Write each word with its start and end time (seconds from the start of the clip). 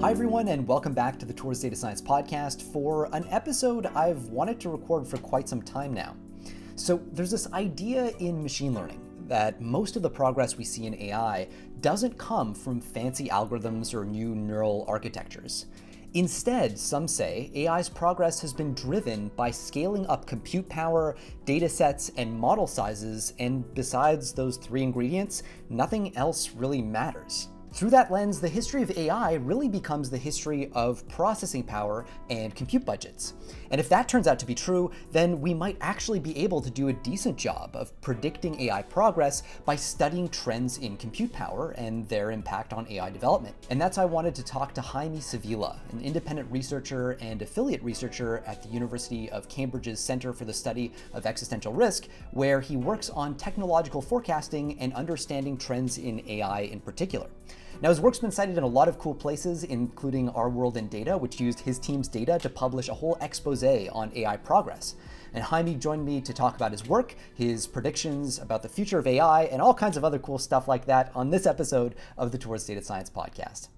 Hi, 0.00 0.12
everyone, 0.12 0.46
and 0.46 0.64
welcome 0.64 0.92
back 0.92 1.18
to 1.18 1.26
the 1.26 1.32
Towards 1.32 1.58
Data 1.58 1.74
Science 1.74 2.00
podcast 2.00 2.62
for 2.62 3.12
an 3.12 3.26
episode 3.30 3.86
I've 3.86 4.26
wanted 4.28 4.60
to 4.60 4.68
record 4.68 5.08
for 5.08 5.18
quite 5.18 5.48
some 5.48 5.60
time 5.60 5.92
now. 5.92 6.14
So, 6.76 7.02
there's 7.10 7.32
this 7.32 7.52
idea 7.52 8.12
in 8.20 8.40
machine 8.40 8.74
learning 8.74 9.00
that 9.26 9.60
most 9.60 9.96
of 9.96 10.02
the 10.02 10.08
progress 10.08 10.56
we 10.56 10.62
see 10.62 10.86
in 10.86 10.94
AI 10.94 11.48
doesn't 11.80 12.16
come 12.16 12.54
from 12.54 12.80
fancy 12.80 13.28
algorithms 13.28 13.92
or 13.92 14.04
new 14.04 14.36
neural 14.36 14.84
architectures. 14.86 15.66
Instead, 16.14 16.78
some 16.78 17.08
say 17.08 17.50
AI's 17.56 17.88
progress 17.88 18.40
has 18.40 18.52
been 18.52 18.74
driven 18.74 19.32
by 19.34 19.50
scaling 19.50 20.06
up 20.06 20.26
compute 20.26 20.68
power, 20.68 21.16
data 21.44 21.68
sets, 21.68 22.12
and 22.16 22.32
model 22.32 22.68
sizes, 22.68 23.34
and 23.40 23.74
besides 23.74 24.32
those 24.32 24.58
three 24.58 24.84
ingredients, 24.84 25.42
nothing 25.68 26.16
else 26.16 26.54
really 26.54 26.80
matters. 26.80 27.48
Through 27.72 27.90
that 27.90 28.10
lens, 28.10 28.40
the 28.40 28.48
history 28.48 28.82
of 28.82 28.90
AI 28.96 29.34
really 29.34 29.68
becomes 29.68 30.08
the 30.10 30.16
history 30.16 30.70
of 30.72 31.06
processing 31.08 31.62
power 31.62 32.06
and 32.30 32.54
compute 32.54 32.84
budgets. 32.84 33.34
And 33.70 33.78
if 33.78 33.88
that 33.90 34.08
turns 34.08 34.26
out 34.26 34.38
to 34.38 34.46
be 34.46 34.54
true, 34.54 34.90
then 35.12 35.40
we 35.40 35.52
might 35.52 35.76
actually 35.80 36.18
be 36.18 36.36
able 36.38 36.60
to 36.62 36.70
do 36.70 36.88
a 36.88 36.92
decent 36.92 37.36
job 37.36 37.70
of 37.74 37.98
predicting 38.00 38.58
AI 38.62 38.82
progress 38.82 39.42
by 39.64 39.76
studying 39.76 40.28
trends 40.30 40.78
in 40.78 40.96
compute 40.96 41.32
power 41.32 41.72
and 41.72 42.08
their 42.08 42.30
impact 42.30 42.72
on 42.72 42.90
AI 42.90 43.10
development. 43.10 43.54
And 43.70 43.80
that's 43.80 43.98
why 43.98 44.04
I 44.04 44.06
wanted 44.06 44.34
to 44.36 44.44
talk 44.44 44.72
to 44.74 44.80
Jaime 44.80 45.20
Sevilla, 45.20 45.78
an 45.92 46.00
independent 46.00 46.50
researcher 46.50 47.12
and 47.20 47.42
affiliate 47.42 47.82
researcher 47.82 48.42
at 48.46 48.62
the 48.62 48.70
University 48.70 49.30
of 49.30 49.48
Cambridge's 49.48 50.00
Center 50.00 50.32
for 50.32 50.46
the 50.46 50.54
Study 50.54 50.92
of 51.12 51.26
Existential 51.26 51.72
Risk, 51.72 52.08
where 52.32 52.60
he 52.60 52.76
works 52.76 53.10
on 53.10 53.36
technological 53.36 54.00
forecasting 54.00 54.78
and 54.80 54.92
understanding 54.94 55.56
trends 55.56 55.98
in 55.98 56.22
AI 56.28 56.62
in 56.62 56.80
particular. 56.80 57.28
Now, 57.80 57.90
his 57.90 58.00
work's 58.00 58.18
been 58.18 58.32
cited 58.32 58.58
in 58.58 58.64
a 58.64 58.68
lot 58.68 58.88
of 58.88 58.98
cool 58.98 59.14
places, 59.14 59.62
including 59.62 60.30
Our 60.30 60.48
World 60.48 60.76
in 60.76 60.88
Data, 60.88 61.16
which 61.16 61.38
used 61.38 61.60
his 61.60 61.78
team's 61.78 62.08
data 62.08 62.36
to 62.40 62.50
publish 62.50 62.88
a 62.88 62.94
whole 62.94 63.16
expose 63.20 63.62
on 63.62 64.10
AI 64.16 64.36
progress. 64.36 64.96
And 65.32 65.44
Jaime 65.44 65.76
joined 65.76 66.04
me 66.04 66.20
to 66.22 66.32
talk 66.32 66.56
about 66.56 66.72
his 66.72 66.86
work, 66.86 67.14
his 67.34 67.68
predictions 67.68 68.40
about 68.40 68.62
the 68.62 68.68
future 68.68 68.98
of 68.98 69.06
AI, 69.06 69.44
and 69.44 69.62
all 69.62 69.74
kinds 69.74 69.96
of 69.96 70.04
other 70.04 70.18
cool 70.18 70.38
stuff 70.38 70.66
like 70.66 70.86
that 70.86 71.12
on 71.14 71.30
this 71.30 71.46
episode 71.46 71.94
of 72.16 72.32
the 72.32 72.38
Towards 72.38 72.64
Data 72.64 72.82
Science 72.82 73.10
podcast. 73.10 73.68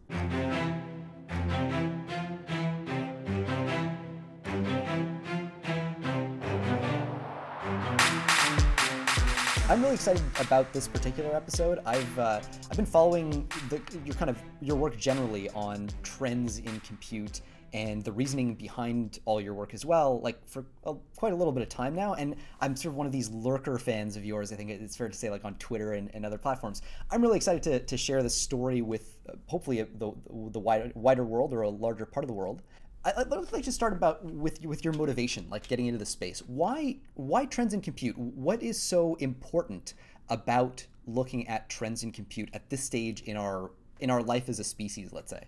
I'm 9.70 9.82
really 9.82 9.94
excited 9.94 10.24
about 10.40 10.72
this 10.72 10.88
particular 10.88 11.32
episode. 11.32 11.78
I've 11.86 12.18
uh, 12.18 12.40
I've 12.68 12.76
been 12.76 12.84
following 12.84 13.46
the, 13.68 13.80
your 14.04 14.16
kind 14.16 14.28
of 14.28 14.42
your 14.60 14.74
work 14.74 14.98
generally 14.98 15.48
on 15.50 15.88
trends 16.02 16.58
in 16.58 16.80
compute 16.80 17.42
and 17.72 18.02
the 18.02 18.10
reasoning 18.10 18.56
behind 18.56 19.20
all 19.26 19.40
your 19.40 19.54
work 19.54 19.72
as 19.72 19.86
well, 19.86 20.20
like 20.22 20.44
for 20.48 20.64
a, 20.86 20.94
quite 21.14 21.32
a 21.32 21.36
little 21.36 21.52
bit 21.52 21.62
of 21.62 21.68
time 21.68 21.94
now. 21.94 22.14
And 22.14 22.34
I'm 22.60 22.74
sort 22.74 22.94
of 22.94 22.96
one 22.96 23.06
of 23.06 23.12
these 23.12 23.30
lurker 23.30 23.78
fans 23.78 24.16
of 24.16 24.24
yours. 24.24 24.52
I 24.52 24.56
think 24.56 24.70
it's 24.70 24.96
fair 24.96 25.08
to 25.08 25.16
say, 25.16 25.30
like 25.30 25.44
on 25.44 25.54
Twitter 25.54 25.92
and, 25.92 26.10
and 26.14 26.26
other 26.26 26.38
platforms. 26.38 26.82
I'm 27.08 27.22
really 27.22 27.36
excited 27.36 27.62
to, 27.62 27.78
to 27.78 27.96
share 27.96 28.24
this 28.24 28.34
story 28.34 28.82
with 28.82 29.18
uh, 29.28 29.34
hopefully 29.46 29.82
the, 29.82 30.12
the 30.50 30.58
wider, 30.58 30.90
wider 30.96 31.24
world 31.24 31.54
or 31.54 31.62
a 31.62 31.70
larger 31.70 32.06
part 32.06 32.24
of 32.24 32.28
the 32.28 32.34
world. 32.34 32.62
I, 33.04 33.22
would 33.22 33.52
like 33.52 33.64
to 33.64 33.72
start 33.72 33.94
about 33.94 34.22
with 34.24 34.64
with 34.64 34.84
your 34.84 34.92
motivation, 34.92 35.46
like 35.50 35.66
getting 35.66 35.86
into 35.86 35.98
the 35.98 36.06
space. 36.06 36.42
Why 36.46 36.98
why 37.14 37.46
trends 37.46 37.72
in 37.72 37.80
compute? 37.80 38.16
What 38.18 38.62
is 38.62 38.80
so 38.80 39.14
important 39.16 39.94
about 40.28 40.86
looking 41.06 41.48
at 41.48 41.68
trends 41.70 42.02
in 42.02 42.12
compute 42.12 42.50
at 42.52 42.68
this 42.68 42.84
stage 42.84 43.22
in 43.22 43.36
our 43.36 43.70
in 44.00 44.10
our 44.10 44.22
life 44.22 44.48
as 44.48 44.60
a 44.60 44.64
species? 44.64 45.12
Let's 45.12 45.30
say. 45.30 45.44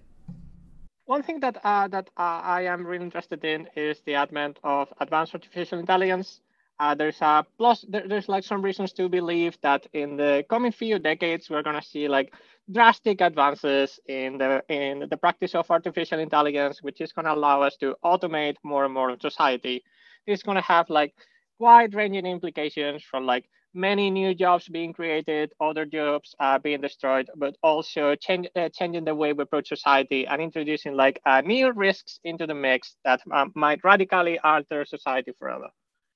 One 1.04 1.22
thing 1.22 1.40
that 1.40 1.58
uh, 1.62 1.88
that 1.88 2.08
uh, 2.16 2.40
I 2.42 2.62
am 2.62 2.86
really 2.86 3.04
interested 3.04 3.44
in 3.44 3.68
is 3.76 4.00
the 4.06 4.14
advent 4.14 4.58
of 4.64 4.88
advanced 5.00 5.34
artificial 5.34 5.78
intelligence. 5.78 6.40
Uh, 6.80 6.94
there's 6.94 7.20
a 7.20 7.44
plus. 7.58 7.84
There, 7.86 8.08
there's 8.08 8.30
like 8.30 8.44
some 8.44 8.62
reasons 8.62 8.94
to 8.94 9.10
believe 9.10 9.58
that 9.60 9.86
in 9.92 10.16
the 10.16 10.44
coming 10.48 10.72
few 10.72 10.98
decades 10.98 11.50
we're 11.50 11.62
gonna 11.62 11.82
see 11.82 12.08
like 12.08 12.32
drastic 12.72 13.20
advances 13.20 14.00
in 14.08 14.38
the 14.38 14.62
in 14.68 15.08
the 15.10 15.16
practice 15.16 15.54
of 15.54 15.70
artificial 15.70 16.18
intelligence, 16.20 16.82
which 16.82 17.00
is 17.00 17.12
gonna 17.12 17.34
allow 17.34 17.62
us 17.62 17.76
to 17.78 17.94
automate 18.04 18.56
more 18.64 18.84
and 18.84 18.94
more 18.94 19.10
of 19.10 19.20
society. 19.20 19.82
It's 20.26 20.42
gonna 20.42 20.62
have 20.62 20.88
like 20.90 21.14
wide-ranging 21.58 22.26
implications 22.26 23.02
from 23.04 23.26
like 23.26 23.48
many 23.74 24.10
new 24.10 24.34
jobs 24.34 24.68
being 24.68 24.92
created, 24.92 25.52
other 25.60 25.84
jobs 25.86 26.34
uh, 26.40 26.58
being 26.58 26.80
destroyed, 26.80 27.28
but 27.36 27.56
also 27.62 28.14
change, 28.16 28.48
uh, 28.56 28.68
changing 28.68 29.04
the 29.04 29.14
way 29.14 29.32
we 29.32 29.42
approach 29.42 29.68
society 29.68 30.26
and 30.26 30.40
introducing 30.42 30.94
like 30.96 31.20
uh, 31.26 31.40
new 31.42 31.72
risks 31.72 32.20
into 32.24 32.46
the 32.46 32.54
mix 32.54 32.96
that 33.04 33.20
um, 33.32 33.52
might 33.54 33.82
radically 33.84 34.38
alter 34.40 34.84
society 34.84 35.32
forever. 35.38 35.68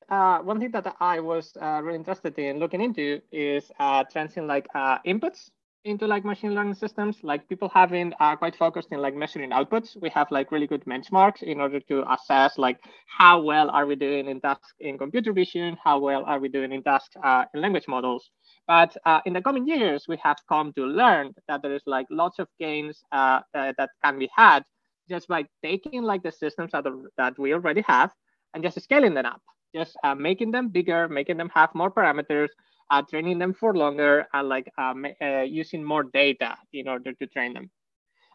Uh, 0.09 0.39
one 0.41 0.61
thing 0.61 0.71
that 0.71 0.95
I 1.01 1.21
was 1.21 1.57
uh, 1.61 1.81
really 1.83 1.97
interested 1.99 2.39
in 2.39 2.59
looking 2.59 2.81
into 2.81 3.21
is 3.33 3.71
uh, 3.79 4.05
trends 4.05 4.37
in 4.37 4.47
like 4.47 4.69
inputs 5.07 5.51
into 5.87 6.07
like 6.07 6.25
machine 6.25 6.55
learning 6.55 6.75
systems, 6.75 7.19
like 7.23 7.49
people 7.49 7.71
having 7.73 8.13
uh, 8.21 8.37
quite 8.37 8.57
focused 8.57 8.89
in 8.93 9.01
like 9.01 9.15
measuring 9.15 9.51
outputs. 9.51 9.97
We 10.01 10.11
have 10.11 10.31
like 10.31 10.51
really 10.53 10.67
good 10.67 10.85
benchmarks 10.85 11.43
in 11.43 11.61
order 11.61 11.81
to 11.81 12.05
assess 12.13 12.59
like 12.59 12.79
how 13.07 13.41
well 13.41 13.71
are 13.71 13.87
we 13.87 13.97
doing 13.97 14.29
in 14.29 14.41
tasks 14.41 14.75
in 14.81 14.99
computer 14.99 15.33
vision, 15.33 15.77
how 15.83 15.99
well 15.99 16.25
are 16.25 16.39
we 16.41 16.49
doing 16.49 16.73
in 16.73 16.83
tasks 16.83 17.17
uh, 17.23 17.45
in 17.55 17.63
language 17.63 17.87
models. 17.89 18.31
But 18.67 18.97
uh, 19.07 19.21
in 19.27 19.33
the 19.33 19.43
coming 19.43 19.67
years, 19.67 20.07
we 20.09 20.19
have 20.23 20.37
come 20.49 20.73
to 20.75 20.85
learn 20.85 21.33
that 21.49 21.63
there 21.63 21.75
is 21.75 21.83
like 21.87 22.07
lots 22.11 22.39
of 22.39 22.49
gains 22.59 23.03
uh, 23.13 23.41
uh, 23.55 23.73
that 23.79 23.91
can 24.05 24.19
be 24.19 24.29
had 24.35 24.65
just 25.09 25.29
by 25.29 25.45
taking 25.63 25.97
like 25.97 26.23
the 26.23 26.33
systems 26.33 26.73
that, 26.73 26.85
that 27.17 27.39
we 27.39 27.53
already 27.55 27.83
have 27.87 28.11
and 28.55 28.63
just 28.63 28.81
scaling 28.83 29.15
them 29.15 29.27
up, 29.27 29.41
just 29.75 29.97
uh, 30.03 30.15
making 30.15 30.51
them 30.51 30.69
bigger, 30.69 31.09
making 31.09 31.37
them 31.37 31.51
have 31.55 31.75
more 31.75 31.91
parameters, 31.91 32.49
uh, 32.91 33.03
training 33.03 33.39
them 33.39 33.53
for 33.55 33.75
longer 33.75 34.27
and 34.33 34.49
like 34.49 34.71
um, 34.79 35.07
uh, 35.23 35.43
using 35.43 35.83
more 35.85 36.05
data 36.05 36.57
in 36.73 36.89
order 36.89 37.13
to 37.15 37.27
train 37.27 37.55
them. 37.55 37.71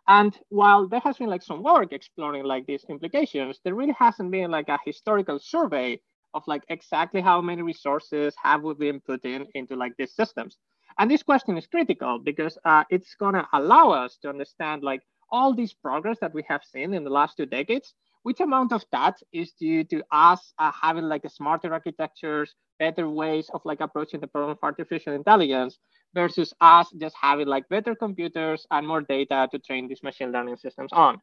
And 0.07 0.37
while 0.49 0.87
there 0.87 0.99
has 1.01 1.17
been 1.17 1.29
like 1.29 1.43
some 1.43 1.63
work 1.63 1.93
exploring 1.93 2.43
like 2.43 2.65
these 2.65 2.85
implications, 2.89 3.59
there 3.63 3.75
really 3.75 3.95
hasn't 3.97 4.31
been 4.31 4.51
like 4.51 4.69
a 4.69 4.79
historical 4.85 5.39
survey 5.39 5.99
of 6.33 6.43
like 6.47 6.63
exactly 6.69 7.21
how 7.21 7.41
many 7.41 7.61
resources 7.61 8.35
have 8.41 8.63
we 8.63 8.73
been 8.73 8.99
put 9.01 9.23
in 9.25 9.47
into 9.53 9.75
like 9.75 9.93
these 9.97 10.13
systems. 10.15 10.57
And 10.97 11.09
this 11.09 11.23
question 11.23 11.57
is 11.57 11.67
critical 11.67 12.19
because 12.19 12.57
uh, 12.65 12.83
it's 12.89 13.15
gonna 13.15 13.47
allow 13.53 13.91
us 13.91 14.17
to 14.21 14.29
understand 14.29 14.83
like 14.83 15.01
all 15.31 15.53
this 15.53 15.73
progress 15.73 16.17
that 16.19 16.33
we 16.33 16.43
have 16.47 16.63
seen 16.63 16.93
in 16.93 17.03
the 17.03 17.09
last 17.09 17.37
two 17.37 17.45
decades 17.45 17.93
which 18.23 18.39
amount 18.39 18.71
of 18.71 18.83
that 18.91 19.15
is 19.33 19.51
due 19.53 19.83
to 19.85 20.03
us 20.11 20.53
uh, 20.59 20.71
having 20.79 21.05
like 21.05 21.23
smarter 21.29 21.73
architectures, 21.73 22.55
better 22.79 23.09
ways 23.09 23.49
of 23.53 23.61
like 23.65 23.81
approaching 23.81 24.19
the 24.19 24.27
problem 24.27 24.51
of 24.51 24.59
artificial 24.63 25.13
intelligence 25.13 25.79
versus 26.13 26.53
us 26.61 26.87
just 26.99 27.15
having 27.19 27.47
like 27.47 27.67
better 27.69 27.95
computers 27.95 28.65
and 28.71 28.87
more 28.87 29.01
data 29.01 29.47
to 29.51 29.59
train 29.59 29.87
these 29.87 30.03
machine 30.03 30.31
learning 30.31 30.57
systems 30.57 30.91
on. 30.93 31.19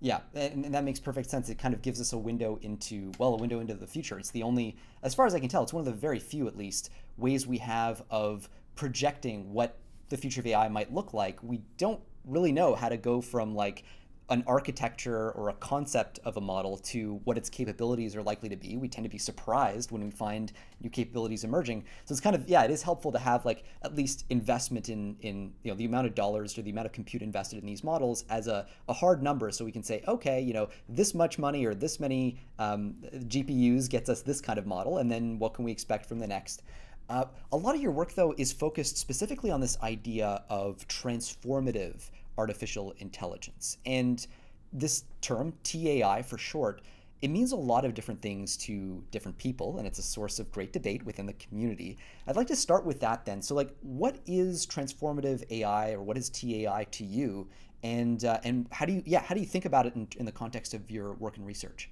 Yeah, 0.00 0.20
and, 0.34 0.74
that 0.74 0.84
makes 0.84 1.00
perfect 1.00 1.30
sense. 1.30 1.48
It 1.48 1.58
kind 1.58 1.72
of 1.72 1.80
gives 1.80 2.00
us 2.00 2.12
a 2.12 2.18
window 2.18 2.58
into, 2.60 3.12
well, 3.18 3.34
a 3.34 3.38
window 3.38 3.60
into 3.60 3.74
the 3.74 3.86
future. 3.86 4.18
It's 4.18 4.30
the 4.30 4.42
only, 4.42 4.76
as 5.02 5.14
far 5.14 5.26
as 5.26 5.34
I 5.34 5.40
can 5.40 5.48
tell, 5.48 5.62
it's 5.62 5.72
one 5.72 5.80
of 5.80 5.86
the 5.86 5.98
very 5.98 6.18
few, 6.18 6.46
at 6.46 6.56
least, 6.56 6.90
ways 7.16 7.46
we 7.46 7.58
have 7.58 8.02
of 8.10 8.48
projecting 8.74 9.52
what 9.54 9.78
the 10.10 10.18
future 10.18 10.40
of 10.40 10.46
AI 10.46 10.68
might 10.68 10.92
look 10.92 11.14
like. 11.14 11.42
We 11.42 11.62
don't 11.78 12.00
really 12.26 12.52
know 12.52 12.74
how 12.74 12.90
to 12.90 12.98
go 12.98 13.22
from 13.22 13.54
like 13.54 13.84
an 14.28 14.42
architecture 14.46 15.30
or 15.32 15.50
a 15.50 15.52
concept 15.54 16.18
of 16.24 16.36
a 16.36 16.40
model 16.40 16.76
to 16.78 17.20
what 17.24 17.38
its 17.38 17.48
capabilities 17.48 18.16
are 18.16 18.22
likely 18.22 18.48
to 18.48 18.56
be. 18.56 18.76
We 18.76 18.88
tend 18.88 19.04
to 19.04 19.10
be 19.10 19.18
surprised 19.18 19.92
when 19.92 20.02
we 20.02 20.10
find 20.10 20.52
new 20.80 20.90
capabilities 20.90 21.44
emerging. 21.44 21.84
So 22.04 22.12
it's 22.12 22.20
kind 22.20 22.34
of 22.34 22.48
yeah, 22.48 22.64
it 22.64 22.70
is 22.70 22.82
helpful 22.82 23.12
to 23.12 23.18
have 23.18 23.44
like 23.44 23.64
at 23.82 23.94
least 23.94 24.24
investment 24.30 24.88
in 24.88 25.16
in 25.20 25.52
you 25.62 25.70
know 25.70 25.76
the 25.76 25.84
amount 25.84 26.08
of 26.08 26.14
dollars 26.14 26.58
or 26.58 26.62
the 26.62 26.70
amount 26.70 26.86
of 26.86 26.92
compute 26.92 27.22
invested 27.22 27.60
in 27.60 27.66
these 27.66 27.84
models 27.84 28.24
as 28.28 28.48
a, 28.48 28.66
a 28.88 28.92
hard 28.92 29.22
number, 29.22 29.50
so 29.52 29.64
we 29.64 29.72
can 29.72 29.82
say 29.82 30.02
okay, 30.08 30.40
you 30.40 30.52
know 30.52 30.68
this 30.88 31.14
much 31.14 31.38
money 31.38 31.64
or 31.64 31.74
this 31.74 32.00
many 32.00 32.38
um, 32.58 32.96
GPUs 33.14 33.88
gets 33.88 34.08
us 34.08 34.22
this 34.22 34.40
kind 34.40 34.58
of 34.58 34.66
model, 34.66 34.98
and 34.98 35.10
then 35.10 35.38
what 35.38 35.54
can 35.54 35.64
we 35.64 35.70
expect 35.70 36.06
from 36.06 36.18
the 36.18 36.26
next? 36.26 36.62
Uh, 37.08 37.24
a 37.52 37.56
lot 37.56 37.74
of 37.76 37.80
your 37.80 37.92
work, 37.92 38.14
though, 38.14 38.34
is 38.36 38.52
focused 38.52 38.96
specifically 38.96 39.50
on 39.50 39.60
this 39.60 39.78
idea 39.80 40.42
of 40.48 40.86
transformative 40.88 42.10
artificial 42.38 42.94
intelligence. 42.98 43.78
And 43.86 44.26
this 44.72 45.04
term, 45.20 45.54
TAI 45.62 46.22
for 46.22 46.38
short, 46.38 46.82
it 47.22 47.28
means 47.28 47.52
a 47.52 47.56
lot 47.56 47.84
of 47.84 47.94
different 47.94 48.20
things 48.20 48.56
to 48.58 49.02
different 49.10 49.38
people, 49.38 49.78
and 49.78 49.86
it's 49.86 49.98
a 49.98 50.02
source 50.02 50.38
of 50.38 50.52
great 50.52 50.72
debate 50.72 51.02
within 51.04 51.24
the 51.24 51.32
community. 51.34 51.96
I'd 52.26 52.36
like 52.36 52.46
to 52.48 52.56
start 52.56 52.84
with 52.84 53.00
that 53.00 53.24
then. 53.24 53.40
So, 53.40 53.54
like, 53.54 53.74
what 53.80 54.18
is 54.26 54.66
transformative 54.66 55.42
AI, 55.50 55.92
or 55.92 56.02
what 56.02 56.18
is 56.18 56.28
TAI 56.28 56.86
to 56.90 57.04
you, 57.04 57.48
and 57.82 58.24
uh, 58.24 58.40
and 58.44 58.66
how 58.70 58.84
do 58.84 58.92
you 58.92 59.02
yeah 59.06 59.22
how 59.22 59.34
do 59.34 59.40
you 59.40 59.46
think 59.46 59.64
about 59.64 59.86
it 59.86 59.94
in, 59.96 60.08
in 60.18 60.26
the 60.26 60.32
context 60.32 60.74
of 60.74 60.90
your 60.90 61.14
work 61.14 61.38
and 61.38 61.46
research? 61.46 61.90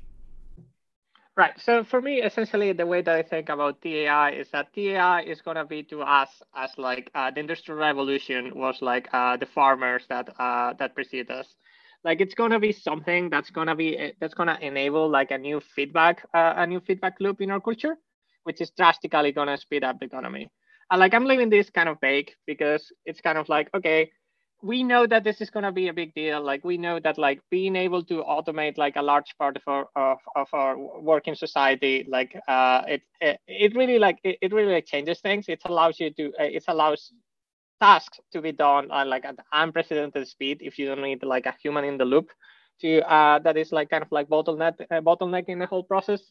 Right. 1.37 1.59
So 1.61 1.85
for 1.85 2.01
me, 2.01 2.23
essentially, 2.23 2.73
the 2.73 2.87
way 2.87 3.03
that 3.03 3.15
I 3.15 3.23
think 3.23 3.49
about 3.49 3.81
TAI 3.83 4.31
is 4.31 4.51
that 4.51 4.73
TAI 4.73 5.23
is 5.23 5.41
gonna 5.43 5.65
be 5.65 5.83
to 5.85 6.03
us 6.03 6.43
as 6.55 6.71
like 6.79 7.11
uh, 7.15 7.31
the 7.31 7.41
industrial 7.41 7.79
revolution 7.81 8.53
was 8.55 8.81
like 8.83 9.09
uh, 9.13 9.37
the 9.37 9.47
farmers 9.47 10.05
that 10.09 10.29
uh, 10.39 10.73
that 10.79 10.95
precede 10.95 11.31
us. 11.31 11.55
Like 12.05 12.21
it's 12.21 12.35
gonna 12.35 12.61
be 12.61 12.73
something 12.73 13.31
that's 13.31 13.51
gonna 13.51 13.75
be 13.77 13.99
eh, 13.99 14.13
that's 14.21 14.35
gonna 14.35 14.59
enable 14.61 15.09
like 15.09 15.31
a 15.31 15.39
new 15.39 15.61
feedback 15.61 16.25
uh, 16.35 16.55
a 16.57 16.67
new 16.67 16.81
feedback 16.81 17.15
loop 17.21 17.41
in 17.41 17.51
our 17.51 17.61
culture, 17.61 17.97
which 18.45 18.61
is 18.61 18.71
drastically 18.71 19.33
gonna 19.33 19.57
speed 19.57 19.85
up 19.85 19.99
the 19.99 20.07
economy. 20.07 20.51
And 20.91 21.01
like 21.01 21.15
I'm 21.15 21.25
leaving 21.25 21.51
this 21.51 21.71
kind 21.71 21.89
of 21.89 21.99
vague 22.01 22.33
because 22.47 22.93
it's 23.07 23.21
kind 23.21 23.39
of 23.39 23.49
like 23.49 23.69
okay, 23.75 24.11
we 24.65 24.83
know 24.83 25.07
that 25.07 25.25
this 25.25 25.43
is 25.43 25.51
going 25.51 25.65
to 25.65 25.73
be 25.73 25.89
a 25.89 25.93
big 25.93 26.15
deal. 26.15 26.43
Like 26.43 26.65
we 26.65 26.79
know 26.79 26.99
that 27.01 27.19
like 27.19 27.41
being 27.51 27.77
able 27.77 28.03
to 28.05 28.23
automate 28.23 28.79
like 28.79 28.97
a 28.97 29.03
large 29.03 29.35
part 29.39 29.57
of 29.57 29.63
our 29.67 29.87
of, 29.95 30.19
of 30.35 30.49
our 30.55 30.79
working 30.79 31.35
society 31.35 32.07
like 32.09 32.35
uh 32.49 32.83
it 32.89 33.03
it, 33.21 33.41
it 33.47 33.77
really 33.77 33.99
like 33.99 34.19
it, 34.25 34.39
it 34.41 34.53
really 34.53 34.73
like 34.73 34.87
changes 34.87 35.21
things. 35.21 35.49
It 35.49 35.61
allows 35.67 36.01
you 36.01 36.11
to 36.15 36.29
uh, 36.41 36.45
it 36.59 36.65
allows 36.69 37.13
tasks 37.81 38.21
to 38.33 38.41
be 38.41 38.53
done 38.53 38.91
at 38.91 39.07
like 39.07 39.25
at 39.27 39.37
unprecedented 39.53 40.27
speed 40.29 40.59
if 40.63 40.79
you 40.79 40.87
don't 40.87 41.03
need 41.03 41.23
like 41.23 41.47
a 41.47 41.55
human 41.63 41.85
in 41.85 41.99
the 41.99 42.05
loop 42.05 42.31
to 42.81 43.01
uh 43.13 43.39
that 43.41 43.57
is 43.57 43.73
like 43.73 43.91
kind 43.91 44.03
of 44.03 44.11
like 44.13 44.29
bottleneck 44.29 44.75
uh, 44.91 45.01
bottlenecking 45.01 45.59
the 45.59 45.67
whole 45.67 45.83
process 45.85 46.31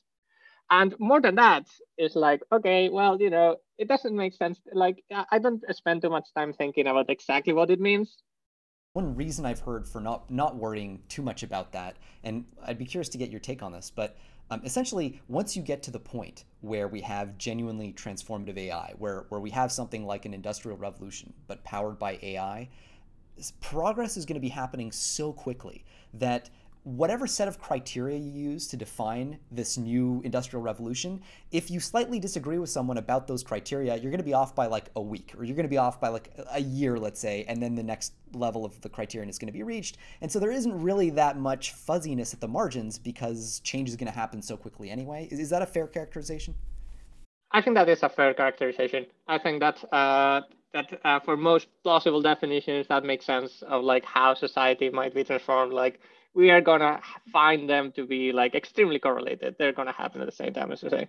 and 0.70 0.96
more 1.00 1.22
than 1.22 1.36
that, 1.36 1.68
it's 1.98 2.16
like 2.16 2.42
okay 2.52 2.90
well 2.90 3.22
you 3.22 3.30
know 3.30 3.58
it 3.78 3.88
doesn't 3.88 4.16
make 4.16 4.34
sense. 4.34 4.60
Like 4.72 5.04
i 5.12 5.40
don't 5.40 5.64
spend 5.76 6.02
too 6.02 6.10
much 6.10 6.28
time 6.36 6.54
thinking 6.54 6.88
about 6.88 7.10
exactly 7.10 7.54
what 7.54 7.70
it 7.70 7.80
means. 7.80 8.18
One 8.94 9.16
reason 9.16 9.44
i've 9.46 9.60
heard 9.60 9.88
for 9.88 10.00
not 10.00 10.30
not 10.30 10.56
worrying 10.56 11.02
too 11.10 11.24
much 11.24 11.42
about 11.42 11.72
that 11.72 11.98
and 12.24 12.46
i'd 12.66 12.78
be 12.78 12.86
curious 12.86 13.10
to 13.10 13.18
get 13.18 13.32
your 13.32 13.40
take 13.40 13.64
on 13.64 13.72
this 13.72 13.90
but 13.90 14.16
um, 14.52 14.62
essentially 14.64 15.20
once 15.28 15.56
you 15.56 15.64
get 15.64 15.82
to 15.82 15.90
the 15.90 16.00
point 16.00 16.44
where 16.62 16.88
we 16.88 17.02
have 17.02 17.36
genuinely 17.40 17.92
transformative 17.94 18.56
ai 18.56 18.94
where 19.00 19.26
where 19.30 19.42
we 19.42 19.50
have 19.50 19.72
something 19.72 20.06
like 20.06 20.26
an 20.26 20.34
industrial 20.36 20.78
revolution 20.78 21.34
but 21.48 21.64
powered 21.64 21.98
by 21.98 22.20
ai 22.22 22.70
progress 23.62 24.16
is 24.16 24.26
going 24.26 24.36
to 24.36 24.40
be 24.40 24.50
happening 24.50 24.92
so 24.92 25.34
quickly 25.34 25.84
that 26.14 26.50
whatever 26.84 27.26
set 27.26 27.48
of 27.48 27.60
criteria 27.60 28.18
you 28.18 28.32
use 28.32 28.68
to 28.68 28.76
define 28.76 29.40
this 29.52 29.78
new 29.78 30.22
industrial 30.26 30.62
revolution, 30.62 31.22
if 31.52 31.72
you 31.72 31.80
slightly 31.80 32.20
disagree 32.20 32.58
with 32.58 32.70
someone 32.70 32.98
about 32.98 33.26
those 33.26 33.42
criteria, 33.42 33.96
you're 33.96 34.12
going 34.12 34.18
to 34.18 34.24
be 34.24 34.34
off 34.34 34.54
by 34.54 34.66
like 34.66 34.90
a 34.98 35.02
week 35.02 35.34
or 35.38 35.46
you're 35.46 35.56
going 35.56 35.66
to 35.66 35.70
be 35.70 35.78
off 35.78 36.02
by 36.02 36.10
like 36.10 36.30
a 36.52 36.60
year, 36.60 37.00
let's 37.00 37.20
say, 37.20 37.46
and 37.48 37.64
then 37.64 37.74
the 37.74 37.84
next 37.84 38.14
level 38.34 38.66
of 38.66 38.80
the 38.82 38.90
criterion 38.90 39.30
is 39.30 39.40
going 39.40 39.48
to 39.48 39.54
be 39.54 39.64
reached. 39.64 39.98
And 40.20 40.30
so 40.30 40.40
there 40.40 40.52
isn't 40.52 40.82
really 40.82 41.10
that 41.12 41.38
much 41.38 41.72
fuzziness 41.72 42.34
at 42.34 42.42
the 42.42 42.48
margins 42.50 42.98
because 42.98 43.62
change 43.62 43.88
is 43.88 43.96
going 43.96 44.12
to 44.12 44.18
happen 44.18 44.42
so 44.42 44.58
quickly 44.58 44.90
anyway. 44.90 45.30
Is, 45.32 45.40
is 45.40 45.50
that 45.52 45.62
a 45.62 45.68
fair 45.68 45.88
characterization? 45.88 46.54
I 47.52 47.62
think 47.62 47.76
that 47.76 47.88
is 47.88 48.04
a 48.04 48.10
fair 48.10 48.34
characterization. 48.34 49.06
I 49.28 49.38
think 49.38 49.62
that 49.62 49.84
uh, 49.94 50.42
that 50.74 51.00
uh, 51.06 51.20
for 51.20 51.38
most 51.38 51.68
plausible 51.84 52.22
definitions, 52.22 52.88
that 52.88 53.06
makes 53.06 53.26
sense 53.26 53.62
of 53.62 53.84
like 53.84 54.04
how 54.04 54.34
society 54.34 54.90
might 54.90 55.14
be 55.14 55.24
transformed. 55.24 55.72
Like 55.72 56.00
we 56.34 56.50
are 56.50 56.62
gonna 56.62 57.00
find 57.32 57.70
them 57.70 57.92
to 57.94 58.06
be 58.06 58.32
like 58.32 58.56
extremely 58.56 59.00
correlated. 59.00 59.56
They're 59.58 59.74
gonna 59.74 59.92
happen 59.92 60.22
at 60.22 60.26
the 60.26 60.32
same 60.32 60.54
time, 60.54 60.72
as 60.72 60.84
you 60.84 60.90
say. 60.90 61.08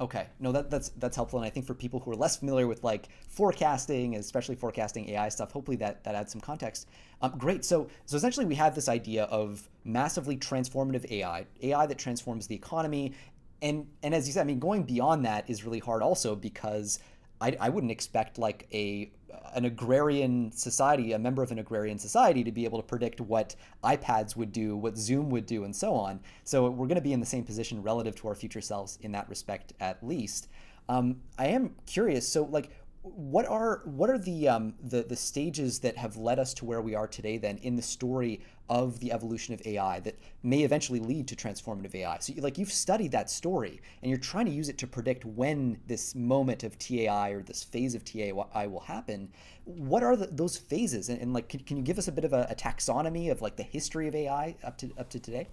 Okay, 0.00 0.26
no, 0.40 0.50
that, 0.52 0.70
that's 0.70 0.88
that's 0.90 1.14
helpful, 1.14 1.38
and 1.38 1.46
I 1.46 1.50
think 1.50 1.66
for 1.66 1.74
people 1.74 2.00
who 2.00 2.10
are 2.10 2.16
less 2.16 2.36
familiar 2.36 2.66
with 2.66 2.82
like 2.82 3.08
forecasting, 3.28 4.16
especially 4.16 4.56
forecasting 4.56 5.08
AI 5.10 5.28
stuff, 5.28 5.52
hopefully 5.52 5.76
that 5.76 6.02
that 6.04 6.14
adds 6.14 6.32
some 6.32 6.40
context. 6.40 6.88
Um, 7.20 7.34
great. 7.38 7.64
So 7.64 7.88
so 8.06 8.16
essentially, 8.16 8.46
we 8.46 8.54
have 8.56 8.74
this 8.74 8.88
idea 8.88 9.24
of 9.24 9.68
massively 9.84 10.36
transformative 10.36 11.08
AI, 11.10 11.46
AI 11.62 11.86
that 11.86 11.98
transforms 11.98 12.46
the 12.46 12.54
economy, 12.54 13.12
and 13.60 13.86
and 14.02 14.14
as 14.14 14.26
you 14.26 14.32
said, 14.32 14.40
I 14.40 14.44
mean, 14.44 14.58
going 14.58 14.82
beyond 14.82 15.24
that 15.24 15.48
is 15.48 15.64
really 15.64 15.78
hard 15.78 16.02
also 16.02 16.34
because 16.34 16.98
I, 17.42 17.56
I 17.60 17.68
wouldn't 17.68 17.90
expect 17.90 18.38
like 18.38 18.68
a 18.72 19.10
an 19.54 19.64
agrarian 19.64 20.52
society, 20.52 21.12
a 21.12 21.18
member 21.18 21.42
of 21.42 21.50
an 21.50 21.58
agrarian 21.58 21.98
society, 21.98 22.44
to 22.44 22.52
be 22.52 22.64
able 22.64 22.80
to 22.80 22.86
predict 22.86 23.20
what 23.20 23.56
iPads 23.82 24.36
would 24.36 24.52
do, 24.52 24.76
what 24.76 24.96
Zoom 24.96 25.28
would 25.30 25.46
do, 25.46 25.64
and 25.64 25.74
so 25.74 25.94
on. 25.94 26.20
So 26.44 26.70
we're 26.70 26.86
going 26.86 26.96
to 26.96 27.02
be 27.02 27.12
in 27.12 27.20
the 27.20 27.26
same 27.26 27.44
position 27.44 27.82
relative 27.82 28.14
to 28.16 28.28
our 28.28 28.34
future 28.34 28.60
selves 28.60 28.98
in 29.02 29.12
that 29.12 29.28
respect, 29.28 29.72
at 29.80 30.06
least. 30.06 30.48
Um, 30.88 31.16
I 31.38 31.48
am 31.48 31.74
curious. 31.86 32.28
So, 32.28 32.44
like, 32.44 32.70
what 33.02 33.46
are 33.46 33.82
what 33.84 34.08
are 34.08 34.18
the 34.18 34.48
um, 34.48 34.74
the 34.80 35.02
the 35.02 35.16
stages 35.16 35.80
that 35.80 35.96
have 35.96 36.16
led 36.16 36.38
us 36.38 36.54
to 36.54 36.64
where 36.64 36.80
we 36.80 36.94
are 36.94 37.08
today? 37.08 37.36
Then 37.38 37.58
in 37.58 37.74
the 37.74 37.82
story 37.82 38.40
of 38.72 38.98
the 39.00 39.12
evolution 39.12 39.52
of 39.52 39.60
AI 39.66 40.00
that 40.00 40.18
may 40.42 40.62
eventually 40.62 40.98
lead 40.98 41.28
to 41.28 41.36
transformative 41.36 41.94
AI. 41.94 42.16
So, 42.20 42.32
like 42.38 42.56
you've 42.56 42.72
studied 42.72 43.12
that 43.12 43.28
story 43.28 43.82
and 44.00 44.08
you're 44.08 44.18
trying 44.18 44.46
to 44.46 44.50
use 44.50 44.70
it 44.70 44.78
to 44.78 44.86
predict 44.86 45.26
when 45.26 45.78
this 45.86 46.14
moment 46.14 46.62
of 46.62 46.78
TAI 46.78 47.32
or 47.32 47.42
this 47.42 47.62
phase 47.62 47.94
of 47.94 48.02
TAI 48.02 48.32
will 48.32 48.80
happen. 48.80 49.28
What 49.64 50.02
are 50.02 50.16
the, 50.16 50.28
those 50.28 50.56
phases? 50.56 51.10
And, 51.10 51.20
and, 51.20 51.34
like, 51.34 51.50
can, 51.50 51.60
can 51.60 51.76
you 51.76 51.82
give 51.82 51.98
us 51.98 52.08
a 52.08 52.12
bit 52.12 52.24
of 52.24 52.32
a, 52.32 52.46
a 52.48 52.54
taxonomy 52.54 53.30
of 53.30 53.42
like 53.42 53.56
the 53.56 53.62
history 53.62 54.08
of 54.08 54.14
AI 54.14 54.56
up 54.64 54.78
to 54.78 54.90
up 54.96 55.10
to 55.10 55.20
today? 55.20 55.48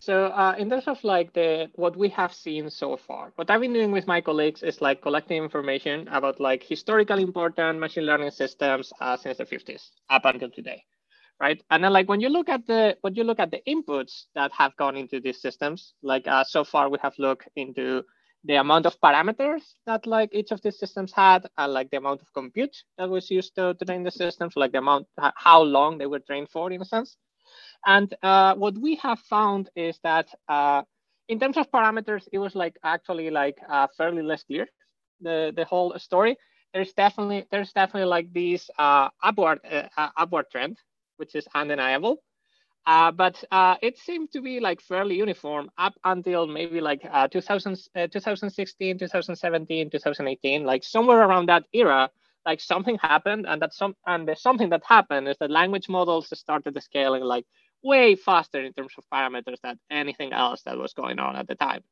So 0.00 0.26
uh, 0.28 0.54
in 0.58 0.70
terms 0.70 0.88
of 0.88 1.04
like 1.04 1.34
the 1.34 1.70
what 1.74 1.94
we 1.94 2.08
have 2.08 2.32
seen 2.32 2.70
so 2.70 2.96
far, 2.96 3.32
what 3.36 3.50
I've 3.50 3.60
been 3.60 3.74
doing 3.74 3.92
with 3.92 4.06
my 4.06 4.22
colleagues 4.22 4.62
is 4.62 4.80
like 4.80 5.02
collecting 5.02 5.42
information 5.42 6.08
about 6.08 6.40
like 6.40 6.62
historically 6.64 7.22
important 7.22 7.78
machine 7.78 8.06
learning 8.06 8.30
systems 8.30 8.92
uh, 9.00 9.16
since 9.18 9.36
the 9.36 9.44
50s 9.44 9.90
up 10.08 10.24
until 10.24 10.50
today, 10.50 10.82
right? 11.42 11.62
And 11.70 11.84
then 11.84 11.92
like 11.92 12.08
when 12.08 12.20
you 12.20 12.30
look 12.30 12.48
at 12.48 12.66
the 12.66 12.96
when 13.02 13.14
you 13.16 13.24
look 13.24 13.40
at 13.40 13.52
the 13.52 13.62
inputs 13.68 14.26
that 14.34 14.52
have 14.52 14.76
gone 14.76 14.96
into 14.96 15.20
these 15.20 15.42
systems, 15.42 15.94
like 16.02 16.28
uh, 16.28 16.44
so 16.44 16.64
far 16.64 16.90
we 16.90 16.98
have 17.02 17.14
looked 17.18 17.48
into 17.56 18.04
the 18.44 18.56
amount 18.56 18.86
of 18.86 19.00
parameters 19.00 19.62
that 19.86 20.06
like 20.06 20.30
each 20.32 20.52
of 20.52 20.62
these 20.62 20.78
systems 20.78 21.12
had, 21.12 21.48
and 21.58 21.74
like 21.74 21.90
the 21.90 21.98
amount 21.98 22.22
of 22.22 22.32
compute 22.34 22.76
that 22.98 23.10
was 23.10 23.30
used 23.30 23.54
to, 23.56 23.74
to 23.74 23.86
train 23.86 24.04
the 24.04 24.12
systems, 24.12 24.56
like 24.56 24.72
the 24.72 24.78
amount 24.78 25.06
how 25.36 25.62
long 25.62 25.98
they 25.98 26.06
were 26.06 26.20
trained 26.20 26.50
for 26.50 26.72
in 26.72 26.82
a 26.82 26.86
sense. 26.86 27.16
And 27.86 28.14
uh, 28.22 28.54
what 28.56 28.78
we 28.78 28.96
have 28.96 29.18
found 29.20 29.70
is 29.76 29.98
that 30.02 30.28
uh, 30.48 30.82
in 31.28 31.40
terms 31.40 31.56
of 31.56 31.70
parameters, 31.70 32.28
it 32.32 32.38
was 32.38 32.54
like 32.54 32.76
actually 32.84 33.30
like 33.30 33.58
uh, 33.68 33.88
fairly 33.96 34.22
less 34.22 34.44
clear 34.44 34.66
the 35.20 35.52
the 35.56 35.64
whole 35.64 35.98
story. 35.98 36.36
There's 36.74 36.92
definitely 36.94 37.46
there's 37.50 37.72
definitely 37.72 38.08
like 38.10 38.32
this 38.32 38.70
uh, 38.78 39.10
upward 39.22 39.60
uh, 39.70 39.88
uh, 39.96 40.10
upward 40.16 40.46
trend, 40.50 40.78
which 41.22 41.34
is 41.40 41.46
undeniable. 41.54 42.14
but 43.22 43.36
it 43.88 43.94
seemed 44.06 44.28
to 44.32 44.40
be 44.48 44.54
like 44.68 44.80
fairly 44.90 45.16
uniform 45.24 45.70
up 45.78 45.94
until 46.04 46.42
maybe 46.58 46.80
like 46.80 47.02
2000, 47.30 47.78
2016, 48.10 48.98
2017, 48.98 49.90
2018, 49.90 50.64
like 50.64 50.82
somewhere 50.84 51.20
around 51.26 51.46
that 51.48 51.64
era 51.72 52.10
like 52.46 52.60
something 52.60 52.98
happened 52.98 53.46
and 53.48 53.62
that 53.62 53.72
some 53.72 53.94
and 54.06 54.26
the 54.28 54.34
something 54.34 54.70
that 54.70 54.82
happened 54.84 55.28
is 55.28 55.36
that 55.38 55.50
language 55.50 55.88
models 55.88 56.26
started 56.38 56.76
scaling 56.82 57.22
like 57.22 57.46
way 57.82 58.16
faster 58.16 58.60
in 58.62 58.72
terms 58.72 58.92
of 58.98 59.04
parameters 59.12 59.60
than 59.62 59.78
anything 59.90 60.32
else 60.32 60.62
that 60.62 60.78
was 60.78 60.92
going 60.92 61.18
on 61.18 61.36
at 61.36 61.46
the 61.48 61.54
time. 61.54 61.82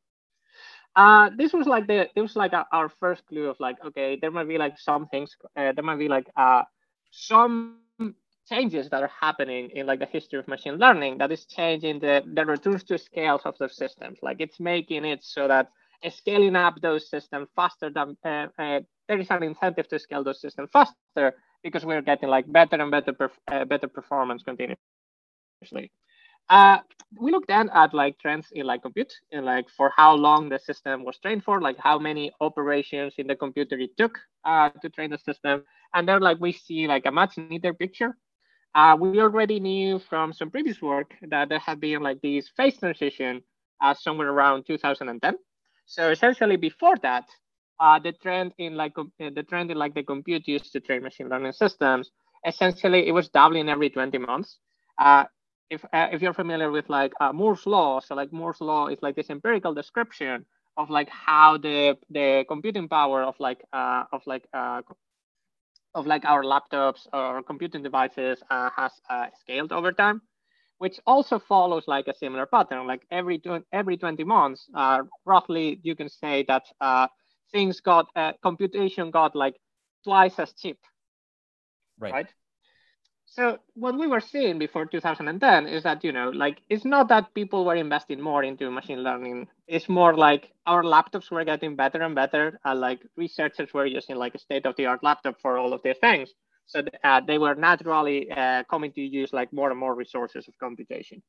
Uh, 0.97 1.31
this 1.37 1.53
was 1.53 1.67
like 1.67 1.87
the 1.87 2.09
this 2.15 2.23
was 2.23 2.37
like 2.37 2.53
a, 2.53 2.67
our 2.73 2.89
first 2.89 3.25
clue 3.27 3.49
of 3.49 3.57
like 3.61 3.77
okay 3.85 4.19
there 4.21 4.33
might 4.33 4.49
be 4.49 4.59
like 4.59 4.77
some 4.79 5.07
things 5.07 5.37
uh, 5.57 5.73
there 5.73 5.85
might 5.85 5.99
be 5.99 6.09
like 6.09 6.29
uh, 6.37 6.63
some 7.11 7.79
changes 8.49 8.89
that 8.91 9.03
are 9.03 9.11
happening 9.21 9.71
in 9.71 9.87
like 9.87 9.99
the 10.01 10.07
history 10.07 10.39
of 10.39 10.49
machine 10.49 10.77
learning 10.77 11.19
that 11.19 11.31
is 11.31 11.45
changing 11.47 11.99
the 12.01 12.23
the 12.35 12.45
returns 12.45 12.83
to 12.85 12.99
scales 12.99 13.43
of 13.45 13.57
the 13.59 13.69
systems 13.69 14.19
like 14.23 14.41
it's 14.41 14.59
making 14.61 15.05
it 15.05 15.23
so 15.23 15.47
that 15.47 15.69
scaling 16.09 16.57
up 16.57 16.81
those 16.81 17.11
systems 17.11 17.49
faster 17.55 17.91
than 17.91 18.17
uh, 18.25 18.47
uh, 18.59 18.81
there 19.09 19.19
is 19.19 19.31
an 19.31 19.43
incentive 19.43 19.89
to 19.89 19.99
scale 19.99 20.25
those 20.25 20.41
systems 20.41 20.71
faster 20.73 21.35
because 21.63 21.85
we're 21.85 22.01
getting 22.01 22.29
like 22.29 22.51
better 22.51 22.77
and 22.81 22.91
better 22.91 23.13
perf- 23.13 23.39
uh, 23.49 23.65
better 23.65 23.89
performance 23.89 24.43
continuously. 24.43 24.79
Uh, 26.49 26.79
we 27.19 27.31
looked 27.31 27.49
then 27.49 27.71
at 27.75 27.93
like 27.93 28.19
trends 28.19 28.49
in 28.53 28.67
like 28.67 28.83
compute 28.83 29.13
and 29.33 29.45
like 29.45 29.69
for 29.69 29.93
how 29.97 30.15
long 30.15 30.49
the 30.49 30.59
system 30.59 31.05
was 31.05 31.19
trained 31.19 31.45
for, 31.45 31.61
like 31.61 31.77
how 31.79 31.99
many 31.99 32.31
operations 32.41 33.15
in 33.19 33.27
the 33.27 33.37
computer 33.37 33.79
it 33.79 33.97
took 33.97 34.19
uh, 34.45 34.71
to 34.81 34.89
train 34.89 35.11
the 35.11 35.19
system. 35.19 35.65
And 35.95 36.09
then 36.09 36.21
like 36.21 36.39
we 36.41 36.53
see 36.53 36.87
like 36.87 37.07
a 37.07 37.11
much 37.11 37.37
neater 37.37 37.75
picture. 37.75 38.17
Uh, 38.75 38.97
we 38.99 39.11
already 39.11 39.51
knew 39.51 39.89
from 39.89 40.23
some 40.25 40.41
previous 40.41 40.73
work 40.75 41.07
that 41.17 41.49
there 41.49 41.59
had 41.59 41.81
been 41.81 42.01
like 42.01 42.21
this 42.21 42.49
phase 42.49 42.79
transition 42.79 43.43
uh, 43.81 43.95
somewhere 43.95 44.31
around 44.31 44.65
2010. 44.67 45.37
So 45.87 46.11
essentially 46.11 46.57
before 46.57 46.97
that, 47.03 47.25
uh, 47.81 47.99
the 47.99 48.13
trend 48.13 48.53
in 48.59 48.77
like 48.77 48.93
uh, 48.99 49.05
the 49.35 49.43
trend 49.43 49.71
in 49.71 49.79
like 49.79 49.95
the 49.95 50.03
compute 50.05 50.47
used 50.49 50.73
to 50.73 50.81
train 50.81 51.03
machine 51.03 51.29
learning 51.29 51.53
systems, 51.53 52.11
essentially 52.47 53.07
it 53.09 53.13
was 53.13 53.29
doubling 53.29 53.69
every 53.69 53.91
20 53.91 54.19
months. 54.19 54.59
Uh, 54.99 55.25
if 55.71 55.85
uh, 55.93 56.09
if 56.13 56.21
you're 56.23 56.35
familiar 56.35 56.71
with 56.71 56.89
like 56.89 57.13
uh, 57.21 57.33
Moore's 57.33 57.67
law, 57.67 58.01
so 58.01 58.15
like 58.15 58.33
Moore's 58.33 58.61
law 58.61 58.89
is 58.89 58.99
like 59.03 59.17
this 59.17 59.31
empirical 59.31 59.75
description 59.75 60.45
of 60.77 60.91
like 60.91 61.09
how 61.09 61.57
the 61.59 61.97
the 62.11 62.45
computing 62.49 62.89
power 62.89 63.23
of 63.23 63.35
like 63.41 63.63
of 63.73 64.23
like 64.27 64.45
of 65.95 66.07
like 66.07 66.25
our 66.25 66.43
laptops 66.43 67.07
or 67.13 67.43
computing 67.43 67.83
devices 67.83 68.43
uh, 68.51 68.71
has 68.77 68.93
uh, 69.09 69.27
scaled 69.41 69.73
over 69.73 69.93
time. 69.93 70.21
which 70.79 70.99
also 71.07 71.39
follows 71.39 71.85
like 71.87 72.07
a 72.09 72.15
similar 72.15 72.47
pattern. 72.47 72.87
Like 72.87 73.03
every 73.11 73.41
every 73.73 73.97
20 73.97 74.25
months, 74.25 74.69
uh, 74.75 75.03
roughly, 75.25 75.81
you 75.83 75.95
can 75.97 76.09
say 76.09 76.45
that 76.49 76.65
uh, 76.81 77.07
things 77.53 77.81
got 77.81 78.07
uh, 78.17 78.33
computation 78.43 79.11
got 79.11 79.35
like 79.35 79.57
twice 80.05 80.39
as 80.39 80.53
cheap. 80.55 80.79
Right. 81.99 82.17
right. 82.17 82.27
So 83.31 83.59
what 83.75 83.97
we 83.97 84.09
were 84.09 84.21
seeing 84.21 84.59
before 84.59 84.87
2010 84.87 85.69
is 85.69 85.85
that 85.85 86.03
you 86.03 86.11
know 86.11 86.31
like 86.31 86.63
it's 86.69 86.85
not 86.85 87.09
that 87.09 87.33
people 87.33 87.65
were 87.65 87.77
investing 87.77 88.21
more 88.21 88.43
into 88.43 88.69
machine 88.73 89.05
learning. 89.05 89.47
It's 89.69 89.89
more 89.89 90.17
like 90.17 90.53
our 90.67 90.83
laptops 90.83 91.31
were 91.31 91.45
getting 91.45 91.77
better 91.77 92.03
and 92.03 92.15
better. 92.15 92.59
And 92.65 92.81
like 92.81 93.01
researchers 93.17 93.73
were 93.73 93.87
using 93.87 94.17
like 94.17 94.35
a 94.35 94.39
state 94.41 94.67
of 94.67 94.75
the 94.75 94.87
art 94.87 95.05
laptop 95.05 95.41
for 95.41 95.59
all 95.59 95.73
of 95.73 95.81
these 95.85 95.99
things. 95.99 96.35
So 96.67 96.83
uh, 97.05 97.21
they 97.21 97.39
were 97.39 97.55
naturally 97.55 98.31
uh, 98.33 98.65
coming 98.65 98.93
to 98.95 99.01
use 99.01 99.33
like 99.33 99.53
more 99.53 99.71
and 99.71 99.79
more 99.79 99.95
resources 99.95 100.49
of 100.49 100.59
computation. 100.59 101.23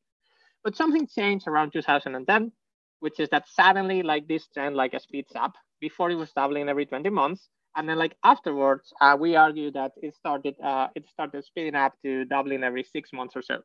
But 0.63 0.75
something 0.75 1.07
changed 1.07 1.47
around 1.47 1.71
2010, 1.71 2.51
which 2.99 3.19
is 3.19 3.29
that 3.29 3.47
suddenly 3.47 4.01
like 4.01 4.27
this 4.27 4.47
trend 4.47 4.75
like 4.75 4.99
speeds 4.99 5.33
up. 5.35 5.53
Before 5.79 6.09
it 6.09 6.15
was 6.15 6.31
doubling 6.31 6.67
every 6.67 6.87
20 6.87 7.09
months, 7.11 7.47
and 7.75 7.87
then 7.87 7.97
like 7.97 8.15
afterwards, 8.23 8.93
uh, 9.01 9.15
we 9.19 9.35
argue 9.35 9.71
that 9.71 9.93
it 10.01 10.15
started 10.15 10.55
uh, 10.61 10.87
it 10.95 11.07
started 11.09 11.43
speeding 11.45 11.75
up 11.75 11.93
to 12.03 12.25
doubling 12.25 12.63
every 12.63 12.83
six 12.83 13.13
months 13.13 13.35
or 13.35 13.41
so. 13.41 13.61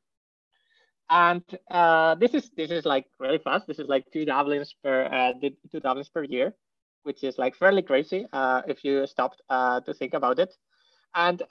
And 1.11 1.43
uh, 1.71 2.15
this 2.17 2.35
is 2.35 2.51
this 2.57 2.71
is 2.71 2.85
like 2.85 3.07
really 3.19 3.39
fast. 3.39 3.67
This 3.67 3.79
is 3.79 3.89
like 3.89 4.05
two 4.13 4.25
doublings 4.25 4.75
per 4.83 5.05
uh, 5.05 5.33
two 5.73 5.81
doublings 5.81 6.09
per 6.09 6.25
year, 6.25 6.55
which 7.03 7.25
is 7.25 7.39
like 7.39 7.57
fairly 7.57 7.83
crazy 7.83 8.27
uh, 8.33 8.63
if 8.67 8.85
you 8.85 9.07
stopped 9.07 9.43
uh, 9.49 9.81
to 9.81 9.95
think 9.95 10.15
about 10.15 10.39
it. 10.39 10.55
And 11.15 11.43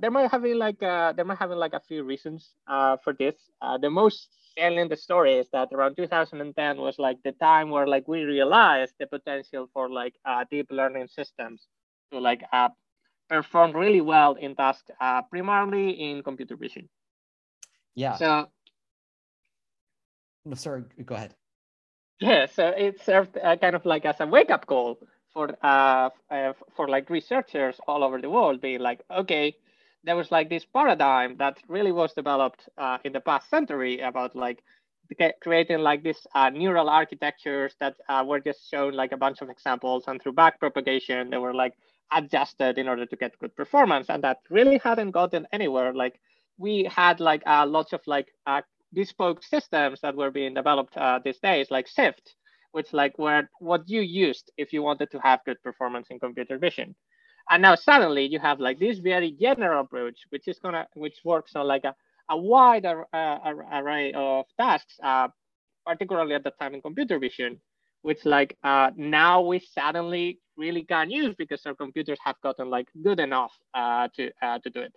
there 0.00 0.10
might 0.10 0.30
have 0.30 0.42
been 0.42 0.58
like 0.58 0.78
there 0.80 1.24
might 1.24 1.38
have 1.38 1.48
been 1.48 1.58
like 1.58 1.74
a 1.74 1.80
few 1.80 2.04
reasons 2.04 2.54
for 2.66 3.14
this. 3.18 3.34
the 3.80 3.90
most 3.90 4.28
the 4.56 4.96
story 4.96 5.34
is 5.34 5.48
that 5.52 5.68
around 5.72 5.96
2010 5.96 6.78
was 6.78 6.98
like 6.98 7.18
the 7.24 7.32
time 7.32 7.68
where 7.70 7.86
like 7.86 8.08
we 8.08 8.22
realized 8.22 8.94
the 8.98 9.06
potential 9.06 9.68
for 9.72 9.90
like 9.90 10.14
deep 10.50 10.66
learning 10.70 11.06
systems 11.08 11.68
to 12.12 12.18
like 12.18 12.42
uh, 12.52 12.68
perform 13.28 13.72
really 13.72 14.00
well 14.00 14.34
in 14.34 14.54
tasks, 14.54 14.90
uh, 15.00 15.22
primarily 15.22 15.90
in 15.90 16.22
computer 16.22 16.56
vision. 16.56 16.88
Yeah. 17.94 18.16
So. 18.16 18.48
No, 20.44 20.54
sorry. 20.54 20.84
Go 21.04 21.14
ahead. 21.14 21.34
Yeah. 22.20 22.46
So 22.54 22.68
it 22.68 23.02
served 23.02 23.36
uh, 23.36 23.56
kind 23.56 23.74
of 23.74 23.84
like 23.84 24.04
as 24.04 24.20
a 24.20 24.26
wake 24.26 24.50
up 24.50 24.66
call 24.66 24.98
for 25.32 25.54
uh, 25.62 26.10
uh, 26.30 26.52
for 26.74 26.88
like 26.88 27.10
researchers 27.10 27.76
all 27.86 28.02
over 28.02 28.20
the 28.20 28.30
world, 28.30 28.60
being 28.60 28.80
like, 28.80 29.02
okay, 29.10 29.54
there 30.04 30.16
was 30.16 30.30
like 30.30 30.48
this 30.48 30.64
paradigm 30.64 31.36
that 31.38 31.58
really 31.68 31.92
was 31.92 32.14
developed 32.14 32.68
uh, 32.78 32.98
in 33.04 33.12
the 33.12 33.20
past 33.20 33.50
century 33.50 34.00
about 34.00 34.34
like 34.34 34.62
creating 35.42 35.78
like 35.78 36.02
this 36.02 36.26
uh, 36.34 36.48
neural 36.50 36.88
architectures 36.88 37.74
that 37.80 37.96
uh, 38.08 38.24
were 38.26 38.40
just 38.40 38.70
shown 38.70 38.92
like 38.94 39.12
a 39.12 39.16
bunch 39.16 39.40
of 39.42 39.50
examples 39.50 40.04
and 40.06 40.20
through 40.22 40.32
back 40.32 40.58
propagation 40.58 41.30
they 41.30 41.36
were 41.36 41.54
like 41.54 41.74
adjusted 42.12 42.78
in 42.78 42.88
order 42.88 43.06
to 43.06 43.16
get 43.16 43.38
good 43.38 43.54
performance 43.56 44.06
and 44.08 44.22
that 44.24 44.38
really 44.50 44.78
hadn't 44.78 45.10
gotten 45.10 45.46
anywhere. 45.52 45.92
Like 45.94 46.20
we 46.58 46.84
had 46.84 47.20
like 47.20 47.42
uh, 47.46 47.66
lots 47.66 47.92
of 47.92 48.00
like 48.06 48.28
uh, 48.46 48.62
bespoke 48.92 49.42
systems 49.42 50.00
that 50.00 50.16
were 50.16 50.30
being 50.30 50.54
developed 50.54 50.96
uh, 50.96 51.20
these 51.24 51.38
days 51.38 51.70
like 51.70 51.88
SIFT 51.88 52.34
which 52.72 52.92
like 52.92 53.18
were 53.18 53.48
what 53.58 53.88
you 53.88 54.02
used 54.02 54.52
if 54.58 54.72
you 54.72 54.82
wanted 54.82 55.10
to 55.10 55.18
have 55.20 55.40
good 55.46 55.60
performance 55.62 56.08
in 56.10 56.18
computer 56.18 56.58
vision. 56.58 56.94
And 57.50 57.62
now 57.62 57.74
suddenly 57.74 58.26
you 58.26 58.38
have 58.40 58.60
like 58.60 58.78
this 58.78 58.98
very 58.98 59.32
general 59.32 59.80
approach 59.80 60.18
which 60.30 60.48
is 60.48 60.58
gonna 60.58 60.86
which 60.94 61.18
works 61.24 61.52
on 61.56 61.66
like 61.66 61.84
a, 61.84 61.94
a 62.28 62.36
wide 62.36 62.84
uh, 62.84 63.38
array 63.72 64.12
of 64.12 64.44
tasks 64.58 64.98
uh, 65.02 65.28
particularly 65.86 66.34
at 66.34 66.44
the 66.44 66.50
time 66.50 66.74
in 66.74 66.82
computer 66.82 67.18
vision 67.18 67.60
which 68.06 68.24
like 68.24 68.56
uh, 68.62 68.88
now 68.96 69.40
we 69.40 69.58
suddenly 69.58 70.38
really 70.56 70.84
can 70.84 71.10
use 71.10 71.34
because 71.36 71.66
our 71.66 71.74
computers 71.74 72.20
have 72.24 72.36
gotten 72.40 72.70
like 72.70 72.86
good 73.02 73.18
enough 73.18 73.52
uh, 73.74 74.06
to 74.14 74.30
uh, 74.40 74.60
to 74.60 74.70
do 74.70 74.80
it. 74.80 74.94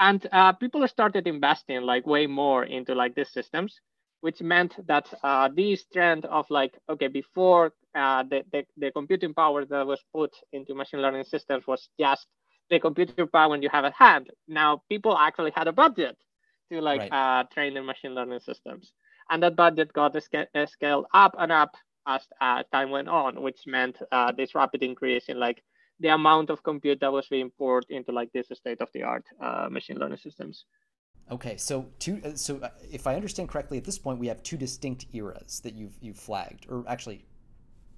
And 0.00 0.20
uh, 0.32 0.52
people 0.54 0.86
started 0.88 1.28
investing 1.28 1.82
like 1.82 2.04
way 2.04 2.26
more 2.26 2.64
into 2.64 2.96
like 2.96 3.14
these 3.14 3.32
systems, 3.32 3.80
which 4.22 4.40
meant 4.42 4.74
that 4.88 5.06
uh, 5.22 5.50
this 5.54 5.84
trend 5.92 6.24
of 6.24 6.44
like 6.50 6.74
okay 6.90 7.06
before 7.06 7.74
uh, 7.94 8.24
the, 8.24 8.42
the 8.52 8.64
the 8.76 8.90
computing 8.90 9.34
power 9.34 9.64
that 9.64 9.86
was 9.86 10.00
put 10.12 10.32
into 10.52 10.74
machine 10.74 11.00
learning 11.00 11.26
systems 11.34 11.64
was 11.68 11.90
just 12.00 12.26
the 12.70 12.80
computer 12.80 13.24
power 13.24 13.56
you 13.56 13.68
have 13.68 13.84
at 13.84 13.94
hand. 13.94 14.30
Now 14.48 14.82
people 14.88 15.16
actually 15.16 15.52
had 15.54 15.68
a 15.68 15.72
budget 15.84 16.16
to 16.72 16.80
like 16.80 17.08
right. 17.08 17.46
train 17.52 17.74
their 17.74 17.84
machine 17.84 18.16
learning 18.16 18.40
systems, 18.40 18.92
and 19.30 19.40
that 19.44 19.54
budget 19.54 19.92
got 19.92 20.16
scaled 20.66 21.06
up 21.14 21.36
and 21.38 21.52
up 21.52 21.76
as 22.06 22.22
uh, 22.40 22.62
time 22.72 22.90
went 22.90 23.08
on, 23.08 23.40
which 23.42 23.60
meant 23.66 23.98
uh, 24.10 24.32
this 24.32 24.54
rapid 24.54 24.82
increase 24.82 25.26
in 25.28 25.38
like 25.38 25.62
the 26.00 26.08
amount 26.08 26.50
of 26.50 26.62
compute 26.62 27.00
that 27.00 27.12
was 27.12 27.26
being 27.28 27.50
poured 27.50 27.86
into 27.88 28.12
like 28.12 28.32
this 28.32 28.46
state 28.54 28.80
of 28.80 28.88
the 28.92 29.02
art 29.02 29.24
uh, 29.40 29.68
machine 29.70 29.98
learning 29.98 30.18
systems. 30.18 30.64
Okay, 31.30 31.56
so 31.56 31.86
two. 31.98 32.20
Uh, 32.24 32.34
so 32.34 32.58
uh, 32.58 32.68
if 32.90 33.06
I 33.06 33.14
understand 33.14 33.48
correctly, 33.48 33.78
at 33.78 33.84
this 33.84 33.98
point 33.98 34.18
we 34.18 34.26
have 34.26 34.42
two 34.42 34.56
distinct 34.56 35.06
eras 35.12 35.60
that 35.60 35.74
you've 35.74 35.96
you've 36.00 36.18
flagged, 36.18 36.66
or 36.68 36.84
actually, 36.88 37.24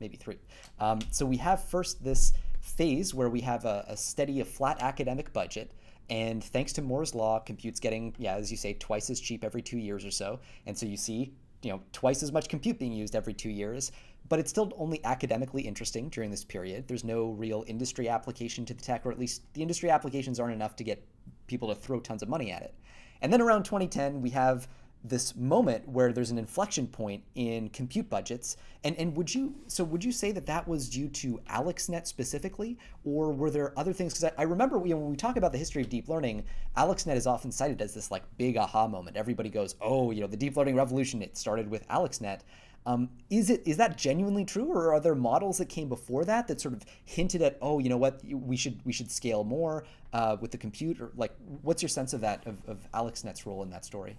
maybe 0.01 0.17
three. 0.17 0.39
Um, 0.79 1.01
so 1.11 1.25
we 1.25 1.39
have 1.39 1.65
first 1.69 2.05
this 2.05 2.33
phase 2.61 3.15
where 3.15 3.29
we 3.29 3.41
have 3.41 3.65
a, 3.65 3.85
a 3.89 3.97
steady, 3.97 4.41
a 4.41 4.45
flat 4.45 4.81
academic 4.81 5.33
budget. 5.33 5.73
And 6.11 6.45
thanks 6.45 6.75
to 6.75 6.83
Moore's 6.83 7.15
law, 7.15 7.39
compute's 7.39 7.81
getting, 7.81 8.15
yeah, 8.19 8.35
as 8.35 8.51
you 8.51 8.59
say, 8.59 8.75
twice 8.75 9.09
as 9.09 9.21
cheap 9.21 9.43
every 9.43 9.63
two 9.63 9.79
years 9.79 10.05
or 10.05 10.11
so. 10.11 10.39
And 10.67 10.77
so 10.77 10.85
you 10.85 10.99
see 10.99 11.33
you 11.65 11.73
know 11.73 11.81
twice 11.93 12.23
as 12.23 12.33
much 12.33 12.49
compute 12.49 12.79
being 12.79 12.93
used 12.93 13.17
every 13.17 13.35
two 13.35 13.51
years 13.51 13.91
but 14.29 14.39
it's 14.39 14.51
still 14.51 14.73
only 14.77 15.05
academically 15.05 15.63
interesting 15.63 16.09
during 16.09 16.31
this 16.31 16.45
period. 16.45 16.89
There's 16.89 17.05
no 17.05 17.31
real 17.33 17.65
industry 17.67 18.09
application 18.09 18.65
to 18.67 18.75
the 18.75 18.83
tech 18.83 19.05
or 19.05 19.13
at 19.13 19.19
least 19.19 19.43
the 19.53 19.63
industry 19.63 19.91
applications 19.91 20.41
aren't 20.41 20.55
enough 20.55 20.77
to 20.77 20.85
get 20.85 21.07
people 21.47 21.69
to 21.69 21.75
throw 21.75 22.01
tons 22.01 22.23
of 22.23 22.29
money 22.29 22.51
at 22.51 22.63
it. 22.63 22.75
And 23.21 23.33
then 23.33 23.41
around 23.41 23.65
2010 23.65 24.23
we 24.23 24.31
have 24.31 24.67
this 25.05 25.37
moment 25.37 25.87
where 25.87 26.13
there's 26.13 26.31
an 26.31 26.39
inflection 26.39 26.87
point 26.87 27.23
in 27.35 27.69
compute 27.69 28.09
budgets. 28.09 28.57
And 28.83 28.97
and 28.97 29.15
would 29.17 29.35
you 29.35 29.55
so 29.67 29.85
would 29.85 30.03
you 30.03 30.13
say 30.13 30.33
that 30.33 30.47
that 30.47 30.67
was 30.67 30.89
due 30.89 31.09
to 31.09 31.41
AlexNet 31.51 32.07
specifically 32.07 32.79
or 33.05 33.31
were 33.31 33.51
there 33.51 33.79
other 33.79 33.93
things? 33.93 34.15
Because 34.15 34.33
I, 34.37 34.43
I, 34.43 34.45
remember 34.45 34.79
know, 34.79 34.97
when 34.97 35.11
we 35.11 35.17
talk 35.17 35.37
about 35.37 35.53
the 35.53 35.59
history 35.59 35.83
of 35.83 35.91
deep 35.91 36.09
learning 36.09 36.45
AlexNet 36.77 37.17
is 37.17 37.27
often 37.27 37.53
cited 37.53 37.83
as 37.83 37.95
this 37.95 38.11
like 38.11 38.23
big 38.39 38.57
aha 38.57 38.89
moment. 38.89 39.17
Everybody 39.17 39.51
goes 39.51 39.75
oh 39.81 40.11
you 40.11 40.23
know 40.23 40.27
the 40.27 40.37
deep 40.37 40.57
learning 40.57 40.77
revolution 40.77 41.23
it 41.23 41.37
started 41.37 41.69
with 41.69 41.87
AlexNet. 41.89 42.41
Um, 42.87 43.09
is 43.31 43.49
it 43.49 43.63
is 43.65 43.79
that 43.79 43.97
genuinely 43.97 44.45
true, 44.45 44.71
or 44.71 44.93
are 44.93 45.01
there 45.01 45.15
models 45.15 45.59
that 45.59 45.71
came 45.71 45.89
before 45.89 46.25
that 46.27 46.49
that 46.49 46.61
sort 46.61 46.75
of 46.75 46.85
hinted 47.07 47.41
at, 47.41 47.57
oh, 47.63 47.79
you 47.79 47.89
know 47.89 47.97
what, 47.97 48.21
we 48.25 48.57
should 48.57 48.79
we 48.85 48.93
should 48.93 49.11
scale 49.11 49.43
more 49.43 49.85
uh, 50.13 50.37
with 50.41 50.51
the 50.51 50.59
compute, 50.59 51.01
or 51.01 51.11
like, 51.17 51.33
what's 51.63 51.83
your 51.83 51.89
sense 51.89 52.13
of 52.13 52.21
that 52.21 52.47
of, 52.47 52.59
of 52.69 52.87
AlexNet's 52.93 53.47
role 53.47 53.63
in 53.63 53.71
that 53.71 53.87
story? 53.87 54.19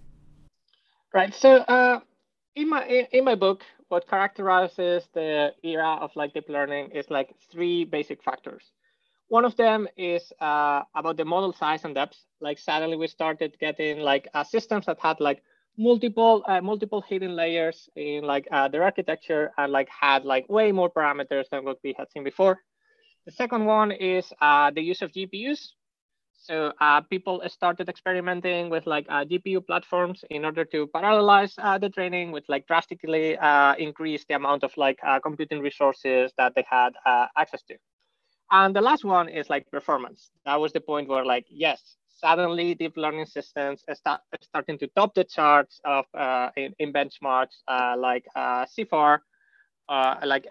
Right. 1.16 1.34
So 1.34 1.56
uh, 1.76 2.00
in 2.56 2.68
my 2.68 2.84
in 3.12 3.24
my 3.24 3.36
book, 3.36 3.64
what 3.88 4.06
characterizes 4.08 5.08
the 5.14 5.54
era 5.64 5.98
of 6.02 6.10
like 6.16 6.34
deep 6.34 6.48
learning 6.50 6.90
is 6.92 7.10
like 7.10 7.34
three 7.50 7.84
basic 7.84 8.22
factors. 8.22 8.72
One 9.28 9.44
of 9.46 9.56
them 9.56 9.88
is 9.96 10.32
uh, 10.40 10.82
about 10.94 11.16
the 11.16 11.24
model 11.24 11.52
size 11.54 11.84
and 11.84 11.94
depth. 11.94 12.18
Like 12.40 12.58
suddenly 12.58 12.96
we 12.98 13.08
started 13.08 13.58
getting 13.60 14.00
like 14.00 14.28
uh, 14.34 14.44
systems 14.44 14.86
that 14.86 14.98
had 15.00 15.20
like 15.20 15.42
multiple 15.78 16.44
uh, 16.46 16.60
multiple 16.60 17.00
hidden 17.02 17.34
layers 17.36 17.88
in 17.96 18.24
like 18.24 18.46
uh, 18.52 18.68
their 18.68 18.84
architecture 18.84 19.52
and 19.58 19.72
like 19.72 19.88
had 19.88 20.24
like 20.26 20.48
way 20.50 20.72
more 20.72 20.90
parameters 20.90 21.48
than 21.50 21.64
what 21.64 21.78
we 21.84 21.94
had 21.98 22.10
seen 22.12 22.24
before. 22.24 22.60
The 23.26 23.32
second 23.32 23.64
one 23.66 23.92
is 23.92 24.32
uh, 24.42 24.70
the 24.70 24.82
use 24.82 25.02
of 25.02 25.12
GPUs. 25.12 25.74
So 26.36 26.72
uh, 26.80 27.00
people 27.00 27.42
started 27.48 27.88
experimenting 27.88 28.70
with 28.70 28.86
like 28.86 29.06
uh, 29.08 29.24
GPU 29.24 29.66
platforms 29.66 30.24
in 30.30 30.44
order 30.44 30.64
to 30.66 30.86
parallelize 30.88 31.54
uh, 31.58 31.78
the 31.78 31.88
training, 31.88 32.30
which 32.30 32.44
like 32.48 32.66
drastically 32.66 33.36
uh, 33.38 33.74
increased 33.76 34.28
the 34.28 34.34
amount 34.34 34.62
of 34.62 34.76
like 34.76 34.98
uh, 35.04 35.18
computing 35.20 35.60
resources 35.60 36.32
that 36.38 36.54
they 36.54 36.64
had 36.68 36.90
uh, 37.04 37.26
access 37.36 37.62
to. 37.64 37.76
And 38.50 38.76
the 38.76 38.80
last 38.80 39.04
one 39.04 39.28
is 39.28 39.50
like 39.50 39.68
performance. 39.72 40.30
That 40.44 40.60
was 40.60 40.72
the 40.72 40.80
point 40.80 41.08
where 41.08 41.24
like, 41.24 41.46
yes, 41.48 41.96
suddenly 42.08 42.74
deep 42.74 42.96
learning 42.96 43.26
systems 43.26 43.82
start 43.92 44.20
starting 44.40 44.78
to 44.78 44.86
top 44.94 45.14
the 45.14 45.24
charts 45.24 45.80
of 45.84 46.04
in, 46.56 46.72
in, 46.78 46.92
benchmarks 46.92 47.56
like 47.98 48.24
CIFAR, 48.36 49.18
like 50.24 50.46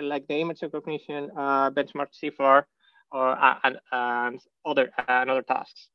like 0.00 0.26
the 0.26 0.40
image 0.40 0.62
recognition 0.62 1.30
benchmark 1.36 2.08
CIFAR, 2.20 2.64
or 3.12 3.30
uh, 3.30 3.58
and, 3.64 3.78
and 3.92 4.40
other 4.64 4.90
uh, 4.98 5.02
and 5.08 5.30
other 5.30 5.42
tasks. 5.42 5.88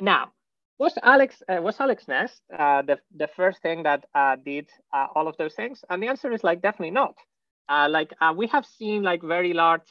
Now, 0.00 0.32
was 0.78 0.98
Alex 1.02 1.42
uh, 1.48 1.60
was 1.62 1.76
AlexNet 1.78 2.30
uh, 2.58 2.82
the 2.82 2.98
the 3.16 3.28
first 3.36 3.62
thing 3.62 3.82
that 3.84 4.04
uh, 4.14 4.36
did 4.44 4.68
uh, 4.92 5.06
all 5.14 5.28
of 5.28 5.36
those 5.36 5.54
things? 5.54 5.84
And 5.90 6.02
the 6.02 6.08
answer 6.08 6.32
is 6.32 6.44
like 6.44 6.62
definitely 6.62 6.92
not. 6.92 7.16
like 7.88 8.10
we 8.36 8.46
have 8.48 8.66
seen 8.66 9.02
like 9.02 9.22
very 9.22 9.52
large 9.52 9.88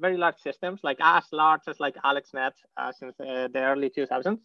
very 0.00 0.16
large 0.16 0.38
systems 0.38 0.80
like 0.82 0.98
as 1.00 1.24
large 1.32 1.62
as 1.68 1.80
like 1.80 1.96
AlexNet 2.04 2.54
since 2.98 3.16
the 3.18 3.62
early 3.70 3.90
2000s. 3.90 4.40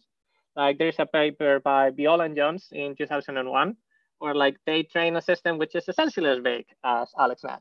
Like 0.56 0.78
there's 0.78 0.98
a 0.98 1.06
paper 1.06 1.60
by 1.60 1.90
Viola 1.90 2.24
and 2.24 2.36
Jones 2.36 2.68
in 2.72 2.96
2001, 2.96 3.76
where 4.18 4.34
like 4.34 4.56
they 4.66 4.82
train 4.82 5.16
a 5.16 5.22
system 5.22 5.58
which 5.58 5.74
is 5.74 5.88
essentially 5.88 6.30
as 6.30 6.40
big 6.40 6.64
as 6.84 7.12
AlexNet. 7.16 7.60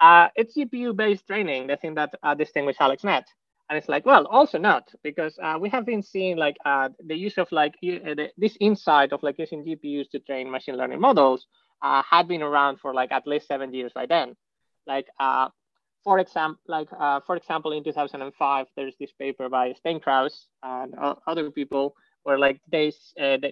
Uh, 0.00 0.28
it's 0.36 0.56
GPU-based 0.56 1.26
training, 1.26 1.66
the 1.68 1.76
thing 1.76 1.94
that 1.94 2.14
uh, 2.22 2.34
distinguishes 2.34 2.80
AlexNet. 2.80 3.24
And 3.68 3.76
it's 3.76 3.88
like, 3.88 4.06
well, 4.06 4.26
also 4.26 4.58
not, 4.58 4.92
because 5.02 5.38
uh, 5.42 5.58
we 5.60 5.68
have 5.70 5.84
been 5.84 6.02
seeing 6.02 6.36
like 6.36 6.56
uh, 6.64 6.90
the 7.04 7.16
use 7.16 7.36
of 7.36 7.50
like 7.50 7.74
uh, 7.82 8.14
the, 8.14 8.30
this 8.36 8.56
insight 8.60 9.12
of 9.12 9.22
like 9.22 9.38
using 9.38 9.64
GPUs 9.64 10.08
to 10.10 10.20
train 10.20 10.50
machine 10.50 10.76
learning 10.76 11.00
models 11.00 11.46
uh, 11.82 12.02
had 12.08 12.28
been 12.28 12.42
around 12.42 12.78
for 12.78 12.94
like 12.94 13.10
at 13.10 13.26
least 13.26 13.48
seven 13.48 13.74
years 13.74 13.92
by 13.92 14.06
then. 14.06 14.36
Like, 14.86 15.06
uh, 15.18 15.48
for 16.04 16.20
example, 16.20 16.60
like 16.68 16.88
for 17.26 17.34
example, 17.34 17.72
in 17.72 17.82
2005, 17.82 18.66
there's 18.76 18.94
this 19.00 19.10
paper 19.18 19.48
by 19.48 19.74
Steinkraus 19.84 20.44
and 20.62 20.94
other 21.26 21.50
people 21.50 21.96
where 22.22 22.38
like 22.38 22.60
they 22.70 22.92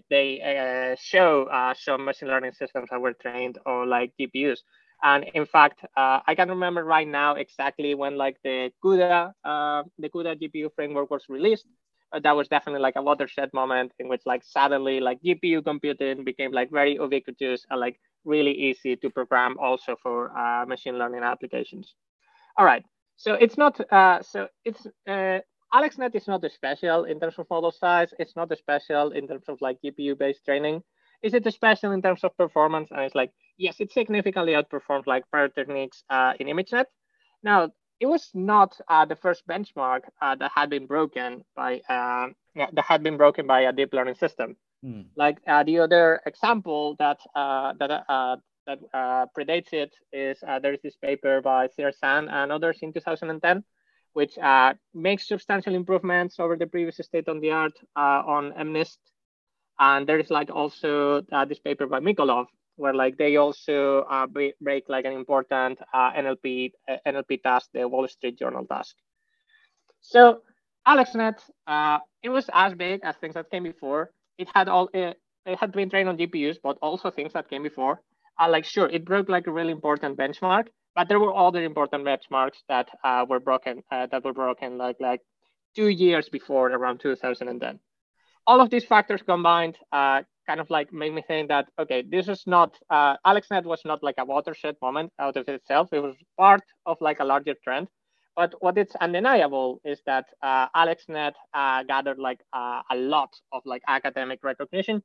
they 0.08 0.94
show 1.00 1.72
some 1.76 2.04
machine 2.04 2.28
learning 2.28 2.52
systems 2.52 2.88
that 2.92 3.00
were 3.00 3.14
trained 3.14 3.58
on 3.66 3.90
like 3.90 4.12
GPUs. 4.20 4.58
And 5.02 5.24
in 5.34 5.46
fact, 5.46 5.84
uh, 5.96 6.20
I 6.26 6.34
can 6.34 6.48
remember 6.48 6.84
right 6.84 7.06
now 7.06 7.34
exactly 7.34 7.94
when 7.94 8.16
like 8.16 8.36
the 8.42 8.70
CUDA, 8.82 9.32
uh, 9.44 9.82
the 9.98 10.08
CUDA 10.08 10.40
GPU 10.40 10.70
framework 10.74 11.10
was 11.10 11.24
released. 11.28 11.66
Uh, 12.12 12.20
that 12.20 12.36
was 12.36 12.48
definitely 12.48 12.80
like 12.80 12.96
a 12.96 13.02
watershed 13.02 13.50
moment 13.52 13.92
in 13.98 14.08
which 14.08 14.22
like 14.24 14.42
suddenly 14.44 15.00
like 15.00 15.20
GPU 15.22 15.64
computing 15.64 16.24
became 16.24 16.52
like 16.52 16.70
very 16.70 16.94
ubiquitous 16.94 17.66
and 17.70 17.80
like 17.80 17.98
really 18.24 18.52
easy 18.52 18.96
to 18.96 19.10
program 19.10 19.56
also 19.58 19.96
for 20.02 20.36
uh, 20.38 20.64
machine 20.66 20.98
learning 20.98 21.22
applications. 21.22 21.94
All 22.56 22.64
right, 22.64 22.84
so 23.16 23.34
it's 23.34 23.58
not 23.58 23.80
uh, 23.92 24.22
so 24.22 24.48
it's 24.64 24.86
uh, 25.08 25.40
AlexNet 25.74 26.14
is 26.14 26.28
not 26.28 26.44
special 26.52 27.04
in 27.04 27.18
terms 27.18 27.34
of 27.38 27.46
model 27.50 27.72
size. 27.72 28.14
It's 28.18 28.36
not 28.36 28.56
special 28.56 29.10
in 29.10 29.26
terms 29.26 29.48
of 29.48 29.60
like 29.60 29.78
GPU 29.82 30.16
based 30.16 30.44
training 30.44 30.82
is 31.24 31.32
it 31.32 31.50
special 31.52 31.92
in 31.92 32.02
terms 32.02 32.22
of 32.22 32.36
performance? 32.36 32.90
And 32.90 33.00
it's 33.00 33.14
like, 33.14 33.32
yes, 33.56 33.80
it 33.80 33.92
significantly 33.92 34.52
outperformed 34.52 35.06
like 35.06 35.30
prior 35.30 35.48
techniques 35.48 36.02
uh, 36.10 36.34
in 36.38 36.46
ImageNet. 36.46 36.86
Now, 37.42 37.70
it 38.00 38.06
was 38.06 38.30
not 38.34 38.78
uh, 38.88 39.04
the 39.04 39.16
first 39.16 39.46
benchmark 39.46 40.00
uh, 40.20 40.34
that 40.36 40.50
had 40.54 40.70
been 40.70 40.86
broken 40.86 41.44
by 41.54 41.80
uh, 41.88 42.28
yeah, 42.54 42.66
that 42.72 42.84
had 42.84 43.02
been 43.02 43.16
broken 43.16 43.46
by 43.46 43.62
a 43.62 43.72
deep 43.72 43.92
learning 43.92 44.16
system. 44.16 44.56
Mm. 44.84 45.06
Like 45.16 45.38
uh, 45.46 45.62
the 45.62 45.78
other 45.78 46.20
example 46.26 46.96
that 46.98 47.20
uh, 47.34 47.72
that 47.78 48.04
that 48.66 49.28
predates 49.36 49.72
it 49.72 49.94
is 50.12 50.38
there's 50.62 50.80
this 50.82 50.96
paper 50.96 51.40
by 51.40 51.68
Ciresan 51.68 52.32
and 52.32 52.50
others 52.50 52.78
in 52.82 52.92
2010, 52.92 53.62
which 54.14 54.38
makes 54.94 55.28
substantial 55.28 55.74
improvements 55.74 56.40
over 56.40 56.56
the 56.56 56.66
previous 56.66 56.96
state 56.96 57.28
of 57.28 57.40
the 57.40 57.50
art 57.50 57.74
on 57.94 58.52
MNIST 58.52 58.98
and 59.78 60.06
there 60.06 60.18
is 60.18 60.30
like 60.30 60.50
also 60.50 61.22
uh, 61.32 61.44
this 61.44 61.58
paper 61.58 61.86
by 61.86 62.00
Mikolov 62.00 62.46
where 62.76 62.94
like 62.94 63.16
they 63.16 63.36
also 63.36 64.00
uh, 64.10 64.26
break 64.26 64.84
like 64.88 65.04
an 65.04 65.12
important 65.12 65.78
uh, 65.92 66.12
NLP 66.12 66.72
uh, 66.88 66.96
NLP 67.06 67.42
task, 67.42 67.70
the 67.72 67.88
Wall 67.88 68.06
Street 68.08 68.38
Journal 68.38 68.66
task. 68.66 68.96
So 70.00 70.42
AlexNet, 70.86 71.38
uh, 71.66 71.98
it 72.22 72.28
was 72.28 72.50
as 72.52 72.74
big 72.74 73.00
as 73.04 73.16
things 73.16 73.34
that 73.34 73.50
came 73.50 73.62
before. 73.62 74.10
It 74.38 74.48
had 74.54 74.68
all 74.68 74.88
it, 74.92 75.18
it 75.46 75.58
had 75.58 75.72
been 75.72 75.90
trained 75.90 76.08
on 76.08 76.16
GPUs, 76.16 76.58
but 76.62 76.78
also 76.82 77.10
things 77.10 77.32
that 77.32 77.48
came 77.48 77.62
before. 77.62 78.02
Uh, 78.40 78.48
like 78.48 78.64
sure, 78.64 78.88
it 78.88 79.04
broke 79.04 79.28
like 79.28 79.46
a 79.46 79.52
really 79.52 79.72
important 79.72 80.18
benchmark, 80.18 80.66
but 80.94 81.08
there 81.08 81.20
were 81.20 81.34
other 81.34 81.62
important 81.62 82.04
benchmarks 82.04 82.58
that 82.68 82.88
uh, 83.04 83.24
were 83.28 83.40
broken 83.40 83.82
that 83.90 84.24
were 84.24 84.32
broken 84.32 84.78
like 84.78 84.96
like 85.00 85.20
two 85.76 85.88
years 85.88 86.28
before 86.28 86.70
around 86.70 87.00
2010 87.00 87.80
all 88.46 88.60
of 88.60 88.70
these 88.70 88.84
factors 88.84 89.22
combined 89.22 89.76
uh, 89.92 90.22
kind 90.46 90.60
of 90.60 90.70
like 90.70 90.92
made 90.92 91.12
me 91.12 91.22
think 91.26 91.48
that 91.48 91.66
okay 91.78 92.02
this 92.02 92.28
is 92.28 92.46
not 92.46 92.76
uh, 92.90 93.16
alexnet 93.26 93.64
was 93.64 93.82
not 93.84 94.02
like 94.02 94.16
a 94.18 94.24
watershed 94.24 94.76
moment 94.82 95.12
out 95.18 95.36
of 95.36 95.48
itself. 95.48 95.88
It 95.92 96.00
was 96.00 96.16
part 96.38 96.62
of 96.86 96.96
like 97.00 97.20
a 97.20 97.24
larger 97.24 97.54
trend. 97.62 97.88
But 98.36 98.54
what 98.60 98.76
it's 98.78 98.96
undeniable 98.96 99.80
is 99.84 100.00
that 100.06 100.26
uh, 100.42 100.66
alexnet 100.74 101.34
uh, 101.54 101.84
gathered 101.84 102.18
like 102.18 102.40
uh, 102.52 102.82
a 102.90 102.96
lot 102.96 103.30
of 103.52 103.62
like 103.64 103.82
academic 103.86 104.40
recognition 104.42 105.02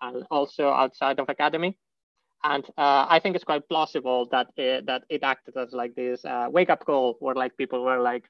and 0.00 0.24
also 0.30 0.70
outside 0.70 1.20
of 1.20 1.28
academy. 1.28 1.76
And 2.42 2.64
uh, 2.76 3.06
i 3.08 3.18
think 3.20 3.36
it's 3.36 3.44
quite 3.44 3.68
plausible 3.68 4.28
that 4.32 4.48
it, 4.56 4.86
that 4.86 5.02
it 5.08 5.22
acted 5.22 5.56
as 5.56 5.72
like 5.72 5.94
this 5.94 6.24
uh, 6.24 6.46
wake 6.50 6.70
up 6.70 6.84
call 6.84 7.16
where 7.20 7.34
like 7.34 7.56
people 7.56 7.82
were 7.82 8.00
like 8.00 8.24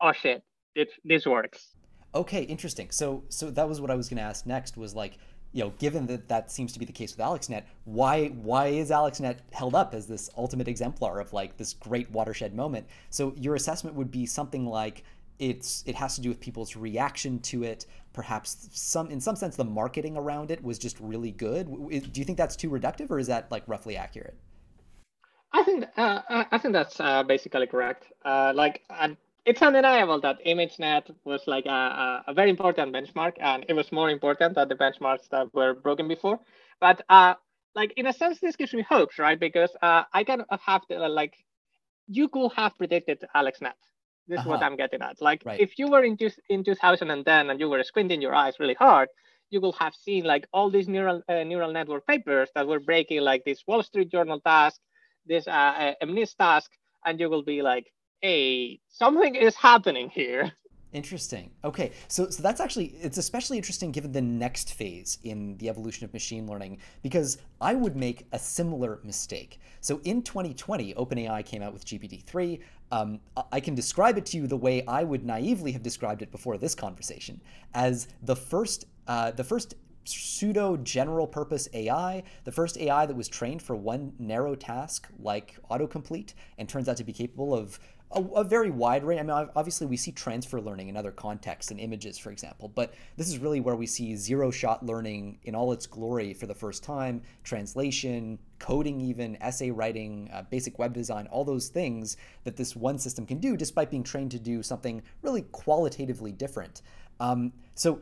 oh 0.00 0.12
shit 0.12 0.42
it, 0.78 0.90
this 1.04 1.26
works. 1.26 1.74
Okay, 2.14 2.42
interesting. 2.42 2.90
So 2.90 3.24
so 3.28 3.50
that 3.50 3.68
was 3.68 3.80
what 3.80 3.90
I 3.90 3.94
was 3.94 4.08
going 4.08 4.18
to 4.18 4.22
ask 4.22 4.46
next 4.46 4.76
was 4.76 4.94
like, 4.94 5.18
you 5.52 5.64
know, 5.64 5.72
given 5.78 6.06
that 6.06 6.28
that 6.28 6.50
seems 6.50 6.72
to 6.72 6.78
be 6.78 6.84
the 6.84 6.92
case 6.92 7.16
with 7.16 7.24
AlexNet, 7.24 7.64
why 7.84 8.28
why 8.28 8.66
is 8.66 8.90
AlexNet 8.90 9.38
held 9.52 9.74
up 9.74 9.94
as 9.94 10.06
this 10.06 10.28
ultimate 10.36 10.68
exemplar 10.68 11.20
of 11.20 11.32
like 11.32 11.56
this 11.56 11.72
great 11.72 12.10
watershed 12.10 12.54
moment? 12.54 12.86
So 13.10 13.32
your 13.36 13.54
assessment 13.54 13.96
would 13.96 14.10
be 14.10 14.26
something 14.26 14.66
like 14.66 15.04
it's 15.38 15.84
it 15.86 15.94
has 15.94 16.16
to 16.16 16.20
do 16.20 16.28
with 16.28 16.40
people's 16.40 16.76
reaction 16.76 17.38
to 17.40 17.62
it. 17.62 17.86
Perhaps 18.12 18.68
some 18.72 19.10
in 19.10 19.20
some 19.20 19.36
sense 19.36 19.56
the 19.56 19.64
marketing 19.64 20.16
around 20.16 20.50
it 20.50 20.62
was 20.62 20.78
just 20.78 20.98
really 21.00 21.30
good. 21.30 21.66
Do 21.66 22.20
you 22.20 22.24
think 22.24 22.36
that's 22.36 22.56
too 22.56 22.70
reductive, 22.70 23.10
or 23.10 23.18
is 23.18 23.28
that 23.28 23.50
like 23.50 23.62
roughly 23.66 23.96
accurate? 23.96 24.36
I 25.52 25.62
think 25.62 25.84
uh, 25.96 26.20
I 26.26 26.58
think 26.58 26.74
that's 26.74 27.00
uh, 27.00 27.22
basically 27.22 27.66
correct. 27.66 28.12
Uh, 28.24 28.52
like 28.54 28.82
it's 29.48 29.62
undeniable 29.62 30.20
that 30.20 30.44
ImageNet 30.44 31.04
was 31.24 31.42
like 31.46 31.64
a, 31.64 32.22
a, 32.26 32.34
very 32.34 32.50
important 32.50 32.92
benchmark, 32.92 33.32
and 33.40 33.64
it 33.66 33.72
was 33.72 33.90
more 33.90 34.10
important 34.10 34.54
than 34.54 34.68
the 34.68 34.74
benchmarks 34.74 35.26
that 35.30 35.46
were 35.54 35.72
broken 35.72 36.06
before. 36.06 36.38
But 36.80 37.00
uh, 37.08 37.34
like 37.74 37.94
in 37.96 38.06
a 38.06 38.12
sense, 38.12 38.40
this 38.40 38.56
gives 38.56 38.74
me 38.74 38.82
hopes, 38.82 39.18
right? 39.18 39.40
Because 39.40 39.70
uh, 39.80 40.02
I 40.12 40.22
kind 40.24 40.42
of 40.50 40.60
have 40.60 40.86
to 40.88 41.02
uh, 41.02 41.08
like 41.08 41.34
you 42.06 42.28
could 42.28 42.52
have 42.56 42.76
predicted 42.76 43.24
AlexNet. 43.34 43.80
This 44.26 44.38
uh-huh. 44.38 44.40
is 44.40 44.46
what 44.46 44.56
uh-huh. 44.56 44.66
I'm 44.66 44.76
getting 44.76 45.00
at. 45.00 45.22
Like 45.22 45.42
right. 45.46 45.58
if 45.58 45.78
you 45.78 45.88
were 45.88 46.04
in 46.04 46.18
in 46.50 46.62
2010 46.62 47.50
and 47.50 47.58
you 47.58 47.70
were 47.70 47.82
squinting 47.82 48.20
your 48.20 48.34
eyes 48.34 48.54
really 48.60 48.74
hard, 48.74 49.08
you 49.48 49.62
will 49.62 49.76
have 49.84 49.94
seen 49.94 50.24
like 50.24 50.46
all 50.52 50.68
these 50.68 50.88
neural 50.88 51.22
uh, 51.26 51.42
neural 51.42 51.72
network 51.72 52.06
papers 52.06 52.50
that 52.54 52.66
were 52.68 52.80
breaking 52.80 53.22
like 53.22 53.44
this 53.46 53.64
Wall 53.66 53.82
Street 53.82 54.10
Journal 54.10 54.40
task, 54.40 54.78
this 55.24 55.48
uh, 55.48 55.94
MNIST 56.02 56.36
task, 56.36 56.70
and 57.06 57.18
you 57.18 57.30
will 57.30 57.44
be 57.54 57.62
like, 57.62 57.86
hey, 58.20 58.80
something 58.88 59.34
is 59.34 59.54
happening 59.54 60.10
here. 60.10 60.52
Interesting. 60.92 61.50
Okay, 61.64 61.92
so 62.08 62.30
so 62.30 62.42
that's 62.42 62.62
actually 62.62 62.94
it's 63.02 63.18
especially 63.18 63.58
interesting 63.58 63.92
given 63.92 64.10
the 64.10 64.22
next 64.22 64.72
phase 64.72 65.18
in 65.22 65.54
the 65.58 65.68
evolution 65.68 66.06
of 66.06 66.14
machine 66.14 66.46
learning 66.46 66.78
because 67.02 67.36
I 67.60 67.74
would 67.74 67.94
make 67.94 68.26
a 68.32 68.38
similar 68.38 68.98
mistake. 69.04 69.60
So 69.82 70.00
in 70.04 70.22
2020, 70.22 70.94
OpenAI 70.94 71.44
came 71.44 71.62
out 71.62 71.74
with 71.74 71.84
GPT-3. 71.84 72.60
Um, 72.90 73.20
I 73.52 73.60
can 73.60 73.74
describe 73.74 74.16
it 74.16 74.24
to 74.26 74.38
you 74.38 74.46
the 74.46 74.56
way 74.56 74.82
I 74.86 75.04
would 75.04 75.26
naively 75.26 75.72
have 75.72 75.82
described 75.82 76.22
it 76.22 76.30
before 76.30 76.56
this 76.56 76.74
conversation, 76.74 77.38
as 77.74 78.08
the 78.22 78.36
first 78.36 78.86
uh, 79.06 79.32
the 79.32 79.44
first 79.44 79.74
pseudo 80.08 80.76
general 80.78 81.26
purpose 81.26 81.68
AI, 81.74 82.22
the 82.44 82.52
first 82.52 82.78
AI 82.78 83.04
that 83.06 83.14
was 83.14 83.28
trained 83.28 83.60
for 83.60 83.76
one 83.76 84.12
narrow 84.18 84.54
task 84.54 85.08
like 85.18 85.56
autocomplete 85.70 86.34
and 86.56 86.68
turns 86.68 86.88
out 86.88 86.96
to 86.96 87.04
be 87.04 87.12
capable 87.12 87.54
of 87.54 87.78
a, 88.12 88.22
a, 88.22 88.44
very 88.44 88.70
wide 88.70 89.04
range. 89.04 89.20
I 89.20 89.22
mean, 89.22 89.48
obviously, 89.54 89.86
we 89.86 89.96
see 89.96 90.12
transfer 90.12 90.60
learning 90.60 90.88
in 90.88 90.96
other 90.96 91.10
contexts 91.10 91.70
and 91.70 91.78
images, 91.78 92.18
for 92.18 92.30
example, 92.30 92.68
but 92.68 92.94
this 93.16 93.28
is 93.28 93.38
really 93.38 93.60
where 93.60 93.76
we 93.76 93.86
see 93.86 94.16
zero 94.16 94.50
shot 94.50 94.84
learning 94.84 95.38
in 95.44 95.54
all 95.54 95.72
its 95.72 95.86
glory 95.86 96.32
for 96.32 96.46
the 96.46 96.54
first 96.54 96.82
time 96.82 97.22
translation, 97.44 98.38
coding, 98.58 99.00
even 99.00 99.36
essay 99.42 99.70
writing, 99.70 100.30
uh, 100.32 100.42
basic 100.42 100.78
web 100.78 100.92
design, 100.92 101.26
all 101.26 101.44
those 101.44 101.68
things 101.68 102.16
that 102.44 102.56
this 102.56 102.74
one 102.74 102.98
system 102.98 103.26
can 103.26 103.38
do, 103.38 103.56
despite 103.56 103.90
being 103.90 104.02
trained 104.02 104.30
to 104.30 104.38
do 104.38 104.62
something 104.62 105.02
really 105.22 105.42
qualitatively 105.42 106.32
different. 106.32 106.82
Um, 107.20 107.52
so 107.74 108.00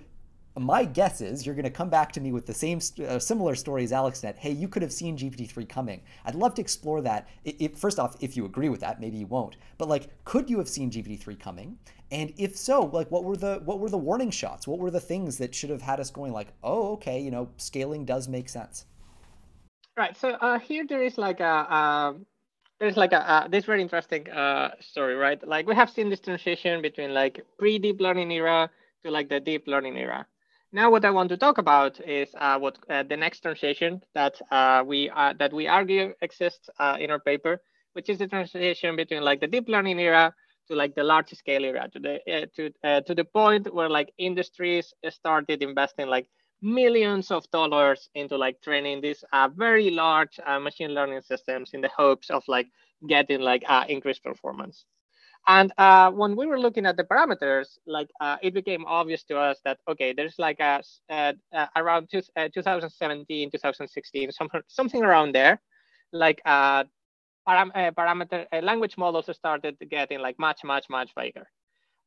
my 0.59 0.85
guess 0.85 1.21
is 1.21 1.45
you're 1.45 1.55
going 1.55 1.64
to 1.64 1.71
come 1.71 1.90
back 1.90 2.12
to 2.12 2.21
me 2.21 2.33
with 2.33 2.47
the 2.47 2.55
same 2.55 2.81
uh, 3.07 3.19
similar 3.19 3.55
story 3.55 3.85
as 3.85 3.92
AlexNet. 3.92 4.37
Hey, 4.37 4.53
you 4.53 4.69
could 4.69 4.83
have 4.83 4.92
seen 4.92 5.16
GPT-3 5.16 5.69
coming. 5.69 6.01
I'd 6.25 6.35
love 6.35 6.55
to 6.55 6.62
explore 6.62 7.03
that. 7.03 7.29
It, 7.45 7.57
it, 7.61 7.79
first 7.79 7.99
off, 7.99 8.16
if 8.21 8.37
you 8.37 8.47
agree 8.47 8.71
with 8.71 8.81
that, 8.81 9.01
maybe 9.01 9.19
you 9.19 9.27
won't. 9.27 9.57
But 9.77 9.88
like, 9.88 10.09
could 10.25 10.49
you 10.49 10.59
have 10.59 10.69
seen 10.69 10.90
GPT-3 10.90 11.38
coming? 11.38 11.79
And 12.11 12.33
if 12.38 12.57
so, 12.57 12.87
like, 12.87 13.11
what 13.11 13.25
were 13.25 13.37
the 13.37 13.61
what 13.64 13.81
were 13.81 13.90
the 13.90 13.99
warning 13.99 14.31
shots? 14.31 14.66
What 14.66 14.79
were 14.79 14.90
the 14.90 15.01
things 15.01 15.37
that 15.38 15.55
should 15.55 15.71
have 15.71 15.83
had 15.83 16.01
us 16.01 16.11
going 16.11 16.33
like, 16.33 16.49
oh, 16.62 16.92
okay, 16.92 17.21
you 17.21 17.31
know, 17.31 17.49
scaling 17.59 18.05
does 18.05 18.29
make 18.29 18.49
sense. 18.49 18.87
Right. 19.97 20.16
So 20.16 20.31
uh, 20.40 20.59
here 20.59 20.87
there 20.88 21.03
is 21.03 21.19
like 21.19 21.40
a. 21.40 21.45
Uh, 21.45 22.12
there's 22.79 22.99
like 22.99 23.12
a 23.12 23.49
this 23.51 23.64
very 23.64 23.81
interesting 23.81 24.29
uh, 24.31 24.73
story, 24.81 25.14
right? 25.14 25.47
Like 25.47 25.66
we 25.66 25.75
have 25.75 25.88
seen 25.88 26.11
this 26.11 26.21
transition 26.21 26.83
between 26.83 27.14
like 27.14 27.40
pre-deep 27.59 28.01
learning 28.01 28.31
era 28.31 28.71
to 29.03 29.11
like 29.11 29.31
the 29.31 29.40
deep 29.40 29.66
learning 29.66 29.97
era 29.97 30.27
now, 30.72 30.90
what 30.90 31.05
I 31.05 31.11
want 31.11 31.29
to 31.31 31.37
talk 31.37 31.59
about 31.59 32.00
is 32.00 32.29
uh, 32.37 32.59
what 32.59 32.79
uh, 32.90 33.02
the 33.05 33.16
next 33.16 33.40
transition 33.40 34.02
that 34.14 34.40
uh, 34.50 34.83
we 34.87 35.09
uh, 35.11 35.33
that 35.38 35.52
we 35.52 35.66
argue 35.68 36.12
exists 36.20 36.68
uh, 36.79 36.96
in 37.00 37.11
our 37.11 37.20
paper, 37.20 37.62
which 37.92 38.09
is 38.09 38.18
the 38.18 38.26
transition 38.26 38.96
between 38.96 39.22
like 39.22 39.40
the 39.40 39.46
deep 39.46 39.68
learning 39.68 40.00
era 40.00 40.35
to 40.68 40.74
like 40.74 40.94
the 40.94 41.05
large 41.05 41.31
scale 41.31 41.64
era 41.64 41.88
to 41.92 41.98
the 42.00 42.14
uh, 42.31 42.46
to 42.57 43.02
to 43.02 43.14
the 43.14 43.24
point 43.24 43.72
where 43.72 43.88
like 43.88 44.12
industries 44.18 44.92
started 45.09 45.62
investing 45.62 46.09
like 46.09 46.26
millions 46.62 47.31
of 47.31 47.48
dollars 47.50 48.09
into 48.14 48.37
like 48.37 48.61
training 48.61 49.00
these 49.00 49.24
very 49.55 49.90
large 49.90 50.40
machine 50.61 50.92
learning 50.94 51.20
systems 51.22 51.70
in 51.74 51.81
the 51.81 51.90
hopes 51.96 52.31
of 52.31 52.42
like 52.48 52.66
getting 53.07 53.40
like 53.40 53.62
increased 53.88 54.24
performance. 54.24 54.85
And 55.49 55.73
uh, 55.79 56.11
when 56.11 56.35
we 56.35 56.47
were 56.47 56.59
looking 56.59 56.87
at 56.87 56.97
the 56.97 57.05
parameters, 57.05 57.79
like 57.87 58.11
uh, 58.21 58.37
it 58.43 58.53
became 58.53 58.85
obvious 58.87 59.23
to 59.25 59.39
us 59.39 59.61
that 59.65 59.79
okay, 59.89 60.13
there's 60.13 60.39
like 60.39 60.59
a, 60.59 60.83
uh, 61.09 61.33
around 61.77 62.09
two, 62.11 62.21
2017, 62.37 63.51
2016, 63.53 64.33
something 64.33 64.61
something 64.67 65.05
around 65.05 65.35
there, 65.35 65.61
like 66.13 66.43
param 66.47 66.91
parameter 67.47 68.47
language 68.63 68.97
models 68.99 69.31
started 69.37 69.77
getting 69.89 70.19
like 70.19 70.37
much 70.39 70.65
much 70.65 70.87
much 70.91 71.15
bigger. 71.15 71.47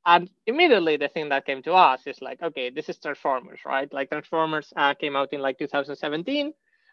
And 0.06 0.30
immediately 0.48 0.98
the 0.98 1.10
thing 1.10 1.30
that 1.30 1.46
came 1.46 1.62
to 1.64 1.74
us 1.74 2.08
is 2.08 2.22
like, 2.22 2.42
okay, 2.42 2.70
this 2.70 2.90
is 2.90 2.98
Transformers, 2.98 3.60
right? 3.66 3.92
Like 3.94 4.10
Transformers 4.10 4.74
uh, 4.76 4.94
came 4.94 5.16
out 5.16 5.34
in 5.34 5.42
like 5.42 5.58
2017. 5.60 6.48
Mm-hmm. 6.48 6.52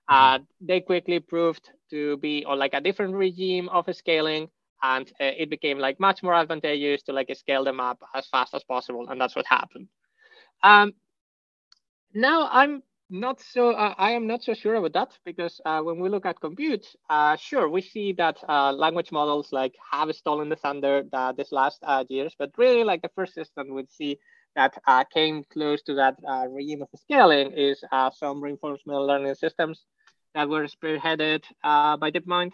Uh, 0.09 0.39
they 0.61 0.81
quickly 0.81 1.21
proved 1.21 1.71
to 1.91 2.17
be 2.19 2.45
on 2.45 2.59
like 2.59 2.75
a 2.75 2.81
different 2.81 3.15
regime 3.15 3.69
of 3.71 3.89
scaling, 3.95 4.49
and 4.83 5.09
uh, 5.21 5.25
it 5.25 5.51
became 5.51 5.79
like 5.79 5.99
much 6.01 6.23
more 6.23 6.35
advantageous 6.35 7.03
to 7.05 7.13
like 7.13 7.35
scale 7.35 7.65
them 7.65 7.81
up 7.81 7.99
as 8.15 8.27
fast 8.29 8.55
as 8.55 8.65
possible, 8.65 9.09
and 9.09 9.21
that's 9.21 9.37
what 9.37 9.47
happened. 9.47 9.89
Um, 10.63 10.93
now 12.15 12.49
I'm 12.51 12.83
not 13.09 13.41
so 13.41 13.71
uh, 13.71 13.95
i 13.99 14.11
am 14.11 14.27
not 14.27 14.43
so 14.43 14.53
sure 14.53 14.75
about 14.75 14.93
that 14.93 15.17
because 15.25 15.61
uh, 15.65 15.81
when 15.81 16.01
we 16.01 16.09
look 16.09 16.27
at 16.27 16.41
compute 16.41 16.87
uh, 17.09 17.37
sure 17.37 17.69
we 17.69 17.81
see 17.81 18.13
that 18.13 18.37
uh, 18.49 18.73
language 18.73 19.13
models 19.13 19.53
like 19.53 19.75
have 19.93 20.13
stolen 20.15 20.49
the 20.49 20.57
thunder 20.57 21.05
that 21.13 21.37
this 21.37 21.53
last 21.53 21.79
uh, 21.85 22.05
years 22.09 22.35
but 22.39 22.51
really 22.59 22.83
like 22.83 23.01
the 23.03 23.11
first 23.15 23.33
system 23.33 23.73
we 23.73 23.85
see 23.89 24.19
that 24.57 24.77
uh, 24.89 25.05
came 25.05 25.45
close 25.53 25.83
to 25.83 25.95
that 25.95 26.17
regime 26.49 26.83
of 26.83 26.89
scaling 26.99 27.53
is 27.53 27.85
some 28.15 28.43
reinforcement 28.43 29.03
learning 29.03 29.35
systems 29.35 29.85
that 30.35 30.49
were 30.49 30.67
spearheaded 30.67 31.43
by 31.63 32.11
DeepMind. 32.11 32.53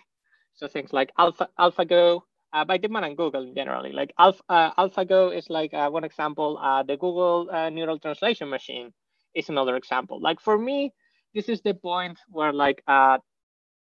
So 0.55 0.69
things 0.69 0.93
like 0.93 1.11
Alpha, 1.19 1.49
AlphaGo, 1.59 2.23
uh, 2.53 2.65
by 2.65 2.79
DeepMind 2.79 3.07
and 3.07 3.17
Google 3.17 3.53
generally. 3.55 3.93
Like 3.93 4.13
Alpha, 4.19 4.43
uh, 4.49 4.73
AlphaGo 4.75 5.37
is 5.37 5.49
like 5.51 5.73
uh, 5.75 5.91
one 5.91 6.05
example, 6.05 6.59
the 6.87 6.97
Google 6.97 7.49
neural 7.71 7.99
translation 7.99 8.49
machine 8.49 8.93
is 9.35 9.49
another 9.49 9.77
example. 9.77 10.21
Like 10.21 10.41
for 10.41 10.59
me, 10.59 10.93
this 11.35 11.49
is 11.49 11.63
the 11.63 11.75
point 11.75 12.19
where 12.29 12.53
like 12.53 12.83
uh, 12.87 13.19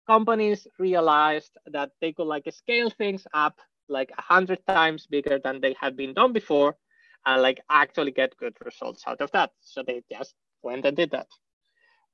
companies 0.06 0.66
realized 0.78 1.56
that 1.66 1.90
they 2.00 2.12
could 2.12 2.26
like 2.26 2.44
scale 2.52 2.90
things 2.90 3.26
up 3.34 3.58
like 3.88 4.10
a 4.18 4.22
hundred 4.22 4.58
times 4.66 5.06
bigger 5.06 5.38
than 5.42 5.60
they 5.60 5.74
had 5.80 5.96
been 5.96 6.12
done 6.14 6.32
before, 6.32 6.76
and 7.24 7.42
like 7.42 7.60
actually 7.70 8.10
get 8.10 8.36
good 8.36 8.56
results 8.64 9.04
out 9.06 9.20
of 9.20 9.30
that. 9.32 9.52
So 9.60 9.82
they 9.86 10.02
just 10.10 10.34
went 10.62 10.84
and 10.84 10.96
did 10.96 11.12
that. 11.12 11.28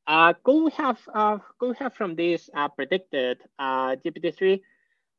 Uh, 0.06 0.32
could 0.44 0.64
we 0.64 0.70
have 0.72 0.98
uh, 1.14 1.38
could 1.58 1.70
we 1.70 1.76
have 1.78 1.94
from 1.94 2.14
this 2.16 2.50
uh, 2.54 2.68
predicted 2.68 3.38
uh, 3.58 3.96
GPT-3? 3.96 4.62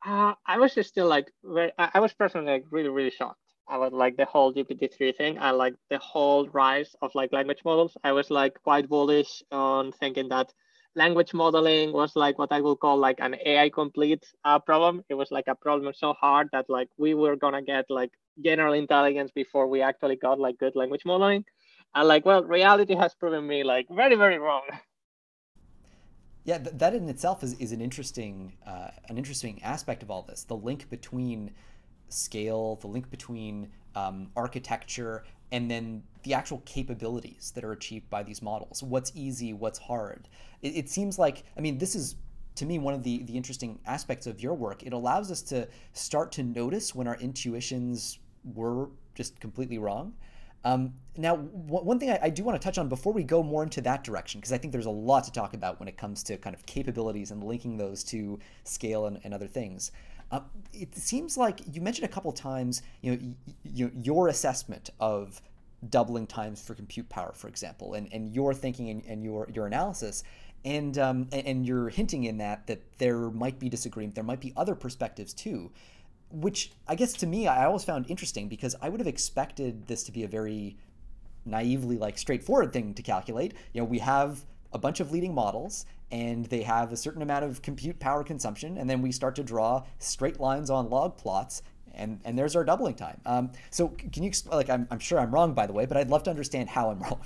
Uh, 0.06 0.34
I 0.46 0.58
was 0.58 0.74
still 0.86 1.08
like 1.08 1.32
very, 1.44 1.72
I 1.78 2.00
was 2.00 2.14
personally 2.14 2.52
like 2.52 2.66
really 2.72 2.90
really 2.90 3.10
shocked 3.12 3.40
I 3.70 3.78
was 3.78 3.94
like 3.94 4.18
the 4.18 4.26
whole 4.26 4.52
GPT-3 4.52 5.14
thing 5.14 5.38
and 5.38 5.58
like 5.58 5.76
the 5.90 5.98
whole 6.00 6.48
rise 6.50 6.96
of 7.02 7.16
like 7.16 7.32
language 7.32 7.62
models. 7.64 7.96
I 8.04 8.12
was 8.12 8.30
like 8.30 8.62
quite 8.64 8.90
bullish 8.90 9.42
on 9.52 9.92
thinking 9.94 10.28
that 10.30 10.54
language 10.96 11.34
modeling 11.34 11.94
was 11.94 12.16
like 12.16 12.38
what 12.38 12.52
I 12.52 12.60
would 12.62 12.80
call 12.80 12.98
like 12.98 13.20
an 13.20 13.36
AI 13.46 13.70
complete 13.70 14.26
uh, 14.44 14.60
problem. 14.60 15.04
It 15.10 15.16
was 15.16 15.32
like 15.32 15.48
a 15.48 15.56
problem 15.56 15.94
so 15.96 16.14
hard 16.14 16.50
that 16.52 16.66
like 16.70 16.90
we 16.98 17.14
were 17.14 17.36
gonna 17.38 17.62
get 17.62 17.86
like 17.90 18.12
general 18.44 18.74
intelligence 18.74 19.32
before 19.34 19.68
we 19.68 19.82
actually 19.82 20.18
got 20.18 20.40
like 20.40 20.58
good 20.58 20.76
language 20.76 21.04
modeling. 21.06 21.46
And 21.96 22.08
like, 22.08 22.26
well, 22.26 22.44
reality 22.44 22.96
has 22.96 23.14
proven 23.14 23.46
me 23.46 23.64
like 23.64 23.88
very, 23.90 24.16
very 24.16 24.40
wrong. 24.40 24.64
Yeah, 26.44 26.58
th- 26.58 26.76
that 26.78 26.94
in 26.94 27.08
itself 27.08 27.44
is, 27.44 27.54
is 27.60 27.72
an 27.72 27.82
interesting 27.82 28.54
uh, 28.66 28.90
an 29.08 29.18
interesting 29.18 29.62
aspect 29.64 30.04
of 30.04 30.12
all 30.12 30.24
this. 30.24 30.44
The 30.44 30.58
link 30.58 30.90
between 30.90 31.52
scale, 32.10 32.78
the 32.82 32.88
link 32.88 33.10
between 33.10 33.70
um, 33.96 34.30
architecture, 34.36 35.24
and 35.52 35.70
then 35.70 36.04
the 36.24 36.34
actual 36.34 36.62
capabilities 36.66 37.52
that 37.56 37.64
are 37.64 37.72
achieved 37.72 38.10
by 38.10 38.24
these 38.24 38.42
models. 38.42 38.82
What's 38.82 39.12
easy, 39.16 39.54
what's 39.54 39.80
hard. 39.80 40.28
It, 40.62 40.76
it, 40.76 40.90
seems 40.90 41.20
like, 41.20 41.44
I 41.58 41.62
mean, 41.62 41.78
this 41.78 41.96
is 41.96 42.16
to 42.56 42.66
me 42.66 42.80
one 42.80 42.94
of 42.94 43.04
the, 43.04 43.24
the 43.24 43.36
interesting 43.36 43.80
aspects 43.86 44.26
of 44.26 44.42
your 44.42 44.54
work. 44.54 44.84
It 44.84 44.94
allows 44.94 45.32
us 45.32 45.42
to 45.44 45.68
start 45.94 46.32
to 46.34 46.44
notice 46.44 46.96
when 46.96 47.08
our 47.08 47.18
intuitions 47.18 48.20
were 48.56 48.90
just 49.16 49.40
completely 49.40 49.78
wrong. 49.78 50.14
Um, 50.64 50.94
now, 51.18 51.36
w- 51.36 51.86
one 51.86 52.00
thing 52.00 52.10
I, 52.10 52.20
I, 52.24 52.30
do 52.30 52.44
want 52.44 52.60
to 52.60 52.66
touch 52.66 52.78
on 52.78 52.88
before 52.88 53.14
we 53.14 53.24
go 53.24 53.44
more 53.44 53.64
into 53.64 53.82
that 53.82 54.04
direction, 54.04 54.40
because 54.40 54.54
I 54.54 54.58
think 54.58 54.72
there's 54.72 54.86
a 54.86 54.92
lot 54.92 55.26
to 55.26 55.32
talk 55.32 55.54
about 55.54 55.80
when 55.80 55.90
it 55.90 55.98
comes 55.98 56.24
to 56.24 56.38
kind 56.38 56.56
of 56.56 56.66
capabilities 56.66 57.32
and 57.32 57.44
linking 57.44 57.78
those 57.78 58.04
to 58.06 58.40
scale 58.64 59.06
and, 59.06 59.20
and 59.24 59.34
other 59.34 59.48
things. 59.48 59.92
Uh, 60.32 60.40
it 60.72 60.96
seems 60.96 61.38
like 61.38 61.60
you 61.72 61.82
mentioned 61.82 62.06
a 62.06 62.12
couple 62.12 62.32
times, 62.32 62.82
you 63.02 63.12
know, 63.12 63.18
y- 63.22 63.54
y- 63.86 63.92
your 64.02 64.30
assessment 64.30 64.90
of 65.00 65.42
doubling 65.90 66.26
times 66.26 66.62
for 66.62 66.74
compute 66.74 67.10
power, 67.10 67.34
for 67.34 67.48
example, 67.48 67.94
and, 67.94 68.12
and 68.14 68.34
your 68.34 68.54
thinking 68.54 68.90
and, 68.90 69.04
and 69.06 69.24
your 69.24 69.48
your 69.54 69.68
analysis, 69.68 70.24
and, 70.66 70.98
um, 70.98 71.28
and 71.32 71.46
and 71.46 71.66
you're 71.66 71.90
hinting 71.90 72.24
in 72.24 72.38
that 72.38 72.66
that 72.68 72.82
there 72.98 73.30
might 73.30 73.60
be 73.60 73.70
disagreement, 73.70 74.16
there 74.16 74.24
might 74.24 74.40
be 74.40 74.54
other 74.56 74.76
perspectives 74.76 75.34
too, 75.34 75.72
which 76.34 76.72
I 76.88 76.96
guess 76.96 77.14
to 77.14 77.28
me 77.28 77.48
I 77.48 77.66
always 77.66 77.84
found 77.84 78.10
interesting 78.10 78.48
because 78.48 78.76
I 78.82 78.90
would 78.90 79.00
have 79.00 79.08
expected 79.08 79.88
this 79.88 80.04
to 80.04 80.12
be 80.12 80.24
a 80.24 80.28
very 80.28 80.76
naively 81.46 81.98
like 81.98 82.18
straightforward 82.18 82.74
thing 82.74 82.94
to 82.96 83.02
calculate. 83.02 83.54
You 83.74 83.82
know, 83.82 83.86
we 83.86 84.00
have 84.00 84.44
a 84.74 84.80
bunch 84.80 85.00
of 85.00 85.12
leading 85.12 85.34
models 85.34 85.86
and 86.12 86.46
they 86.46 86.62
have 86.62 86.92
a 86.92 86.98
certain 86.98 87.22
amount 87.22 87.44
of 87.44 87.62
compute 87.62 88.00
power 88.00 88.24
consumption, 88.24 88.78
and 88.78 88.88
then 88.88 89.02
we 89.02 89.12
start 89.12 89.36
to 89.36 89.44
draw 89.44 89.84
straight 89.98 90.40
lines 90.40 90.70
on 90.70 90.90
log 90.90 91.18
plots, 91.18 91.64
and 91.96 92.20
and 92.24 92.38
there's 92.38 92.56
our 92.56 92.64
doubling 92.64 92.94
time. 92.94 93.20
Um, 93.26 93.52
so 93.72 93.88
can 93.88 94.22
you 94.22 94.28
explain? 94.28 94.58
Like 94.58 94.70
I'm, 94.70 94.88
I'm 94.92 95.00
sure 95.00 95.20
I'm 95.20 95.32
wrong 95.32 95.54
by 95.54 95.66
the 95.66 95.74
way, 95.74 95.88
but 95.88 95.98
I'd 95.98 96.10
love 96.10 96.22
to 96.24 96.30
understand 96.30 96.70
how 96.70 96.92
I'm 96.92 97.00
wrong. 97.06 97.22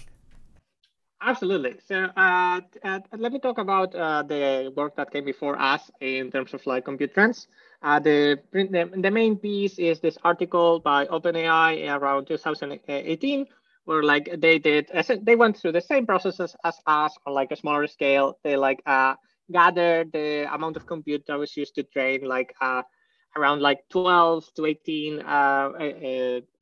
Absolutely. 1.22 1.76
So 1.86 2.10
uh, 2.16 2.62
uh, 2.84 3.00
let 3.18 3.34
me 3.34 3.40
talk 3.40 3.58
about 3.58 3.94
uh, 3.94 4.24
the 4.24 4.72
work 4.76 4.96
that 4.96 5.12
came 5.12 5.26
before 5.26 5.60
us 5.60 5.92
in 6.00 6.32
terms 6.32 6.54
of 6.54 6.66
like 6.66 6.86
compute 6.86 7.14
trends. 7.14 7.48
Uh, 7.82 8.00
the, 8.00 8.40
the, 8.52 8.90
the 8.96 9.12
main 9.12 9.38
piece 9.38 9.78
is 9.78 10.00
this 10.00 10.18
article 10.24 10.80
by 10.80 11.06
OpenAI 11.06 11.88
around 11.96 12.26
2018, 12.26 13.46
where 13.86 14.04
like 14.04 14.30
they 14.40 14.58
did 14.60 14.90
they 15.24 15.36
went 15.36 15.58
through 15.58 15.72
the 15.72 15.82
same 15.82 16.06
processes 16.06 16.56
as 16.64 16.78
us 16.88 17.16
on 17.26 17.34
like 17.34 17.52
a 17.52 17.56
smaller 17.56 17.88
scale. 17.88 18.38
They 18.44 18.58
like 18.58 18.82
uh 18.86 19.16
gathered 19.52 20.12
the 20.12 20.54
amount 20.54 20.76
of 20.76 20.86
compute 20.88 21.24
that 21.28 21.38
was 21.40 21.56
used 21.56 21.76
to 21.76 21.84
train 21.84 22.26
like 22.26 22.54
uh 22.62 22.82
around 23.38 23.62
like 23.62 23.80
12 23.92 24.46
to 24.56 24.66
18 24.66 25.22
uh, 25.22 25.70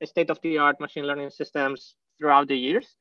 state 0.04 0.30
of 0.30 0.40
the 0.42 0.58
art 0.58 0.80
machine 0.80 1.06
learning 1.06 1.30
systems 1.30 1.96
throughout 2.20 2.48
the 2.48 2.58
years. 2.58 2.96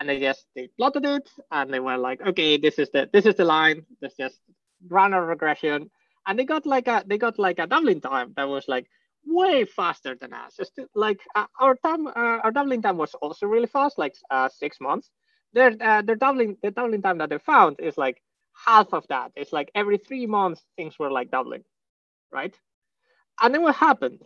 And 0.00 0.08
they 0.08 0.18
just 0.18 0.46
they 0.54 0.68
plotted 0.76 1.04
it 1.04 1.28
and 1.50 1.72
they 1.72 1.80
were 1.80 1.98
like 1.98 2.20
okay 2.26 2.56
this 2.56 2.78
is 2.78 2.90
the 2.90 3.08
this 3.12 3.26
is 3.26 3.34
the 3.36 3.44
line. 3.44 3.84
Let's 4.00 4.16
just 4.16 4.40
run 4.88 5.12
a 5.12 5.20
regression 5.22 5.90
and 6.28 6.38
they 6.38 6.44
got 6.44 6.66
like 6.66 6.88
a 6.88 7.04
they 7.06 7.18
got 7.18 7.38
like 7.40 7.58
a 7.58 7.66
doubling 7.66 8.00
time 8.00 8.34
that 8.36 8.48
was 8.48 8.68
like 8.68 8.86
way 9.26 9.64
faster 9.64 10.16
than 10.20 10.34
us. 10.34 10.56
It's 10.60 10.72
like 10.94 11.20
uh, 11.36 11.46
our 11.60 11.76
time, 11.84 12.08
uh, 12.08 12.12
our 12.44 12.52
doubling 12.52 12.82
time 12.82 12.98
was 12.98 13.14
also 13.16 13.46
really 13.46 13.66
fast, 13.66 13.98
like 13.98 14.14
uh, 14.30 14.48
six 14.50 14.80
months. 14.80 15.10
Their 15.54 15.74
uh, 15.80 16.02
their 16.02 16.16
doubling 16.16 16.58
the 16.62 16.70
doubling 16.72 17.02
time 17.02 17.18
that 17.18 17.30
they 17.30 17.38
found 17.38 17.80
is 17.80 17.98
like 17.98 18.22
half 18.66 18.94
of 18.94 19.06
that. 19.08 19.32
It's 19.36 19.52
like 19.52 19.70
every 19.74 19.98
three 19.98 20.26
months 20.26 20.64
things 20.76 20.98
were 20.98 21.10
like 21.10 21.30
doubling, 21.30 21.64
right? 22.32 22.54
And 23.40 23.54
then 23.54 23.62
what 23.62 23.76
happened? 23.76 24.22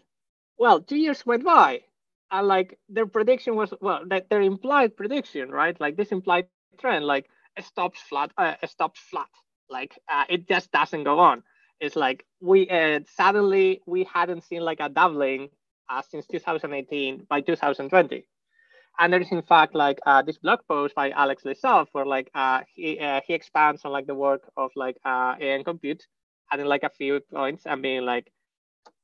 Well, 0.58 0.80
two 0.82 0.96
years 0.96 1.26
went 1.26 1.44
by, 1.44 1.82
and 2.30 2.48
like 2.48 2.78
their 2.88 3.06
prediction 3.06 3.56
was 3.56 3.72
well, 3.80 4.04
that 4.08 4.28
their 4.30 4.42
implied 4.42 4.96
prediction, 4.96 5.50
right? 5.50 5.78
Like 5.80 5.96
this 5.96 6.12
implied 6.12 6.48
trend, 6.80 7.04
like 7.06 7.28
it 7.56 7.64
stops 7.64 8.00
flat, 8.00 8.32
uh, 8.38 8.54
it 8.62 8.70
stops 8.70 9.00
flat, 9.00 9.28
like 9.68 9.98
uh, 10.08 10.24
it 10.28 10.48
just 10.48 10.70
doesn't 10.72 11.04
go 11.04 11.18
on 11.18 11.42
it's 11.82 11.96
like 11.96 12.24
we 12.40 12.68
uh, 12.70 13.00
suddenly 13.16 13.82
we 13.86 14.04
hadn't 14.04 14.44
seen 14.44 14.62
like 14.62 14.78
a 14.80 14.88
doubling 14.88 15.50
uh, 15.90 16.00
since 16.08 16.26
2018 16.28 17.26
by 17.28 17.40
2020 17.40 18.24
and 19.00 19.12
there's 19.12 19.32
in 19.32 19.42
fact 19.42 19.74
like 19.74 19.98
uh, 20.06 20.22
this 20.22 20.38
blog 20.38 20.60
post 20.68 20.94
by 20.94 21.10
alex 21.10 21.42
Lyzhov 21.42 21.88
where 21.92 22.06
like 22.06 22.30
uh, 22.34 22.60
he 22.72 22.98
uh, 23.00 23.20
he 23.26 23.34
expands 23.34 23.84
on 23.84 23.90
like 23.90 24.06
the 24.06 24.14
work 24.14 24.42
of 24.56 24.70
like 24.76 24.96
uh, 25.04 25.34
and 25.40 25.64
compute 25.64 26.06
adding 26.52 26.66
like 26.66 26.84
a 26.84 26.90
few 26.90 27.20
points 27.32 27.64
and 27.66 27.82
being 27.82 28.02
like 28.02 28.32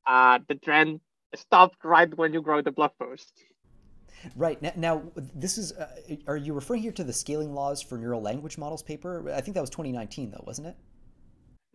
uh, 0.07 0.39
the 0.49 0.55
trend 0.55 1.01
stopped 1.35 1.85
right 1.85 2.17
when 2.17 2.33
you 2.33 2.41
wrote 2.41 2.65
the 2.65 2.73
blog 2.73 2.93
post 2.99 3.33
Right 4.35 4.61
now, 4.61 4.73
now 4.75 5.03
this 5.15 5.59
is. 5.59 5.71
Uh, 5.71 5.87
are 6.27 6.37
you 6.37 6.53
referring 6.53 6.83
here 6.83 6.91
to 6.91 7.05
the 7.05 7.13
scaling 7.13 7.55
laws 7.55 7.81
for 7.81 7.97
neural 7.97 8.21
language 8.21 8.59
models 8.59 8.83
paper? 8.83 9.33
I 9.33 9.41
think 9.41 9.55
that 9.55 9.61
was 9.61 9.71
2019, 9.71 10.33
though, 10.33 10.43
wasn't 10.45 10.67
it? 10.67 10.77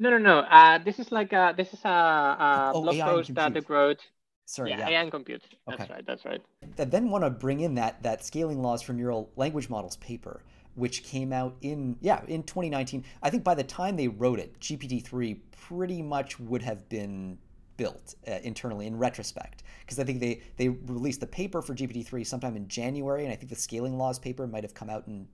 No, 0.03 0.09
no, 0.09 0.17
no. 0.17 0.39
Uh, 0.39 0.79
this 0.79 0.99
is 0.99 1.13
like 1.13 1.31
a, 1.31 1.53
this 1.55 1.73
is 1.73 1.79
a, 1.85 1.87
a 1.87 2.71
oh, 2.75 2.81
blog 2.81 2.95
AI 2.95 3.05
post 3.05 3.33
that 3.35 3.53
the 3.53 3.61
growth. 3.61 3.99
Sorry, 4.45 4.71
yeah, 4.71 4.79
yeah. 4.79 4.89
AI 4.89 5.01
and 5.03 5.09
compute. 5.09 5.41
That's 5.65 5.83
okay. 5.83 5.93
right. 5.93 6.05
That's 6.05 6.25
right. 6.25 6.41
I 6.77 6.83
then 6.83 7.09
want 7.09 7.23
to 7.23 7.29
bring 7.29 7.61
in 7.61 7.75
that 7.75 8.03
that 8.03 8.25
scaling 8.25 8.61
laws 8.61 8.81
for 8.81 8.91
neural 8.91 9.31
language 9.37 9.69
models 9.69 9.95
paper, 9.95 10.43
which 10.75 11.03
came 11.03 11.31
out 11.31 11.55
in 11.61 11.95
yeah 12.01 12.21
in 12.27 12.43
2019. 12.43 13.05
I 13.21 13.29
think 13.29 13.45
by 13.45 13.55
the 13.55 13.63
time 13.63 13.95
they 13.95 14.09
wrote 14.09 14.39
it, 14.39 14.59
GPT-3 14.59 15.39
pretty 15.51 16.01
much 16.01 16.37
would 16.37 16.63
have 16.63 16.89
been 16.89 17.37
built 17.77 18.15
uh, 18.27 18.39
internally 18.43 18.87
in 18.87 18.97
retrospect 18.97 19.63
because 19.79 19.99
I 19.99 20.03
think 20.03 20.19
they 20.19 20.41
they 20.57 20.67
released 20.67 21.21
the 21.21 21.27
paper 21.27 21.61
for 21.61 21.73
GPT-3 21.73 22.27
sometime 22.27 22.57
in 22.57 22.67
January, 22.67 23.23
and 23.23 23.31
I 23.31 23.37
think 23.37 23.49
the 23.49 23.55
scaling 23.55 23.97
laws 23.97 24.19
paper 24.19 24.47
might 24.47 24.63
have 24.65 24.73
come 24.73 24.89
out 24.89 25.07
in 25.07 25.29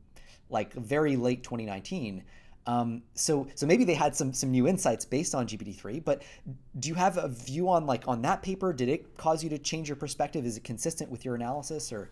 like 0.52 0.74
very 0.74 1.16
late 1.16 1.42
2019. 1.42 2.24
Um, 2.70 3.02
so 3.16 3.48
so 3.56 3.66
maybe 3.66 3.84
they 3.84 3.96
had 3.96 4.16
some 4.16 4.32
some 4.32 4.52
new 4.52 4.68
insights 4.68 5.04
based 5.04 5.34
on 5.34 5.48
GPT-3. 5.48 6.06
But 6.06 6.22
do 6.78 6.88
you 6.88 6.94
have 6.94 7.18
a 7.18 7.28
view 7.28 7.68
on 7.68 7.88
like 7.88 8.08
on 8.08 8.22
that 8.22 8.44
paper? 8.44 8.74
Did 8.74 8.90
it 8.90 9.18
cause 9.18 9.44
you 9.44 9.50
to 9.50 9.58
change 9.58 9.90
your 9.90 9.96
perspective? 9.96 10.46
Is 10.46 10.56
it 10.58 10.64
consistent 10.64 11.10
with 11.10 11.26
your 11.26 11.34
analysis 11.34 11.92
or? 11.92 12.12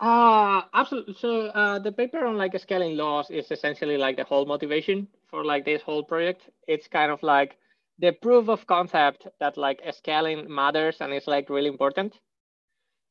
Uh, 0.00 0.62
absolutely. 0.74 1.14
So 1.14 1.46
uh, 1.48 1.78
the 1.78 1.92
paper 1.92 2.24
on 2.24 2.36
like 2.36 2.58
scaling 2.58 2.96
laws 2.96 3.30
is 3.30 3.50
essentially 3.52 3.96
like 3.96 4.16
the 4.16 4.24
whole 4.24 4.46
motivation 4.46 5.06
for 5.28 5.44
like 5.44 5.64
this 5.64 5.82
whole 5.82 6.02
project. 6.02 6.50
It's 6.66 6.88
kind 6.88 7.12
of 7.12 7.22
like 7.22 7.58
the 7.98 8.12
proof 8.12 8.48
of 8.48 8.66
concept 8.66 9.28
that 9.38 9.56
like 9.56 9.82
scaling 9.92 10.52
matters 10.52 10.96
and 11.00 11.12
it's 11.12 11.28
like 11.28 11.50
really 11.50 11.68
important. 11.68 12.18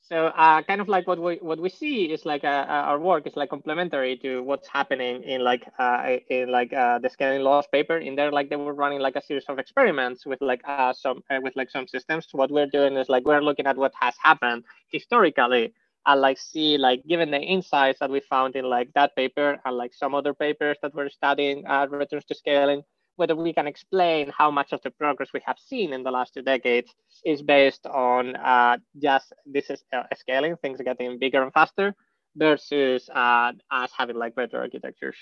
So 0.02 0.28
uh, 0.28 0.62
kind 0.64 0.82
of 0.82 0.88
like 0.88 1.08
what 1.08 1.20
we 1.20 1.36
what 1.38 1.60
we 1.60 1.70
see 1.70 2.12
is 2.12 2.26
like 2.26 2.44
uh, 2.44 2.66
uh, 2.68 2.84
our 2.90 3.00
work 3.00 3.28
is 3.28 3.36
like 3.36 3.50
complementary 3.50 4.18
to 4.18 4.42
what's 4.44 4.68
happening 4.68 5.24
in 5.24 5.44
like 5.44 5.64
uh, 5.78 6.18
in 6.30 6.50
like 6.52 6.74
uh, 6.74 7.00
the 7.00 7.10
scaling 7.10 7.42
laws 7.44 7.68
paper. 7.72 7.98
In 7.98 8.16
there, 8.16 8.32
like 8.32 8.50
they 8.50 8.56
were 8.56 8.74
running 8.74 9.00
like 9.00 9.16
a 9.16 9.22
series 9.22 9.46
of 9.50 9.60
experiments 9.60 10.26
with 10.26 10.42
like 10.42 10.62
uh, 10.68 10.86
some 10.94 11.16
with 11.42 11.56
like 11.56 11.70
some 11.70 11.88
systems. 11.88 12.28
What 12.32 12.50
we're 12.52 12.66
doing 12.66 12.96
is 12.98 13.08
like 13.10 13.26
we're 13.26 13.42
looking 13.42 13.66
at 13.68 13.78
what 13.78 13.94
has 14.00 14.16
happened 14.22 14.64
historically 14.88 15.74
and 16.06 16.22
like 16.22 16.38
see 16.40 16.78
like 16.78 17.06
given 17.08 17.30
the 17.32 17.40
insights 17.40 18.00
that 18.00 18.10
we 18.10 18.20
found 18.22 18.56
in 18.56 18.66
like 18.66 18.92
that 18.94 19.16
paper 19.16 19.60
and 19.66 19.78
like 19.78 19.94
some 19.94 20.16
other 20.16 20.34
papers 20.34 20.78
that 20.82 20.96
we're 20.96 21.10
studying 21.10 21.66
uh, 21.68 21.88
returns 21.90 22.26
to 22.26 22.36
scaling 22.36 22.82
whether 23.20 23.36
we 23.36 23.54
can 23.54 23.68
explain 23.68 24.32
how 24.36 24.50
much 24.50 24.72
of 24.72 24.82
the 24.84 24.92
progress 24.92 25.30
we 25.34 25.42
have 25.46 25.60
seen 25.60 25.92
in 25.94 26.04
the 26.04 26.12
last 26.12 26.34
two 26.34 26.42
decades 26.42 26.90
is 27.26 27.42
based 27.42 27.86
on 27.86 28.36
uh, 28.38 28.78
just 29.02 29.34
this 29.46 29.70
is 29.70 29.84
uh, 29.94 30.04
scaling, 30.16 30.56
things 30.58 30.80
getting 30.84 31.20
bigger 31.20 31.44
and 31.44 31.52
faster, 31.54 31.94
versus 32.38 33.10
uh, 33.14 33.52
us 33.72 33.92
having 33.98 34.16
like 34.16 34.36
better 34.36 34.58
architectures. 34.60 35.18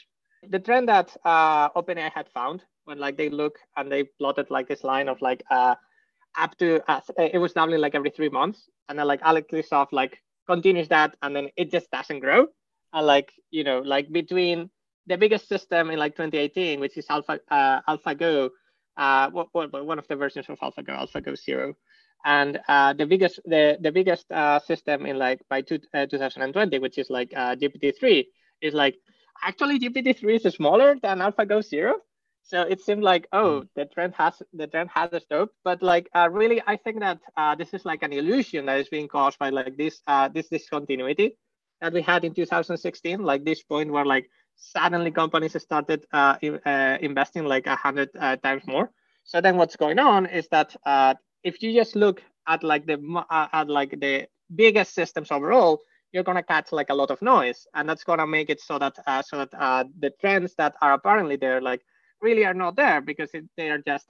The 0.48 0.60
trend 0.60 0.88
that 0.90 1.18
uh, 1.26 1.70
OpenAI 1.72 2.12
had 2.14 2.30
found 2.30 2.64
when 2.86 3.00
like 3.00 3.18
they 3.18 3.30
look 3.30 3.58
and 3.76 3.92
they 3.92 4.04
plotted 4.20 4.52
like 4.52 4.68
this 4.68 4.84
line 4.84 5.10
of 5.10 5.20
like 5.22 5.42
uh, 5.50 5.76
up 6.38 6.56
to 6.60 6.80
uh, 6.90 7.02
it 7.18 7.40
was 7.40 7.54
doubling 7.54 7.82
like 7.82 7.96
every 7.96 8.12
three 8.12 8.30
months, 8.30 8.70
and 8.88 9.00
then 9.00 9.08
like 9.08 9.22
Alex 9.24 9.48
Christoff 9.52 9.88
like 9.92 10.22
continues 10.48 10.88
that, 10.90 11.16
and 11.24 11.36
then 11.36 11.50
it 11.58 11.72
just 11.72 11.90
doesn't 11.90 12.20
grow. 12.20 12.46
And 12.94 13.08
like 13.08 13.32
you 13.50 13.64
know 13.64 13.80
like 13.80 14.12
between 14.12 14.70
the 15.08 15.18
biggest 15.18 15.48
system 15.48 15.90
in 15.90 16.00
like 16.00 16.16
2018, 16.16 16.80
which 16.80 16.98
is 16.98 17.06
Alpha 17.10 17.40
uh, 17.50 17.82
AlphaGo, 17.88 18.50
uh, 18.98 19.30
one 19.32 20.00
of 20.00 20.08
the 20.08 20.16
versions 20.16 20.48
of 20.50 20.60
AlphaGo, 20.60 20.90
AlphaGo 20.90 21.38
Zero, 21.38 21.74
and 22.26 22.60
uh, 22.68 22.94
the 22.94 23.06
biggest 23.06 23.40
the 23.46 23.78
the 23.82 23.92
biggest 23.92 24.30
uh, 24.32 24.60
system 24.60 25.06
in 25.06 25.18
like 25.18 25.42
by 25.50 25.62
two, 25.62 25.80
uh, 25.94 26.06
2020, 26.06 26.80
which 26.80 26.98
is 26.98 27.10
like 27.10 27.32
uh, 27.36 27.56
GPT-3, 27.56 28.26
is 28.62 28.74
like 28.74 28.96
actually 29.44 29.80
GPT-3 29.80 30.46
is 30.46 30.54
smaller 30.54 30.98
than 31.02 31.20
AlphaGo 31.20 31.64
Zero. 31.64 31.96
So 32.44 32.62
it 32.62 32.82
seemed 32.82 33.04
like 33.04 33.28
oh 33.34 33.62
hmm. 33.62 33.66
the 33.76 33.86
trend 33.86 34.14
has 34.16 34.42
the 34.54 34.68
trend 34.68 34.90
has 34.94 35.12
a 35.14 35.20
stopped, 35.20 35.54
but 35.64 35.82
like 35.82 36.10
uh, 36.16 36.30
really 36.32 36.62
I 36.66 36.78
think 36.78 37.00
that 37.00 37.20
uh, 37.36 37.56
this 37.56 37.74
is 37.74 37.86
like 37.86 38.04
an 38.04 38.14
illusion 38.14 38.66
that 38.66 38.80
is 38.80 38.90
being 38.90 39.08
caused 39.08 39.38
by 39.40 39.50
like 39.50 39.78
this 39.78 40.02
uh, 40.08 40.28
this 40.30 40.48
discontinuity 40.50 41.38
that 41.82 41.94
we 41.94 42.02
had 42.02 42.26
in 42.26 42.34
2016, 42.34 43.22
like 43.22 43.46
this 43.46 43.64
point 43.64 43.92
where 43.92 44.06
like 44.06 44.30
suddenly 44.58 45.12
companies 45.12 45.56
started 45.62 46.06
uh, 46.12 46.36
uh, 46.66 46.98
investing 47.02 47.46
like 47.46 47.68
a 47.68 47.76
hundred 47.76 48.10
uh, 48.20 48.36
times 48.38 48.68
more. 48.68 48.92
So 49.24 49.40
then 49.40 49.56
what's 49.56 49.76
going 49.76 50.00
on 50.00 50.26
is 50.26 50.48
that 50.50 50.76
uh, 50.86 51.14
if 51.44 51.62
you 51.62 51.74
just 51.74 51.96
look 51.96 52.22
at 52.48 52.64
like 52.64 52.86
the 52.86 52.98
uh, 53.30 53.48
at 53.54 53.70
like 53.70 54.00
the 54.00 54.28
biggest 54.56 54.94
systems 54.94 55.32
overall, 55.32 55.82
you're 56.12 56.24
gonna 56.24 56.44
catch 56.44 56.72
like 56.72 56.90
a 56.90 56.94
lot 56.94 57.12
of 57.12 57.22
noise, 57.22 57.68
and 57.76 57.88
that's 57.88 58.04
gonna 58.04 58.28
make 58.28 58.50
it 58.50 58.60
so 58.60 58.80
that 58.80 58.98
uh, 59.06 59.22
so 59.22 59.46
that 59.46 59.88
the 60.00 60.12
trends 60.20 60.56
that 60.58 60.76
are 60.82 60.94
apparently 60.94 61.36
there 61.36 61.62
like 61.62 61.82
really 62.22 62.46
are 62.46 62.54
not 62.54 62.76
there 62.76 63.00
because 63.00 63.30
it, 63.34 63.46
they 63.58 63.70
are 63.70 63.82
just 63.86 64.08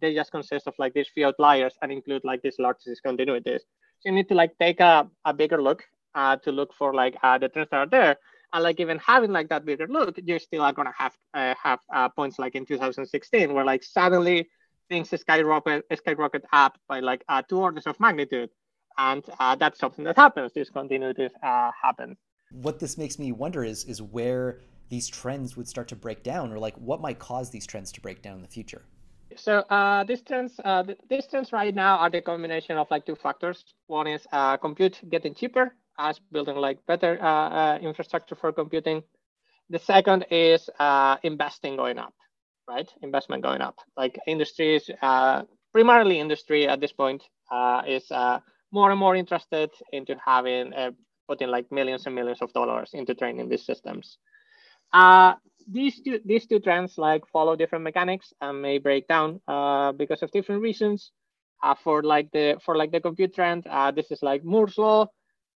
they 0.00 0.14
just 0.14 0.32
consist 0.32 0.66
of 0.66 0.74
like 0.78 0.94
these 0.94 1.08
few 1.08 1.26
outliers 1.26 1.74
and 1.82 1.92
include 1.92 2.22
like 2.24 2.40
these 2.42 2.56
large 2.58 2.78
discontinuities. 2.88 3.60
So 4.00 4.08
you 4.08 4.12
need 4.12 4.28
to 4.30 4.34
like 4.34 4.56
take 4.58 4.80
a, 4.80 5.08
a 5.24 5.34
bigger 5.34 5.60
look 5.60 5.84
to 6.14 6.52
look 6.52 6.72
for 6.72 6.94
like 6.94 7.14
the 7.20 7.50
trends 7.52 7.70
that 7.70 7.76
are 7.76 7.86
there 7.86 8.16
and 8.52 8.62
like 8.62 8.80
even 8.80 8.98
having 8.98 9.32
like 9.32 9.48
that 9.48 9.64
bigger 9.64 9.86
look, 9.88 10.18
you're 10.24 10.38
still 10.38 10.62
are 10.62 10.72
gonna 10.72 10.92
have 10.96 11.16
uh, 11.34 11.54
have 11.62 11.80
uh, 11.94 12.08
points 12.08 12.38
like 12.38 12.54
in 12.54 12.66
2016 12.66 13.52
where 13.52 13.64
like 13.64 13.82
suddenly 13.82 14.48
things 14.88 15.08
skyrocket 15.08 15.84
skyrocket 15.96 16.44
up 16.52 16.78
by 16.88 17.00
like 17.00 17.24
uh, 17.28 17.42
two 17.42 17.58
orders 17.58 17.86
of 17.86 17.98
magnitude, 18.00 18.50
and 18.98 19.24
uh, 19.40 19.54
that's 19.54 19.78
something 19.78 20.04
that 20.04 20.16
happens. 20.16 20.52
These 20.52 20.70
continuities 20.70 21.30
uh, 21.42 21.70
happen. 21.80 22.16
What 22.50 22.78
this 22.78 22.98
makes 22.98 23.18
me 23.18 23.32
wonder 23.32 23.64
is 23.64 23.84
is 23.84 24.02
where 24.02 24.60
these 24.88 25.08
trends 25.08 25.56
would 25.56 25.68
start 25.68 25.88
to 25.88 25.96
break 25.96 26.22
down, 26.22 26.52
or 26.52 26.58
like 26.58 26.76
what 26.76 27.00
might 27.00 27.18
cause 27.18 27.50
these 27.50 27.66
trends 27.66 27.90
to 27.92 28.00
break 28.00 28.20
down 28.22 28.36
in 28.36 28.42
the 28.42 28.48
future. 28.48 28.82
So 29.36 29.60
uh, 29.70 30.04
these 30.04 30.20
trends, 30.22 30.60
uh, 30.62 30.84
these 31.08 31.26
trends 31.26 31.52
right 31.52 31.74
now 31.74 31.96
are 31.96 32.10
the 32.10 32.20
combination 32.20 32.76
of 32.76 32.90
like 32.90 33.06
two 33.06 33.16
factors. 33.16 33.64
One 33.86 34.06
is 34.06 34.26
uh, 34.30 34.58
compute 34.58 35.00
getting 35.08 35.34
cheaper, 35.34 35.74
us 36.02 36.20
building 36.32 36.56
like 36.56 36.78
better 36.86 37.18
uh, 37.22 37.48
uh, 37.48 37.78
infrastructure 37.80 38.34
for 38.34 38.52
computing. 38.52 39.02
The 39.70 39.78
second 39.78 40.26
is 40.30 40.68
uh, 40.78 41.16
investing 41.22 41.76
going 41.76 41.98
up, 41.98 42.14
right? 42.68 42.88
Investment 43.02 43.42
going 43.42 43.62
up. 43.62 43.76
Like 43.96 44.18
industries, 44.26 44.90
primarily 45.72 46.18
industry 46.18 46.68
at 46.68 46.80
this 46.80 46.92
point 46.92 47.22
is 47.86 48.10
more 48.72 48.90
and 48.90 49.00
more 49.00 49.16
interested 49.16 49.70
into 49.92 50.16
having 50.24 50.72
putting 51.28 51.48
like 51.48 51.70
millions 51.70 52.06
and 52.06 52.14
millions 52.14 52.42
of 52.42 52.52
dollars 52.52 52.90
into 52.92 53.14
training 53.14 53.48
these 53.48 53.64
systems. 53.64 54.18
Uh, 54.92 55.34
these 55.68 56.00
two 56.02 56.20
these 56.24 56.46
two 56.46 56.58
trends 56.58 56.98
like 56.98 57.22
follow 57.32 57.54
different 57.56 57.84
mechanics 57.84 58.34
and 58.40 58.60
may 58.60 58.78
break 58.78 59.06
down 59.06 59.40
uh, 59.48 59.92
because 59.92 60.22
of 60.22 60.30
different 60.32 60.60
reasons. 60.60 61.12
Uh, 61.62 61.76
for 61.84 62.02
like 62.02 62.28
the 62.32 62.58
for 62.64 62.76
like 62.76 62.90
the 62.90 63.00
compute 63.00 63.32
trend, 63.34 63.64
this 63.94 64.10
is 64.10 64.20
like 64.22 64.44
Moore's 64.44 64.76
law 64.76 65.06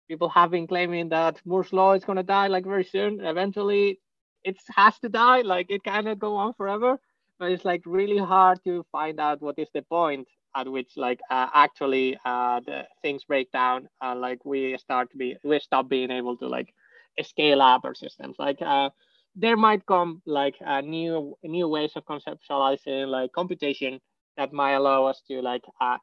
people 0.08 0.30
have 0.30 0.52
been 0.52 0.68
claiming 0.68 1.10
that 1.10 1.42
Moore's 1.46 1.74
law 1.74 1.94
is 1.94 2.04
going 2.06 2.18
to 2.18 2.24
die 2.24 2.48
like 2.48 2.66
very 2.66 2.84
soon. 2.84 3.20
Eventually, 3.26 4.00
it 4.44 4.58
has 4.76 5.00
to 5.00 5.10
die. 5.10 5.42
Like 5.42 5.68
it 5.70 5.84
cannot 5.84 6.20
go 6.20 6.36
on 6.36 6.54
forever. 6.54 7.00
But 7.40 7.52
it's 7.52 7.66
like 7.66 7.82
really 7.86 8.18
hard 8.18 8.60
to 8.66 8.86
find 8.92 9.20
out 9.20 9.42
what 9.42 9.58
is 9.58 9.70
the 9.74 9.82
point 9.82 10.28
at 10.56 10.68
which 10.72 10.92
like 10.98 11.20
uh, 11.30 11.48
actually 11.54 12.18
uh, 12.26 12.60
the 12.66 12.84
things 13.02 13.24
break 13.26 13.52
down. 13.52 13.88
Uh, 14.02 14.16
like 14.16 14.46
we 14.46 14.78
start 14.78 15.12
to 15.12 15.18
be 15.18 15.36
we 15.44 15.60
stop 15.60 15.90
being 15.90 16.12
able 16.12 16.38
to 16.38 16.48
like 16.48 16.74
scale 17.22 17.62
up 17.62 17.84
our 17.86 17.96
systems. 17.96 18.36
Like 18.40 18.62
uh, 18.62 18.90
there 19.36 19.58
might 19.58 19.86
come 19.86 20.22
like 20.26 20.56
uh, 20.66 20.82
new 20.82 21.36
new 21.44 21.68
ways 21.68 21.92
of 21.96 22.06
conceptualizing 22.06 23.08
like 23.08 23.32
computation 23.34 24.00
that 24.38 24.54
might 24.54 24.74
allow 24.74 25.06
us 25.06 25.22
to 25.28 25.42
like 25.42 25.64
uh, 25.82 25.98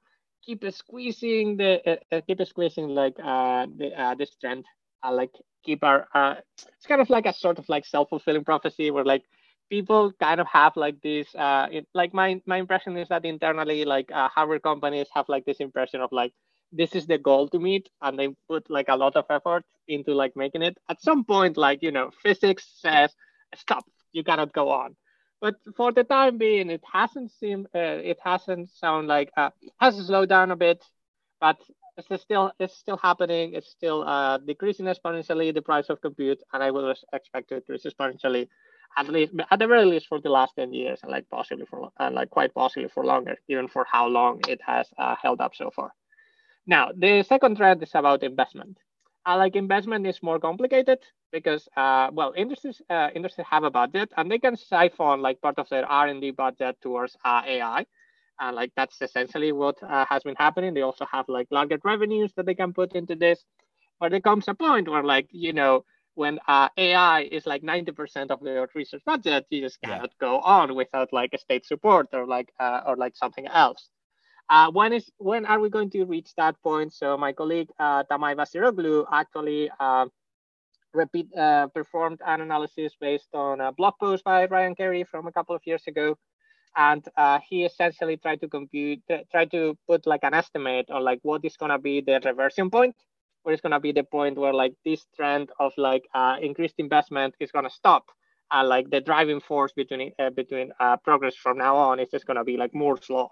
keep 0.44 0.64
squeezing 0.72 1.57
the 1.57 1.81
uh, 1.90 2.16
uh, 2.16 2.20
keep 2.26 2.40
squeezing 2.46 2.88
like 2.88 3.16
uh 3.18 3.66
the 3.76 3.92
uh, 3.94 4.14
this 4.14 4.35
trend. 4.37 4.64
Uh, 5.05 5.12
like 5.12 5.31
keep 5.64 5.83
our 5.85 6.07
uh 6.14 6.35
it's 6.59 6.87
kind 6.87 7.00
of 7.00 7.09
like 7.11 7.26
a 7.26 7.33
sort 7.33 7.59
of 7.59 7.68
like 7.68 7.85
self-fulfilling 7.87 8.44
prophecy 8.44 8.90
where 8.90 9.05
like 9.05 9.24
people 9.70 10.12
kind 10.20 10.40
of 10.40 10.46
have 10.46 10.76
like 10.76 11.00
this 11.03 11.35
uh 11.35 11.66
it, 11.70 11.87
like 11.94 12.12
my 12.12 12.40
my 12.46 12.57
impression 12.59 12.96
is 12.96 13.09
that 13.09 13.24
internally 13.24 13.85
like 13.85 14.11
uh, 14.12 14.29
hardware 14.29 14.59
companies 14.61 15.07
have 15.14 15.29
like 15.29 15.44
this 15.44 15.59
impression 15.61 16.00
of 16.00 16.11
like 16.12 16.33
this 16.72 16.94
is 16.94 17.07
the 17.07 17.18
goal 17.18 17.48
to 17.48 17.59
meet 17.59 17.88
and 18.03 18.18
they 18.18 18.29
put 18.48 18.68
like 18.70 18.88
a 18.88 18.96
lot 18.96 19.16
of 19.16 19.24
effort 19.31 19.64
into 19.88 20.14
like 20.14 20.37
making 20.37 20.62
it. 20.62 20.76
At 20.88 21.00
some 21.00 21.24
point 21.24 21.57
like 21.57 21.83
you 21.83 21.90
know 21.92 22.11
physics 22.22 22.66
says 22.81 23.14
stop 23.55 23.85
you 24.12 24.22
cannot 24.24 24.53
go 24.53 24.70
on 24.70 24.96
but 25.40 25.57
for 25.76 25.92
the 25.92 26.05
time 26.05 26.38
being, 26.38 26.70
it 26.70 26.83
hasn't 26.92 27.33
seemed, 27.33 27.66
uh, 27.74 27.98
it 28.12 28.18
hasn't 28.22 28.70
sound 28.70 29.09
like, 29.09 29.31
uh, 29.37 29.50
has 29.81 29.96
slowed 29.96 30.29
down 30.29 30.50
a 30.50 30.57
bit, 30.57 30.85
but 31.40 31.57
it's 31.96 32.22
still, 32.22 32.53
it's 32.59 32.76
still 32.76 32.96
happening. 32.96 33.55
It's 33.55 33.70
still 33.70 34.03
uh, 34.03 34.38
decreasing 34.38 34.87
exponentially 34.87 35.53
the 35.53 35.62
price 35.62 35.90
of 35.90 36.00
compute, 36.00 36.40
and 36.53 36.62
I 36.62 36.70
will 36.70 36.94
expect 37.12 37.48
to 37.48 37.57
increase 37.57 37.85
exponentially, 37.85 38.48
at 38.96 39.09
least, 39.09 39.33
at 39.50 39.59
the 39.59 39.66
very 39.66 39.85
least, 39.85 40.07
for 40.09 40.20
the 40.20 40.31
last 40.31 40.55
ten 40.57 40.72
years, 40.72 41.00
and 41.03 41.11
like 41.11 41.29
possibly 41.31 41.66
for, 41.66 41.90
and 41.98 42.14
like 42.14 42.31
quite 42.31 42.55
possibly 42.55 42.88
for 42.88 43.05
longer, 43.05 43.37
even 43.48 43.68
for 43.68 43.87
how 43.90 44.07
long 44.07 44.40
it 44.48 44.61
has 44.66 44.88
uh, 44.98 45.14
held 45.20 45.40
up 45.40 45.55
so 45.55 45.70
far. 45.70 45.92
Now, 46.66 46.90
the 46.96 47.22
second 47.22 47.57
trend 47.57 47.83
is 47.83 47.90
about 47.94 48.22
investment. 48.22 48.79
Uh, 49.26 49.37
like 49.37 49.54
investment 49.54 50.06
is 50.06 50.22
more 50.22 50.40
complicated 50.40 50.98
because 51.30 51.68
uh, 51.76 52.09
well 52.12 52.33
industries 52.37 52.80
uh, 52.88 53.09
industries 53.14 53.46
have 53.50 53.64
a 53.64 53.70
budget 53.70 54.11
and 54.16 54.30
they 54.30 54.38
can 54.38 54.56
siphon 54.56 55.20
like 55.20 55.40
part 55.42 55.59
of 55.59 55.68
their 55.68 55.85
r&d 55.85 56.30
budget 56.30 56.74
towards 56.80 57.16
uh, 57.24 57.42
ai 57.46 57.85
and 58.40 58.56
like 58.56 58.72
that's 58.74 59.00
essentially 59.02 59.52
what 59.52 59.80
uh, 59.83 60.04
has 60.09 60.22
been 60.22 60.35
happening. 60.37 60.74
They 60.74 60.83
also 60.83 61.06
have 61.11 61.26
like 61.28 61.48
larger 61.50 61.78
revenues 61.85 62.33
that 62.37 62.46
they 62.46 62.54
can 62.54 62.72
put 62.72 62.94
into 62.94 63.14
this. 63.14 63.44
But 64.00 64.11
there 64.11 64.20
comes 64.20 64.48
a 64.48 64.54
point 64.54 64.88
where 64.88 65.04
like 65.04 65.28
you 65.30 65.52
know 65.52 65.85
when 66.14 66.40
uh, 66.48 66.68
ai 66.76 67.22
is 67.30 67.46
like 67.46 67.62
90% 67.62 68.30
of 68.30 68.42
your 68.42 68.68
research 68.74 69.02
budget 69.06 69.46
you 69.50 69.61
just 69.61 69.80
cannot 69.80 70.11
yeah. 70.11 70.26
go 70.26 70.40
on 70.40 70.74
without 70.74 71.12
like 71.12 71.30
a 71.35 71.38
state 71.38 71.64
support 71.64 72.09
or 72.12 72.26
like 72.26 72.50
uh, 72.59 72.80
or 72.87 72.96
like 72.96 73.16
something 73.16 73.46
else 73.46 73.88
uh, 74.50 74.68
when 74.72 74.92
is 74.92 75.10
when 75.18 75.46
are 75.46 75.60
we 75.60 75.70
going 75.70 75.88
to 75.90 76.04
reach 76.04 76.34
that 76.36 76.60
point? 76.62 76.92
So 76.92 77.16
my 77.16 77.32
colleague 77.32 77.70
uh, 77.78 78.02
Tamay 78.10 78.34
Besiroglu 78.34 79.06
actually 79.12 79.70
uh, 79.78 80.06
repeat 80.92 81.28
uh, 81.38 81.68
performed 81.68 82.20
an 82.26 82.40
analysis 82.40 82.94
based 83.00 83.28
on 83.32 83.60
a 83.60 83.70
blog 83.72 83.94
post 84.00 84.24
by 84.24 84.46
Ryan 84.46 84.74
Carey 84.74 85.04
from 85.04 85.28
a 85.28 85.32
couple 85.32 85.54
of 85.54 85.62
years 85.64 85.84
ago. 85.86 86.18
And 86.76 87.04
uh, 87.16 87.38
he 87.48 87.64
essentially 87.64 88.16
tried 88.16 88.40
to 88.40 88.48
compute 88.48 89.00
tried 89.30 89.52
to 89.52 89.78
put 89.88 90.06
like 90.06 90.24
an 90.24 90.34
estimate 90.34 90.90
on 90.90 91.04
like 91.04 91.20
what 91.22 91.44
is 91.44 91.56
going 91.56 91.70
to 91.70 91.78
be 91.78 92.00
the 92.00 92.20
reversion 92.24 92.70
point 92.70 92.96
where 93.42 93.52
it's 93.52 93.62
going 93.62 93.72
to 93.72 93.80
be 93.80 93.92
the 93.92 94.04
point 94.04 94.36
where 94.36 94.52
like 94.52 94.74
this 94.84 95.06
trend 95.16 95.50
of 95.60 95.72
like 95.78 96.06
uh, 96.12 96.36
increased 96.42 96.74
investment 96.78 97.34
is 97.38 97.52
going 97.52 97.64
to 97.64 97.70
stop. 97.70 98.06
And 98.52 98.68
like 98.68 98.90
the 98.90 99.00
driving 99.00 99.40
force 99.40 99.72
between 99.72 100.12
uh, 100.18 100.30
between 100.30 100.72
uh, 100.80 100.96
progress 100.96 101.36
from 101.36 101.58
now 101.58 101.76
on 101.76 102.00
is 102.00 102.10
just 102.10 102.26
going 102.26 102.36
to 102.36 102.44
be 102.44 102.56
like 102.56 102.74
Moore's 102.74 103.08
law 103.08 103.30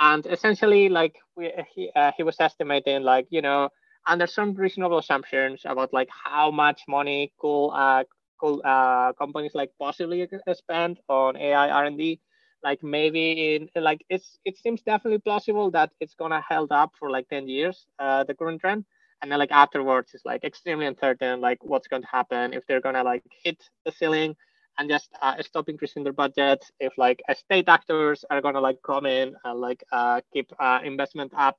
and 0.00 0.26
essentially 0.26 0.88
like 0.88 1.16
we, 1.36 1.52
he, 1.74 1.90
uh, 1.96 2.12
he 2.16 2.22
was 2.22 2.36
estimating 2.40 3.02
like 3.02 3.26
you 3.30 3.42
know 3.42 3.68
under 4.06 4.26
some 4.26 4.54
reasonable 4.54 4.98
assumptions 4.98 5.62
about 5.64 5.92
like 5.92 6.08
how 6.24 6.50
much 6.50 6.82
money 6.88 7.32
could 7.38 7.68
uh, 7.68 8.04
could 8.38 8.60
uh, 8.64 9.12
companies 9.18 9.52
like 9.54 9.70
possibly 9.78 10.26
spend 10.54 10.98
on 11.08 11.36
AI 11.36 11.68
R&D 11.70 12.20
like 12.64 12.82
maybe 12.82 13.54
in 13.54 13.82
like 13.82 14.04
it's 14.08 14.38
it 14.44 14.56
seems 14.56 14.82
definitely 14.82 15.18
plausible 15.18 15.70
that 15.72 15.90
it's 16.00 16.14
gonna 16.14 16.42
held 16.48 16.72
up 16.72 16.92
for 16.98 17.10
like 17.10 17.28
10 17.28 17.48
years 17.48 17.86
uh 17.98 18.24
the 18.24 18.34
current 18.34 18.60
trend. 18.60 18.84
And 19.22 19.30
then 19.30 19.38
like 19.38 19.52
afterwards 19.52 20.10
it's 20.14 20.24
like 20.24 20.42
extremely 20.44 20.86
uncertain 20.86 21.40
like 21.40 21.58
what's 21.62 21.86
going 21.86 22.02
to 22.02 22.08
happen 22.08 22.52
if 22.54 22.64
they're 22.66 22.80
gonna 22.80 23.04
like 23.04 23.22
hit 23.44 23.62
the 23.84 23.92
ceiling 23.92 24.34
and 24.78 24.88
just 24.88 25.10
uh, 25.20 25.40
stop 25.42 25.68
increasing 25.68 26.04
their 26.04 26.12
budgets. 26.12 26.70
If 26.80 26.96
like 26.98 27.22
state 27.34 27.68
actors 27.68 28.24
are 28.30 28.40
gonna 28.40 28.60
like 28.60 28.78
come 28.82 29.06
in 29.06 29.34
and 29.44 29.60
like 29.60 29.84
uh, 29.92 30.20
keep 30.32 30.52
uh, 30.58 30.80
investment 30.84 31.32
up. 31.36 31.58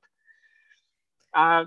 Uh 1.34 1.64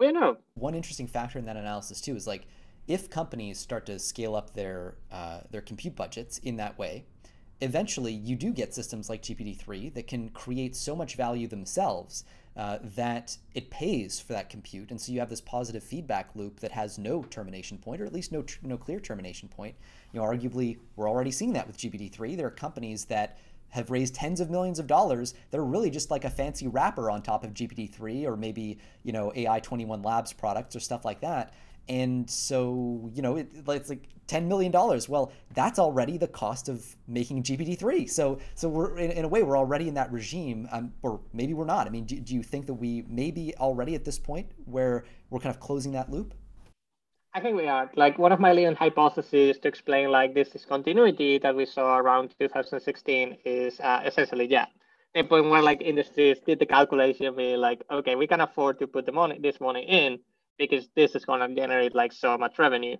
we 0.00 0.10
know. 0.10 0.38
One 0.54 0.74
interesting 0.74 1.06
factor 1.06 1.38
in 1.38 1.44
that 1.46 1.56
analysis 1.56 2.00
too 2.00 2.16
is 2.16 2.26
like 2.26 2.46
if 2.88 3.08
companies 3.08 3.58
start 3.58 3.86
to 3.86 3.98
scale 3.98 4.34
up 4.34 4.54
their 4.54 4.96
uh, 5.12 5.40
their 5.50 5.62
compute 5.62 5.94
budgets 5.94 6.38
in 6.38 6.56
that 6.56 6.78
way 6.78 7.06
eventually 7.60 8.12
you 8.12 8.36
do 8.36 8.52
get 8.52 8.74
systems 8.74 9.08
like 9.08 9.22
GPT-3 9.22 9.94
that 9.94 10.06
can 10.06 10.28
create 10.30 10.74
so 10.76 10.96
much 10.96 11.14
value 11.14 11.46
themselves 11.46 12.24
uh, 12.56 12.78
that 12.96 13.36
it 13.54 13.70
pays 13.70 14.20
for 14.20 14.32
that 14.32 14.48
compute. 14.48 14.90
And 14.90 15.00
so 15.00 15.12
you 15.12 15.18
have 15.18 15.28
this 15.28 15.40
positive 15.40 15.82
feedback 15.82 16.30
loop 16.34 16.60
that 16.60 16.70
has 16.70 16.98
no 16.98 17.22
termination 17.24 17.78
point, 17.78 18.00
or 18.00 18.04
at 18.04 18.12
least 18.12 18.30
no, 18.30 18.42
tr- 18.42 18.58
no 18.62 18.76
clear 18.76 19.00
termination 19.00 19.48
point. 19.48 19.74
You 20.12 20.20
know, 20.20 20.26
arguably, 20.26 20.78
we're 20.96 21.08
already 21.08 21.32
seeing 21.32 21.52
that 21.54 21.66
with 21.66 21.76
GPT-3. 21.76 22.36
There 22.36 22.46
are 22.46 22.52
companies 22.52 23.06
that 23.06 23.38
have 23.70 23.90
raised 23.90 24.14
tens 24.14 24.40
of 24.40 24.50
millions 24.50 24.78
of 24.78 24.86
dollars 24.86 25.34
that 25.50 25.58
are 25.58 25.64
really 25.64 25.90
just 25.90 26.08
like 26.10 26.24
a 26.24 26.30
fancy 26.30 26.68
wrapper 26.68 27.10
on 27.10 27.22
top 27.22 27.42
of 27.42 27.52
GPT-3 27.54 28.24
or 28.24 28.36
maybe, 28.36 28.78
you 29.02 29.12
know, 29.12 29.32
AI21 29.34 30.04
Labs 30.04 30.32
products 30.32 30.76
or 30.76 30.80
stuff 30.80 31.04
like 31.04 31.20
that. 31.22 31.54
And 31.88 32.30
so, 32.30 33.10
you 33.12 33.20
know, 33.20 33.36
it, 33.36 33.50
it's 33.66 33.90
like 33.90 34.08
$10 34.28 34.46
million. 34.46 34.72
Well, 34.72 35.32
that's 35.54 35.78
already 35.78 36.18
the 36.18 36.28
cost 36.28 36.68
of 36.68 36.96
making 37.06 37.42
GPT-3. 37.42 38.08
So, 38.08 38.38
so 38.54 38.68
we're 38.68 38.98
in, 38.98 39.10
in 39.10 39.24
a 39.24 39.28
way, 39.28 39.42
we're 39.42 39.58
already 39.58 39.88
in 39.88 39.94
that 39.94 40.12
regime, 40.12 40.68
um, 40.72 40.92
or 41.02 41.20
maybe 41.32 41.54
we're 41.54 41.64
not. 41.64 41.86
I 41.86 41.90
mean, 41.90 42.04
do, 42.04 42.18
do 42.20 42.34
you 42.34 42.42
think 42.42 42.66
that 42.66 42.74
we 42.74 43.04
may 43.08 43.30
be 43.30 43.54
already 43.56 43.94
at 43.94 44.04
this 44.04 44.18
point 44.18 44.50
where 44.64 45.04
we're 45.30 45.40
kind 45.40 45.54
of 45.54 45.60
closing 45.60 45.92
that 45.92 46.10
loop? 46.10 46.34
I 47.36 47.40
think 47.40 47.56
we 47.56 47.66
are. 47.66 47.90
Like 47.96 48.16
one 48.16 48.30
of 48.30 48.38
my 48.38 48.52
leading 48.52 48.76
hypotheses 48.76 49.58
to 49.58 49.68
explain 49.68 50.10
like 50.10 50.34
this 50.34 50.50
discontinuity 50.50 51.38
that 51.38 51.56
we 51.56 51.66
saw 51.66 51.98
around 51.98 52.32
2016 52.38 53.38
is 53.44 53.80
uh, 53.80 54.02
essentially, 54.06 54.46
yeah, 54.46 54.66
the 55.14 55.24
point 55.24 55.50
where 55.50 55.60
like 55.60 55.82
industries 55.82 56.38
did 56.46 56.60
the 56.60 56.66
calculation, 56.66 57.34
be 57.34 57.56
like, 57.56 57.82
okay, 57.90 58.14
we 58.14 58.28
can 58.28 58.40
afford 58.40 58.78
to 58.78 58.86
put 58.86 59.04
the 59.04 59.12
money, 59.12 59.38
this 59.42 59.60
money 59.60 59.82
in, 59.82 60.20
because 60.58 60.88
this 60.94 61.16
is 61.16 61.24
going 61.24 61.40
to 61.40 61.60
generate 61.60 61.94
like 61.94 62.12
so 62.12 62.38
much 62.38 62.56
revenue. 62.58 62.96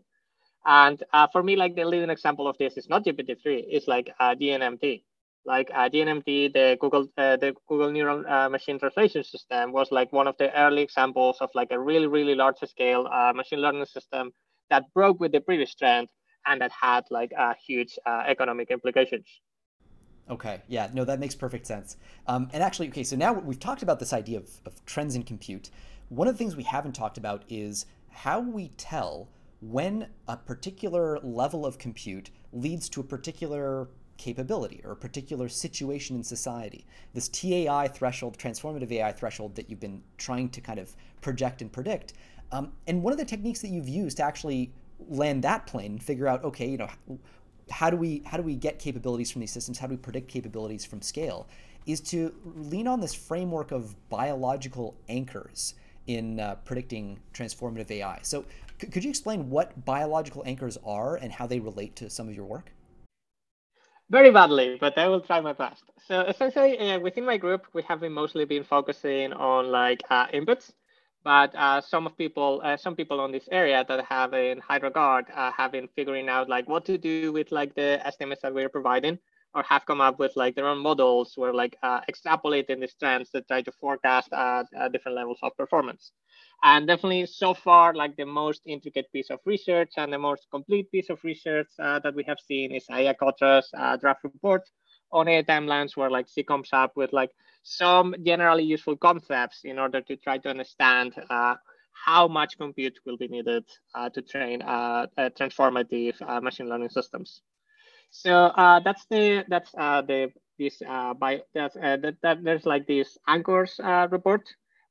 And 0.67 1.03
uh, 1.13 1.27
for 1.31 1.43
me, 1.43 1.57
like 1.57 1.75
the 1.77 1.85
leading 1.85 2.11
example 2.11 2.49
of 2.49 2.57
this 2.59 2.77
is 2.77 2.89
not 2.89 3.05
GPT-3, 3.05 3.65
it's 3.69 3.87
like 3.87 4.11
uh, 4.19 4.35
GNMT. 4.35 5.03
Like 5.47 5.71
uh, 5.75 5.91
GNMT, 5.91 6.55
the 6.55 6.79
Google, 6.81 7.07
uh, 7.19 7.37
the 7.37 7.55
Google 7.69 7.93
Neural 7.93 8.27
uh, 8.27 8.49
Machine 8.49 8.79
Translation 8.79 9.23
System 9.23 9.73
was 9.73 9.93
like 9.93 10.11
one 10.11 10.27
of 10.27 10.37
the 10.39 10.51
early 10.59 10.81
examples 10.81 11.37
of 11.43 11.51
like 11.55 11.69
a 11.71 11.79
really, 11.79 12.07
really 12.07 12.35
large 12.35 12.57
scale 12.67 13.07
uh, 13.13 13.33
machine 13.35 13.59
learning 13.61 13.85
system 13.85 14.33
that 14.71 14.85
broke 14.95 15.21
with 15.21 15.33
the 15.33 15.41
previous 15.41 15.75
trend 15.75 16.09
and 16.47 16.63
that 16.63 16.73
had 16.73 17.05
like 17.11 17.31
huge 17.67 17.99
economic 18.27 18.71
implications. 18.71 19.27
Okay, 20.31 20.63
yeah, 20.69 20.89
no, 20.95 21.05
that 21.05 21.21
makes 21.21 21.35
perfect 21.35 21.67
sense. 21.67 21.99
Um, 22.27 22.49
and 22.55 22.63
actually, 22.63 22.89
okay, 22.89 23.05
so 23.05 23.15
now 23.15 23.35
we've 23.35 23.59
talked 23.61 23.83
about 23.83 23.99
this 23.99 24.15
idea 24.15 24.39
of, 24.39 24.49
of 24.65 24.83
trends 24.87 25.15
in 25.15 25.23
compute. 25.23 25.69
One 26.09 26.29
of 26.29 26.35
the 26.35 26.39
things 26.39 26.57
we 26.57 26.63
haven't 26.63 26.93
talked 26.95 27.19
about 27.19 27.43
is 27.49 27.85
how 28.11 28.41
we 28.41 28.69
tell 28.79 29.29
when 29.71 30.07
a 30.29 30.37
particular 30.37 31.19
level 31.21 31.65
of 31.65 31.79
compute 31.79 32.31
leads 32.53 32.89
to 32.91 33.01
a 33.01 33.05
particular 33.05 33.89
capability 34.17 34.81
or 34.85 34.93
a 34.93 34.97
particular 34.97 35.49
situation 35.49 36.17
in 36.17 36.23
society. 36.23 36.87
This 37.15 37.29
TAI 37.29 37.89
threshold, 37.89 38.39
transformative 38.39 38.93
AI 38.93 39.13
threshold 39.13 39.57
that 39.57 39.69
you've 39.69 39.81
been 39.81 40.03
trying 40.19 40.51
to 40.51 40.61
kind 40.61 40.79
of 40.79 40.95
project 41.21 41.63
and 41.63 41.73
predict. 41.73 42.13
Um, 42.53 42.73
and 42.87 43.03
one 43.03 43.13
of 43.13 43.19
the 43.19 43.25
techniques 43.25 43.61
that 43.61 43.69
you've 43.69 43.89
used 43.89 44.19
to 44.19 44.23
actually 44.23 44.71
land 45.09 45.43
that 45.45 45.67
plane 45.67 45.93
and 45.93 46.03
figure 46.03 46.29
out, 46.29 46.45
okay, 46.45 46.69
you 46.69 46.77
know, 46.77 46.91
how 47.71 47.89
do 47.89 47.97
we 47.97 48.23
how 48.27 48.37
do 48.37 48.43
we 48.43 48.55
get 48.55 48.79
capabilities 48.79 49.31
from 49.31 49.41
these 49.41 49.51
systems? 49.51 49.79
How 49.79 49.87
do 49.87 49.93
we 49.93 49.97
predict 49.97 50.29
capabilities 50.29 50.85
from 50.85 51.01
scale? 51.01 51.49
Is 51.87 52.01
to 52.03 52.35
lean 52.45 52.87
on 52.87 53.01
this 53.01 53.15
framework 53.15 53.73
of 53.73 53.97
biological 54.11 54.95
anchors 55.09 55.75
in 56.07 56.41
uh, 56.41 56.57
predicting 56.65 57.19
transformative 57.33 57.91
AI. 57.91 58.19
So, 58.23 58.45
could 58.93 59.05
you 59.05 59.11
explain 59.11 59.51
what 59.51 59.85
biological 59.85 60.43
anchors 60.47 60.79
are 60.85 61.17
and 61.17 61.33
how 61.33 61.47
they 61.47 61.61
relate 61.61 61.97
to 61.97 62.11
some 62.11 62.29
of 62.29 62.35
your 62.35 62.45
work? 62.45 62.73
Very 64.11 64.31
badly, 64.31 64.77
but 64.81 64.97
I 64.99 65.09
will 65.09 65.21
try 65.21 65.41
my 65.41 65.55
best. 65.55 65.83
So, 66.07 66.21
essentially, 66.21 66.79
uh, 66.79 66.99
within 67.01 67.25
my 67.25 67.39
group, 67.39 67.67
we 67.73 67.83
have 67.83 68.01
been 68.01 68.13
mostly 68.13 68.45
been 68.45 68.65
focusing 68.65 69.33
on 69.33 69.71
like 69.71 70.03
uh, 70.11 70.27
inputs, 70.29 70.73
but 71.23 71.55
uh, 71.55 71.81
some 71.81 72.07
of 72.07 72.17
people, 72.19 72.61
uh, 72.63 72.77
some 72.77 72.95
people 72.95 73.19
on 73.19 73.33
this 73.33 73.49
area 73.51 73.85
that 73.89 74.05
have 74.05 74.35
in 74.35 74.59
high 74.59 74.77
regard, 74.77 75.25
uh, 75.35 75.51
have 75.53 75.73
been 75.73 75.89
figuring 75.97 76.29
out 76.29 76.49
like 76.49 76.69
what 76.69 76.85
to 76.85 76.99
do 76.99 77.33
with 77.33 77.51
like 77.51 77.75
the 77.75 78.07
estimates 78.07 78.43
that 78.43 78.53
we're 78.55 78.69
providing 78.69 79.19
or 79.55 79.63
have 79.63 79.87
come 79.87 80.01
up 80.01 80.19
with 80.19 80.33
like 80.37 80.55
their 80.55 80.67
own 80.67 80.79
models 80.79 81.33
where 81.37 81.53
like 81.55 81.77
uh, 81.83 82.01
extrapolating 82.11 82.81
these 82.81 82.95
trends 82.95 83.31
to 83.31 83.43
try 83.43 83.63
to 83.63 83.73
forecast 83.73 84.33
uh, 84.33 84.65
uh, 84.79 84.89
different 84.89 85.17
levels 85.17 85.39
of 85.43 85.57
performance. 85.57 86.13
And 86.63 86.87
definitely 86.87 87.27
so 87.27 87.55
far, 87.55 87.95
like 87.95 88.17
the 88.17 88.25
most 88.25 88.63
intricate 88.67 89.13
piece 89.13 89.31
of 89.31 89.41
research 89.45 89.93
and 89.97 90.13
the 90.13 90.19
most 90.19 90.47
complete 90.51 90.91
piece 90.91 91.11
of 91.11 91.23
research 91.25 91.69
uh, 91.79 91.99
that 92.01 92.15
we 92.15 92.25
have 92.25 92.39
seen 92.41 92.73
is 92.73 92.87
Ajeya 92.91 93.15
Cotra's 93.17 93.71
uh, 93.77 93.97
draft 93.97 94.25
report 94.25 94.63
on 95.13 95.29
AI 95.29 95.43
timelines 95.43 95.97
where 95.97 96.11
like 96.11 96.27
she 96.29 96.43
comes 96.43 96.71
up 96.73 96.93
with 96.97 97.13
like 97.13 97.31
some 97.63 98.15
generally 98.25 98.65
useful 98.65 98.97
concepts 98.97 99.61
in 99.65 99.79
order 99.79 100.01
to 100.01 100.17
try 100.17 100.39
to 100.39 100.49
understand 100.51 101.15
uh, 101.31 101.55
how 101.93 102.27
much 102.27 102.59
compute 102.59 102.99
will 103.07 103.17
be 103.17 103.29
needed 103.29 103.65
to 104.13 104.23
train 104.23 104.61
transformative 104.61 106.43
machine 106.43 106.69
learning 106.69 106.91
systems. 106.91 107.43
So 108.15 108.47
uh, 108.55 108.81
that's 108.81 109.07
the 109.11 109.45
that's 109.49 109.75
uh, 109.77 110.03
the 110.03 110.33
this 110.59 110.83
uh, 110.87 111.15
by 111.15 111.43
that's 111.55 111.77
uh, 111.77 111.97
that, 112.03 112.17
that 112.23 112.45
there's 112.45 112.67
like 112.67 112.87
this 112.87 113.19
anchors 113.29 113.81
uh, 113.83 114.09
report 114.11 114.43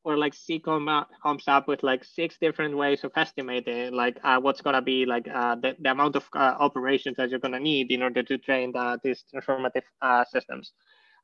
where 0.04 0.18
like 0.18 0.34
C 0.34 0.60
come, 0.60 0.90
comes 1.24 1.48
up 1.48 1.68
with 1.68 1.84
like 1.84 2.04
six 2.04 2.38
different 2.40 2.78
ways 2.78 3.04
of 3.06 3.12
estimating 3.16 3.94
like 3.94 4.20
uh, 4.24 4.40
what's 4.40 4.62
gonna 4.62 4.82
be 4.82 5.06
like 5.06 5.28
uh, 5.30 5.56
the, 5.56 5.76
the 5.80 5.92
amount 5.92 6.16
of 6.18 6.28
uh, 6.36 6.56
operations 6.60 7.18
that 7.18 7.30
you're 7.30 7.40
gonna 7.40 7.60
need 7.60 7.92
in 7.92 8.04
order 8.04 8.24
to 8.24 8.38
train 8.38 8.72
the, 8.74 9.00
these 9.04 9.24
transformative 9.34 9.84
uh, 10.02 10.26
systems. 10.26 10.74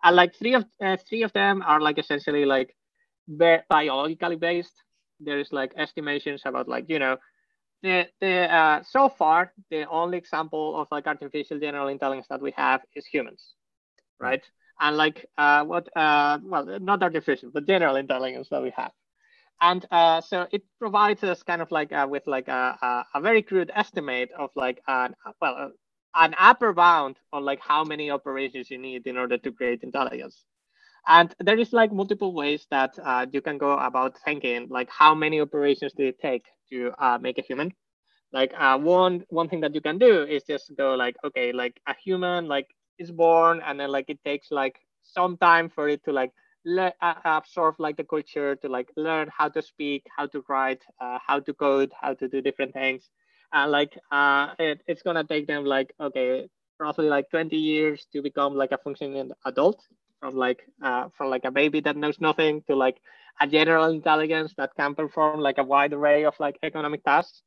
And 0.04 0.16
like 0.16 0.36
three 0.36 0.56
of 0.56 0.66
uh, 0.82 0.98
three 1.08 1.24
of 1.24 1.34
them 1.34 1.62
are 1.66 1.82
like 1.82 2.00
essentially 2.00 2.46
like 2.46 2.76
biologically 3.70 4.36
based. 4.38 4.84
There's 5.20 5.52
like 5.52 5.74
estimations 5.78 6.44
about 6.46 6.68
like 6.70 6.86
you 6.90 7.00
know 7.00 7.18
the 7.82 8.08
the 8.20 8.54
uh, 8.54 8.84
so 8.84 9.10
far 9.10 9.54
the 9.70 9.88
only 9.90 10.18
example 10.18 10.80
of 10.80 10.88
like 10.92 11.08
artificial 11.08 11.60
general 11.60 11.88
intelligence 11.88 12.28
that 12.30 12.42
we 12.42 12.52
have 12.52 12.82
is 12.96 13.06
humans, 13.06 13.54
right? 14.20 14.44
And 14.80 14.98
like 14.98 15.26
uh, 15.38 15.64
what 15.66 15.90
uh, 15.96 16.40
well 16.44 16.80
not 16.80 17.04
artificial 17.04 17.52
but 17.54 17.68
general 17.68 17.96
intelligence 17.96 18.50
that 18.50 18.62
we 18.62 18.72
have, 18.76 18.92
and 19.62 19.86
uh, 19.92 20.22
so 20.22 20.48
it 20.52 20.64
provides 20.80 21.24
us 21.24 21.44
kind 21.44 21.62
of 21.62 21.72
like 21.72 21.92
uh, 21.92 22.08
with 22.10 22.28
like 22.28 22.48
a, 22.48 23.06
a, 23.14 23.22
very 23.22 23.42
crude 23.42 23.72
estimate 23.74 24.32
of 24.38 24.52
like 24.56 24.82
an 24.88 25.16
well 25.42 25.72
an 26.16 26.36
upper 26.40 26.74
bound 26.74 27.18
on 27.32 27.46
like 27.46 27.60
how 27.62 27.84
many 27.84 28.10
operations 28.10 28.72
you 28.72 28.78
need 28.78 29.06
in 29.06 29.18
order 29.18 29.38
to 29.38 29.52
create 29.52 29.84
intelligence. 29.84 30.46
And 31.10 31.36
there 31.40 31.60
is 31.60 31.74
like 31.74 31.92
multiple 31.92 32.34
ways 32.34 32.68
that 32.72 32.98
uh, 33.04 33.26
you 33.32 33.42
can 33.42 33.58
go 33.58 33.78
about 33.78 34.18
thinking, 34.24 34.68
like 34.70 34.90
how 34.90 35.14
many 35.16 35.42
operations 35.42 35.94
do 35.94 36.06
it 36.08 36.20
take 36.20 36.46
to 36.72 36.94
uh, 37.00 37.18
make 37.20 37.38
a 37.40 37.42
human? 37.42 37.74
Like 38.32 38.54
uh, 38.58 38.78
one 38.80 39.26
one 39.30 39.50
thing 39.50 39.62
that 39.62 39.76
you 39.76 39.82
can 39.82 39.98
do 40.00 40.24
is 40.24 40.44
just 40.44 40.72
go 40.78 40.96
like, 40.96 41.16
okay, 41.26 41.52
like 41.54 41.80
a 41.88 41.96
human 41.96 42.48
like 42.48 42.68
is 43.00 43.12
born, 43.12 43.62
and 43.66 43.80
then 43.80 43.92
like 43.92 44.06
it 44.10 44.20
takes 44.24 44.52
like 44.52 44.80
some 45.04 45.38
time 45.38 45.70
for 45.70 45.90
it 45.90 46.04
to 46.06 46.12
like 46.14 46.32
le- 46.66 46.94
uh, 47.02 47.16
absorb 47.26 47.76
like 47.80 47.98
the 47.98 48.04
culture, 48.06 48.56
to 48.58 48.70
like 48.70 48.90
learn 48.98 49.30
how 49.36 49.50
to 49.50 49.62
speak, 49.62 50.06
how 50.16 50.28
to 50.28 50.44
write, 50.50 50.84
uh, 51.02 51.20
how 51.26 51.40
to 51.40 51.54
code, 51.54 51.92
how 52.00 52.14
to 52.14 52.28
do 52.28 52.42
different 52.42 52.74
things. 52.74 53.10
And 53.54 53.72
like 53.72 53.98
uh, 54.12 54.54
it, 54.60 54.82
it's 54.88 55.02
gonna 55.04 55.24
take 55.26 55.48
them 55.48 55.66
like 55.66 55.94
okay, 56.00 56.50
roughly 56.80 57.08
like 57.10 57.30
20 57.32 57.58
years 57.58 58.08
to 58.14 58.22
become 58.22 58.56
like 58.56 58.72
a 58.72 58.78
functioning 58.78 59.32
adult 59.46 59.82
from 60.20 60.36
like 60.36 60.62
uh, 60.84 61.10
from 61.18 61.30
like 61.30 61.46
a 61.46 61.52
baby 61.52 61.80
that 61.82 61.98
knows 61.98 62.20
nothing 62.20 62.64
to 62.68 62.76
like 62.76 62.98
a 63.42 63.48
general 63.48 63.86
intelligence 63.92 64.54
that 64.58 64.76
can 64.76 64.96
perform 64.96 65.40
like 65.40 65.58
a 65.58 65.64
wide 65.64 65.94
array 65.94 66.26
of 66.26 66.30
like 66.40 66.52
economic 66.64 67.04
tasks. 67.04 67.42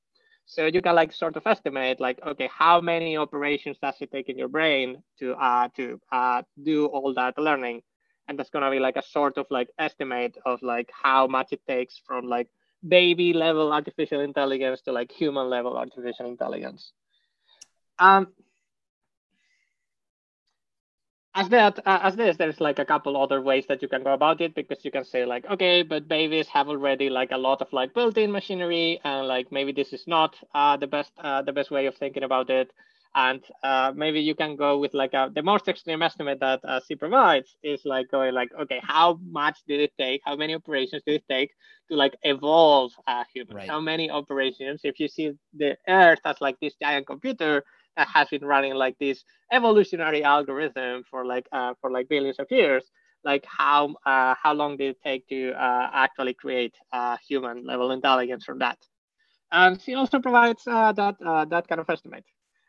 So 0.46 0.66
you 0.66 0.80
can 0.82 0.94
like 0.94 1.12
sort 1.12 1.36
of 1.36 1.46
estimate 1.46 2.00
like 2.00 2.18
okay 2.26 2.48
how 2.52 2.80
many 2.80 3.16
operations 3.16 3.78
does 3.82 3.96
it 4.00 4.10
take 4.10 4.28
in 4.28 4.38
your 4.38 4.48
brain 4.48 5.02
to 5.18 5.34
uh 5.34 5.68
to 5.76 6.00
uh 6.12 6.42
do 6.62 6.86
all 6.86 7.14
that 7.14 7.38
learning? 7.38 7.82
And 8.28 8.38
that's 8.38 8.50
gonna 8.50 8.70
be 8.70 8.78
like 8.78 8.96
a 8.96 9.02
sort 9.02 9.38
of 9.38 9.46
like 9.50 9.68
estimate 9.78 10.36
of 10.44 10.62
like 10.62 10.90
how 10.92 11.26
much 11.26 11.52
it 11.52 11.60
takes 11.66 12.00
from 12.06 12.26
like 12.28 12.48
baby 12.86 13.32
level 13.32 13.72
artificial 13.72 14.20
intelligence 14.20 14.82
to 14.82 14.92
like 14.92 15.12
human 15.12 15.48
level 15.48 15.76
artificial 15.76 16.26
intelligence. 16.26 16.92
Um 17.98 18.28
as 21.34 21.48
that 21.48 21.78
uh, 21.86 22.00
as 22.02 22.16
this 22.16 22.36
there's 22.36 22.60
like 22.60 22.78
a 22.78 22.84
couple 22.84 23.16
other 23.16 23.40
ways 23.40 23.64
that 23.66 23.80
you 23.82 23.88
can 23.88 24.02
go 24.02 24.12
about 24.12 24.40
it 24.40 24.54
because 24.54 24.84
you 24.84 24.90
can 24.90 25.04
say 25.04 25.24
like 25.24 25.44
okay 25.50 25.82
but 25.82 26.08
babies 26.08 26.46
have 26.48 26.68
already 26.68 27.08
like 27.08 27.30
a 27.32 27.38
lot 27.38 27.60
of 27.62 27.72
like 27.72 27.94
built-in 27.94 28.30
machinery 28.30 29.00
and 29.04 29.26
like 29.26 29.50
maybe 29.50 29.72
this 29.72 29.92
is 29.92 30.06
not 30.06 30.36
uh, 30.54 30.76
the 30.76 30.86
best 30.86 31.12
uh, 31.18 31.42
the 31.42 31.52
best 31.52 31.70
way 31.70 31.86
of 31.86 31.94
thinking 31.96 32.22
about 32.22 32.50
it. 32.50 32.72
And 33.14 33.42
uh, 33.62 33.92
maybe 33.94 34.20
you 34.20 34.34
can 34.34 34.56
go 34.56 34.78
with 34.78 34.94
like 34.94 35.12
a, 35.12 35.30
the 35.34 35.42
most 35.42 35.68
extreme 35.68 36.02
estimate 36.02 36.40
that 36.40 36.60
uh, 36.64 36.80
C 36.80 36.94
provides 36.94 37.56
is 37.62 37.82
like 37.84 38.10
going 38.10 38.34
like 38.34 38.50
okay 38.60 38.80
how 38.82 39.18
much 39.30 39.58
did 39.68 39.80
it 39.80 39.92
take? 39.98 40.22
How 40.24 40.36
many 40.36 40.54
operations 40.54 41.02
did 41.06 41.16
it 41.16 41.24
take 41.28 41.50
to 41.90 41.96
like 41.96 42.14
evolve 42.22 42.92
a 43.06 43.24
human? 43.32 43.56
Right. 43.56 43.68
how 43.68 43.80
many 43.80 44.10
operations? 44.10 44.80
If 44.84 44.98
you 45.00 45.08
see 45.08 45.32
the 45.54 45.76
earth 45.88 46.20
as 46.24 46.40
like 46.40 46.58
this 46.60 46.74
giant 46.82 47.06
computer 47.06 47.64
has 47.96 48.28
been 48.28 48.44
running 48.44 48.74
like 48.74 48.96
this 48.98 49.24
evolutionary 49.52 50.24
algorithm 50.24 51.04
for 51.10 51.24
like 51.26 51.46
uh, 51.52 51.74
for 51.80 51.90
like 51.90 52.08
billions 52.08 52.38
of 52.38 52.46
years 52.50 52.84
like 53.24 53.44
how 53.46 53.94
uh, 54.06 54.34
how 54.40 54.52
long 54.52 54.76
did 54.76 54.90
it 54.90 55.00
take 55.02 55.26
to 55.28 55.52
uh, 55.52 55.90
actually 55.92 56.34
create 56.34 56.74
uh, 56.92 57.16
human 57.26 57.64
level 57.64 57.90
intelligence 57.90 58.44
from 58.44 58.58
that? 58.58 58.78
And 59.52 59.80
she 59.80 59.94
also 59.94 60.18
provides 60.18 60.62
uh, 60.66 60.92
that 60.92 61.16
uh, 61.24 61.44
that 61.46 61.68
kind 61.68 61.80
of 61.80 61.88
estimate. 61.90 62.24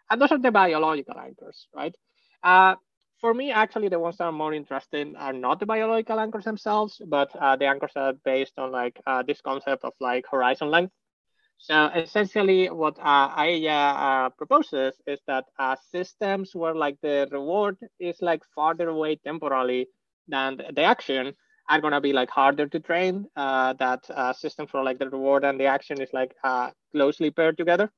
And 0.09 0.21
those 0.21 0.32
are 0.32 0.38
the 0.38 0.51
biological 0.51 1.19
anchors 1.19 1.67
right? 1.74 1.95
Uh, 2.43 2.76
for 3.19 3.34
me 3.34 3.51
actually 3.51 3.88
the 3.88 3.99
ones 3.99 4.17
that 4.17 4.26
are 4.26 4.32
more 4.32 4.53
interesting 4.53 5.15
are 5.15 5.34
not 5.34 5.59
the 5.59 5.65
biological 5.65 6.19
anchors 6.19 6.43
themselves 6.43 7.01
but 7.07 7.32
the 7.32 7.65
anchors 7.65 7.93
are 7.95 8.13
based 8.26 8.59
on 8.59 8.69
like 8.69 8.99
this 9.26 9.39
concept 9.39 9.86
of 9.86 9.93
like 10.01 10.26
horizon 10.30 10.69
length 10.69 10.91
so 11.58 11.86
essentially, 11.95 12.68
what 12.70 12.97
uh, 12.99 13.30
I 13.36 13.66
uh, 13.68 14.30
proposes 14.30 15.01
is 15.08 15.20
that 15.28 15.45
uh, 15.58 15.76
systems 15.91 16.54
where 16.56 16.76
like 16.76 16.97
the 17.01 17.28
reward 17.32 17.78
is 17.99 18.22
like 18.22 18.43
farther 18.56 18.89
away 18.89 19.16
temporally 19.18 19.88
than 20.28 20.58
the 20.74 20.84
action 20.84 21.34
are 21.70 21.82
gonna 21.82 22.01
be 22.01 22.14
like 22.14 22.30
harder 22.30 22.68
to 22.68 22.80
train. 22.80 23.28
Uh, 23.36 23.74
that 23.74 24.10
uh, 24.10 24.34
systems 24.34 24.74
where 24.74 24.84
like 24.84 24.99
the 24.99 25.10
reward 25.10 25.43
and 25.43 25.60
the 25.60 25.66
action 25.66 26.01
is 26.01 26.12
like 26.14 26.36
uh, 26.43 26.72
closely 26.91 27.32
paired 27.32 27.58
together, 27.58 27.91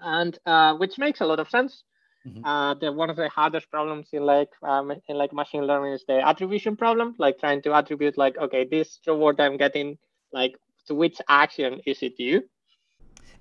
and 0.00 0.38
which 0.78 0.98
makes 0.98 1.20
a 1.20 1.26
lot 1.26 1.40
of 1.40 1.48
sense. 1.50 1.84
Mm-hmm. 2.26 2.44
the 2.80 2.92
one 2.92 3.10
of 3.10 3.16
the 3.16 3.28
hardest 3.28 3.70
problems 3.70 4.08
in 4.12 4.22
like 4.24 4.50
um, 4.62 4.92
in 5.08 5.16
like 5.16 5.32
machine 5.32 5.66
learning 5.66 5.92
is 5.94 6.04
the 6.06 6.20
attribution 6.26 6.76
problem, 6.76 7.14
like 7.18 7.38
trying 7.38 7.62
to 7.62 7.74
attribute 7.74 8.16
like 8.18 8.36
okay 8.38 8.64
this 8.64 9.00
reward 9.06 9.40
I'm 9.40 9.56
getting 9.56 9.98
like 10.32 10.56
to 10.86 10.94
which 10.94 11.18
action 11.28 11.80
is 11.86 12.02
it 12.02 12.16
due? 12.16 12.42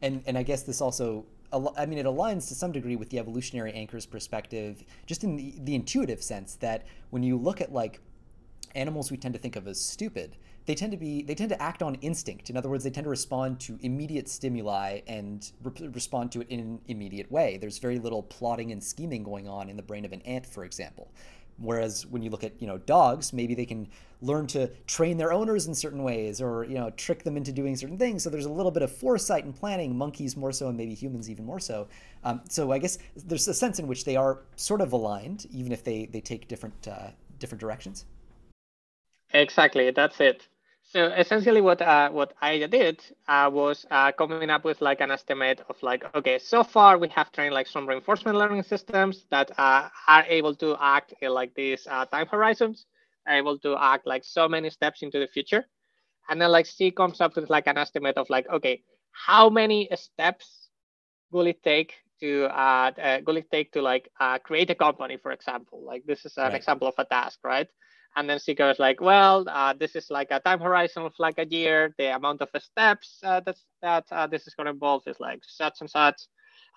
And 0.02 0.24
and 0.26 0.38
I 0.38 0.44
guess 0.44 0.64
this 0.64 0.82
also 0.82 1.26
I 1.78 1.86
mean, 1.86 2.00
it 2.00 2.06
aligns 2.06 2.48
to 2.48 2.56
some 2.56 2.72
degree 2.72 2.96
with 2.96 3.10
the 3.10 3.20
evolutionary 3.20 3.74
anchor's 3.74 4.06
perspective, 4.06 4.84
just 5.06 5.24
in 5.24 5.36
the, 5.36 5.54
the 5.60 5.76
intuitive 5.76 6.24
sense 6.24 6.56
that 6.56 6.86
when 7.12 7.22
you 7.22 7.38
look 7.38 7.62
at 7.62 7.72
like 7.72 8.00
animals 8.76 9.12
we 9.12 9.18
tend 9.18 9.36
to 9.36 9.40
think 9.40 9.56
of 9.56 9.68
as 9.68 9.80
stupid, 9.80 10.36
they 10.66 10.74
tend 10.74 10.92
to 10.92 10.98
be 10.98 11.22
they 11.22 11.36
tend 11.36 11.50
to 11.50 11.62
act 11.62 11.84
on 11.84 11.96
instinct. 11.96 12.50
In 12.50 12.58
other 12.58 12.70
words, 12.70 12.84
they 12.84 12.90
tend 12.90 13.04
to 13.04 13.10
respond 13.10 13.60
to 13.62 13.78
immediate 13.82 14.28
stimuli 14.30 15.02
and 15.08 15.52
re- 15.62 15.90
respond 15.90 16.32
to 16.32 16.42
it 16.42 16.50
in 16.50 16.60
an 16.60 16.82
immediate 16.88 17.32
way. 17.32 17.58
There's 17.58 17.78
very 17.78 18.00
little 18.00 18.24
plotting 18.24 18.72
and 18.72 18.84
scheming 18.84 19.24
going 19.24 19.48
on 19.48 19.70
in 19.70 19.78
the 19.78 19.84
brain 19.84 20.06
of 20.06 20.12
an 20.12 20.22
ant, 20.22 20.46
for 20.46 20.64
example. 20.64 21.12
Whereas 21.64 22.06
when 22.06 22.22
you 22.22 22.30
look 22.30 22.44
at 22.44 22.62
you 22.62 22.68
know 22.68 22.78
dogs, 22.78 23.34
maybe 23.34 23.56
they 23.56 23.66
can 23.66 23.88
learn 24.22 24.48
to 24.48 24.68
train 24.88 25.18
their 25.18 25.34
owners 25.34 25.68
in 25.68 25.74
certain 25.74 26.04
ways, 26.04 26.42
or 26.42 26.66
you 26.66 26.76
know 26.76 26.90
trick 26.92 27.24
them 27.24 27.38
into 27.38 27.52
doing 27.52 27.76
certain 27.76 27.98
things. 27.98 28.24
So 28.24 28.30
there's 28.30 28.46
a 28.46 28.52
little 28.52 28.72
bit 28.72 28.84
of 28.84 28.92
foresight 28.92 29.46
and 29.46 29.56
planning. 29.56 29.98
Monkeys 29.98 30.36
more 30.36 30.52
so, 30.52 30.68
and 30.68 30.78
maybe 30.78 30.94
humans 30.94 31.30
even 31.30 31.46
more 31.46 31.60
so. 31.60 31.88
Um, 32.24 32.42
so 32.50 32.72
I 32.72 32.78
guess 32.78 32.98
there's 33.16 33.48
a 33.48 33.54
sense 33.54 33.80
in 33.80 33.88
which 33.88 34.06
they 34.06 34.16
are 34.16 34.42
sort 34.56 34.82
of 34.82 34.94
aligned, 34.94 35.48
even 35.52 35.72
if 35.72 35.84
they 35.84 36.06
they 36.06 36.22
take 36.22 36.48
different 36.48 36.88
uh, 36.88 37.12
different 37.40 37.62
directions. 37.62 38.06
Exactly, 39.34 39.90
that's 39.92 40.20
it. 40.20 40.48
So 40.94 41.08
essentially, 41.08 41.60
what 41.60 41.82
uh, 41.82 42.12
what 42.12 42.34
I 42.40 42.68
did 42.68 43.02
uh, 43.28 43.50
was 43.52 43.84
uh, 43.90 44.12
coming 44.12 44.52
up 44.52 44.64
with 44.64 44.80
like 44.80 45.02
an 45.02 45.10
estimate 45.10 45.60
of 45.68 45.82
like, 45.82 46.06
okay, 46.14 46.38
so 46.38 46.64
far 46.64 47.00
we 47.00 47.08
have 47.08 47.32
trained 47.32 47.56
like 47.56 47.66
some 47.66 47.90
reinforcement 47.90 48.38
learning 48.38 48.62
systems 48.62 49.26
that 49.32 49.50
uh, 49.58 49.90
are 50.08 50.24
able 50.28 50.54
to 50.58 50.78
act 50.80 51.16
in 51.20 51.34
like 51.34 51.52
these 51.56 51.88
uh, 51.90 52.06
time 52.06 52.28
horizons, 52.28 52.86
able 53.28 53.58
to 53.58 53.76
act 53.76 54.06
like 54.06 54.24
so 54.24 54.48
many 54.48 54.70
steps 54.70 55.02
into 55.02 55.18
the 55.18 55.26
future, 55.26 55.66
and 56.30 56.40
then 56.40 56.52
like 56.52 56.68
C 56.68 56.92
comes 56.92 57.22
up 57.22 57.36
with 57.36 57.50
like 57.50 57.66
an 57.66 57.80
estimate 57.80 58.18
of 58.18 58.30
like, 58.30 58.48
okay, 58.50 58.84
how 59.14 59.50
many 59.50 59.90
steps 59.96 60.70
will 61.32 61.48
it 61.48 61.64
take 61.64 61.96
to 62.20 62.46
uh, 62.54 62.92
uh 63.02 63.18
will 63.26 63.38
it 63.38 63.50
take 63.50 63.72
to 63.72 63.82
like 63.82 64.10
uh, 64.20 64.38
create 64.38 64.70
a 64.70 64.76
company, 64.76 65.18
for 65.18 65.32
example? 65.32 65.82
Like 65.84 66.06
this 66.06 66.24
is 66.24 66.38
an 66.38 66.44
right. 66.44 66.54
example 66.54 66.88
of 66.88 66.94
a 67.00 67.06
task, 67.06 67.40
right? 67.44 67.68
And 68.16 68.30
then 68.30 68.40
she 68.40 68.54
goes 68.54 68.80
like, 68.80 69.02
well, 69.02 69.46
uh, 69.50 69.74
this 69.74 69.96
is 69.96 70.10
like 70.10 70.28
a 70.32 70.40
time 70.40 70.60
horizon 70.60 71.04
of 71.04 71.14
like 71.20 71.40
a 71.40 71.46
year. 71.46 71.94
The 71.98 72.16
amount 72.16 72.42
of 72.42 72.50
steps 72.62 73.20
uh, 73.24 73.42
that 73.82 74.06
uh, 74.12 74.28
this 74.28 74.48
is 74.48 74.54
going 74.56 74.66
to 74.66 74.72
involve 74.74 75.04
is 75.08 75.20
like 75.20 75.40
such 75.48 75.82
and 75.82 75.90
such. 75.90 76.22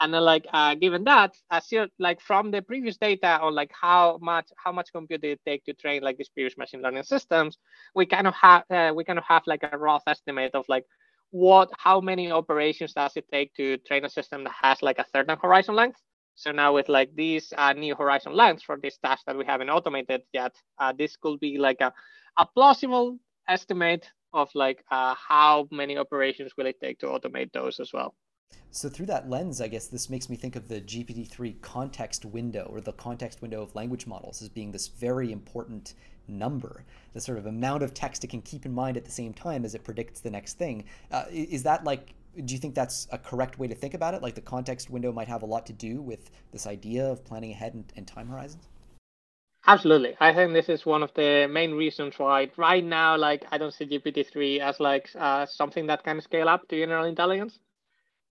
And 0.00 0.12
then 0.12 0.22
like 0.22 0.46
uh, 0.52 0.74
given 0.74 1.04
that, 1.04 1.34
as 1.50 1.70
you 1.72 1.86
like 1.98 2.20
from 2.20 2.50
the 2.50 2.60
previous 2.62 2.96
data 2.98 3.38
on 3.40 3.54
like 3.54 3.70
how 3.78 4.18
much 4.20 4.48
how 4.56 4.72
much 4.72 4.92
compute 4.92 5.22
did 5.22 5.32
it 5.32 5.40
take 5.46 5.64
to 5.64 5.74
train 5.74 6.02
like 6.02 6.18
these 6.18 6.28
previous 6.28 6.56
machine 6.58 6.82
learning 6.82 7.04
systems, 7.04 7.58
we 7.94 8.04
kind 8.04 8.26
of 8.26 8.34
have 8.34 8.64
uh, 8.70 8.92
we 8.94 9.04
kind 9.04 9.18
of 9.18 9.24
have 9.24 9.42
like 9.46 9.62
a 9.62 9.78
rough 9.78 10.02
estimate 10.06 10.54
of 10.54 10.66
like 10.68 10.84
what 11.30 11.70
how 11.78 12.00
many 12.00 12.30
operations 12.30 12.92
does 12.92 13.12
it 13.16 13.26
take 13.32 13.54
to 13.54 13.78
train 13.78 14.04
a 14.04 14.10
system 14.10 14.44
that 14.44 14.52
has 14.62 14.82
like 14.82 14.98
a 14.98 15.06
certain 15.14 15.36
horizon 15.42 15.74
length 15.74 16.00
so 16.36 16.52
now 16.52 16.74
with 16.74 16.88
like 16.88 17.10
these 17.16 17.52
uh, 17.56 17.72
new 17.72 17.94
horizon 17.94 18.32
lengths 18.34 18.62
for 18.62 18.76
this 18.80 18.98
task 18.98 19.24
that 19.26 19.36
we 19.36 19.44
haven't 19.44 19.70
automated 19.70 20.22
yet, 20.32 20.54
uh, 20.78 20.92
this 20.96 21.16
could 21.16 21.40
be 21.40 21.56
like 21.56 21.80
a, 21.80 21.92
a 22.36 22.46
plausible 22.46 23.18
estimate 23.48 24.10
of 24.34 24.50
like 24.54 24.84
uh, 24.90 25.14
how 25.14 25.66
many 25.72 25.96
operations 25.96 26.52
will 26.56 26.66
it 26.66 26.78
take 26.78 26.98
to 26.98 27.06
automate 27.06 27.52
those 27.52 27.80
as 27.80 27.92
well. 27.92 28.14
So 28.70 28.90
through 28.90 29.06
that 29.06 29.30
lens, 29.30 29.62
I 29.62 29.68
guess 29.68 29.86
this 29.86 30.10
makes 30.10 30.28
me 30.28 30.36
think 30.36 30.56
of 30.56 30.68
the 30.68 30.82
GPT-3 30.82 31.62
context 31.62 32.26
window 32.26 32.68
or 32.70 32.82
the 32.82 32.92
context 32.92 33.40
window 33.40 33.62
of 33.62 33.74
language 33.74 34.06
models 34.06 34.42
as 34.42 34.50
being 34.50 34.70
this 34.70 34.88
very 34.88 35.32
important 35.32 35.94
number, 36.28 36.84
the 37.14 37.20
sort 37.20 37.38
of 37.38 37.46
amount 37.46 37.82
of 37.82 37.94
text 37.94 38.24
it 38.24 38.28
can 38.28 38.42
keep 38.42 38.66
in 38.66 38.72
mind 38.72 38.98
at 38.98 39.06
the 39.06 39.10
same 39.10 39.32
time 39.32 39.64
as 39.64 39.74
it 39.74 39.84
predicts 39.84 40.20
the 40.20 40.30
next 40.30 40.58
thing. 40.58 40.84
Uh, 41.10 41.24
is 41.30 41.62
that 41.62 41.84
like 41.84 42.14
do 42.44 42.54
you 42.54 42.60
think 42.60 42.74
that's 42.74 43.08
a 43.12 43.18
correct 43.18 43.58
way 43.58 43.66
to 43.68 43.74
think 43.74 43.94
about 43.94 44.14
it? 44.14 44.22
Like 44.22 44.34
the 44.34 44.40
context 44.40 44.90
window 44.90 45.12
might 45.12 45.28
have 45.28 45.42
a 45.42 45.46
lot 45.46 45.66
to 45.66 45.72
do 45.72 46.02
with 46.02 46.30
this 46.52 46.66
idea 46.66 47.06
of 47.06 47.24
planning 47.24 47.52
ahead 47.52 47.74
and, 47.74 47.84
and 47.96 48.06
time 48.06 48.28
horizons? 48.28 48.68
Absolutely. 49.66 50.16
I 50.20 50.32
think 50.32 50.52
this 50.52 50.68
is 50.68 50.86
one 50.86 51.02
of 51.02 51.12
the 51.14 51.48
main 51.50 51.72
reasons 51.72 52.18
why 52.18 52.50
right 52.56 52.84
now, 52.84 53.16
like 53.16 53.44
I 53.50 53.58
don't 53.58 53.74
see 53.74 53.84
GPT-3 53.86 54.60
as 54.60 54.78
like 54.78 55.10
uh, 55.18 55.46
something 55.46 55.86
that 55.88 56.04
can 56.04 56.20
scale 56.20 56.48
up 56.48 56.68
to 56.68 56.78
general 56.78 57.04
intelligence 57.04 57.58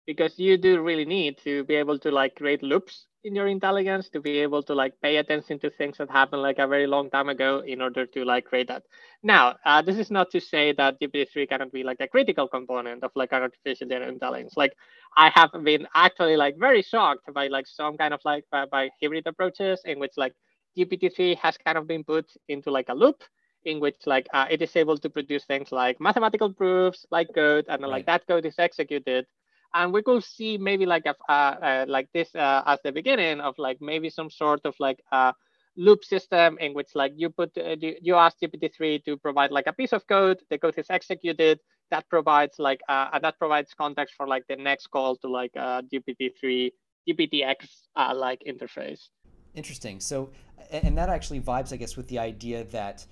because 0.05 0.37
you 0.37 0.57
do 0.57 0.81
really 0.81 1.05
need 1.05 1.37
to 1.43 1.63
be 1.65 1.75
able 1.75 1.97
to 1.99 2.11
like 2.11 2.35
create 2.35 2.61
loops 2.63 3.05
in 3.23 3.35
your 3.35 3.47
intelligence 3.47 4.07
to 4.09 4.21
be 4.21 4.37
able 4.37 4.61
to 4.61 4.75
like 4.75 4.93
pay 5.01 5.17
attention 5.17 5.57
to 5.57 5.69
things 5.71 5.97
that 5.97 6.09
happened 6.11 6.43
like 6.43 6.59
a 6.59 6.67
very 6.67 6.85
long 6.85 7.09
time 7.09 7.27
ago 7.27 7.63
in 7.65 7.81
order 7.81 8.05
to 8.05 8.23
like 8.23 8.45
create 8.45 8.67
that. 8.67 8.83
Now, 9.23 9.55
uh, 9.65 9.81
this 9.81 9.97
is 9.97 10.11
not 10.11 10.29
to 10.31 10.39
say 10.39 10.73
that 10.73 11.01
GPT-3 11.01 11.49
cannot 11.49 11.71
be 11.71 11.83
like 11.83 11.97
a 11.99 12.07
critical 12.07 12.47
component 12.47 13.03
of 13.03 13.11
like 13.15 13.33
artificial 13.33 13.91
intelligence. 13.91 14.53
Like 14.55 14.73
I 15.17 15.29
have 15.33 15.49
been 15.63 15.87
actually 15.95 16.37
like 16.37 16.55
very 16.59 16.83
shocked 16.83 17.33
by 17.33 17.47
like 17.47 17.65
some 17.65 17.97
kind 17.97 18.13
of 18.13 18.21
like 18.23 18.45
by, 18.51 18.65
by 18.67 18.89
hybrid 19.01 19.25
approaches 19.25 19.81
in 19.85 19.99
which 19.99 20.13
like 20.17 20.33
GPT-3 20.77 21.37
has 21.37 21.57
kind 21.57 21.79
of 21.79 21.87
been 21.87 22.03
put 22.03 22.29
into 22.47 22.69
like 22.69 22.89
a 22.89 22.93
loop 22.93 23.23
in 23.63 23.79
which 23.79 23.95
like 24.05 24.27
uh, 24.33 24.45
it 24.51 24.61
is 24.61 24.75
able 24.75 24.97
to 24.99 25.09
produce 25.09 25.45
things 25.45 25.71
like 25.71 25.99
mathematical 25.99 26.53
proofs, 26.53 27.07
like 27.09 27.27
code, 27.33 27.65
and 27.67 27.81
then, 27.81 27.89
right. 27.89 27.97
like 27.97 28.05
that 28.05 28.27
code 28.27 28.45
is 28.45 28.55
executed. 28.59 29.25
And 29.73 29.93
we 29.93 30.01
could 30.01 30.23
see 30.23 30.57
maybe 30.57 30.85
like 30.85 31.05
a 31.05 31.15
uh, 31.29 31.33
uh, 31.33 31.85
like 31.87 32.09
this 32.13 32.33
uh, 32.35 32.63
as 32.65 32.79
the 32.83 32.91
beginning 32.91 33.41
of 33.41 33.55
like 33.57 33.77
maybe 33.81 34.09
some 34.09 34.29
sort 34.29 34.61
of 34.65 34.75
like 34.79 34.99
a 35.11 35.33
loop 35.77 36.05
system 36.05 36.57
in 36.59 36.73
which 36.73 36.89
like 36.95 37.13
you 37.15 37.29
put 37.29 37.51
uh, 37.57 37.75
you 37.79 38.15
ask 38.15 38.37
GPT-3 38.39 39.03
to 39.05 39.17
provide 39.17 39.51
like 39.51 39.67
a 39.67 39.73
piece 39.73 39.93
of 39.93 40.07
code, 40.07 40.39
the 40.49 40.57
code 40.57 40.75
is 40.77 40.87
executed, 40.89 41.59
that 41.91 42.07
provides 42.09 42.59
like 42.59 42.81
that 42.87 43.35
provides 43.39 43.73
context 43.73 44.15
for 44.15 44.27
like 44.27 44.43
the 44.47 44.55
next 44.55 44.87
call 44.87 45.15
to 45.17 45.27
like 45.27 45.53
GPT-3 45.53 46.71
GPTX 47.07 47.67
like 48.15 48.41
interface. 48.47 49.09
Interesting. 49.55 49.99
So, 50.01 50.31
and 50.69 50.97
that 50.97 51.09
actually 51.09 51.39
vibes, 51.39 51.71
I 51.71 51.77
guess, 51.77 51.95
with 51.95 52.07
the 52.09 52.19
idea 52.19 52.65
that 52.65 53.05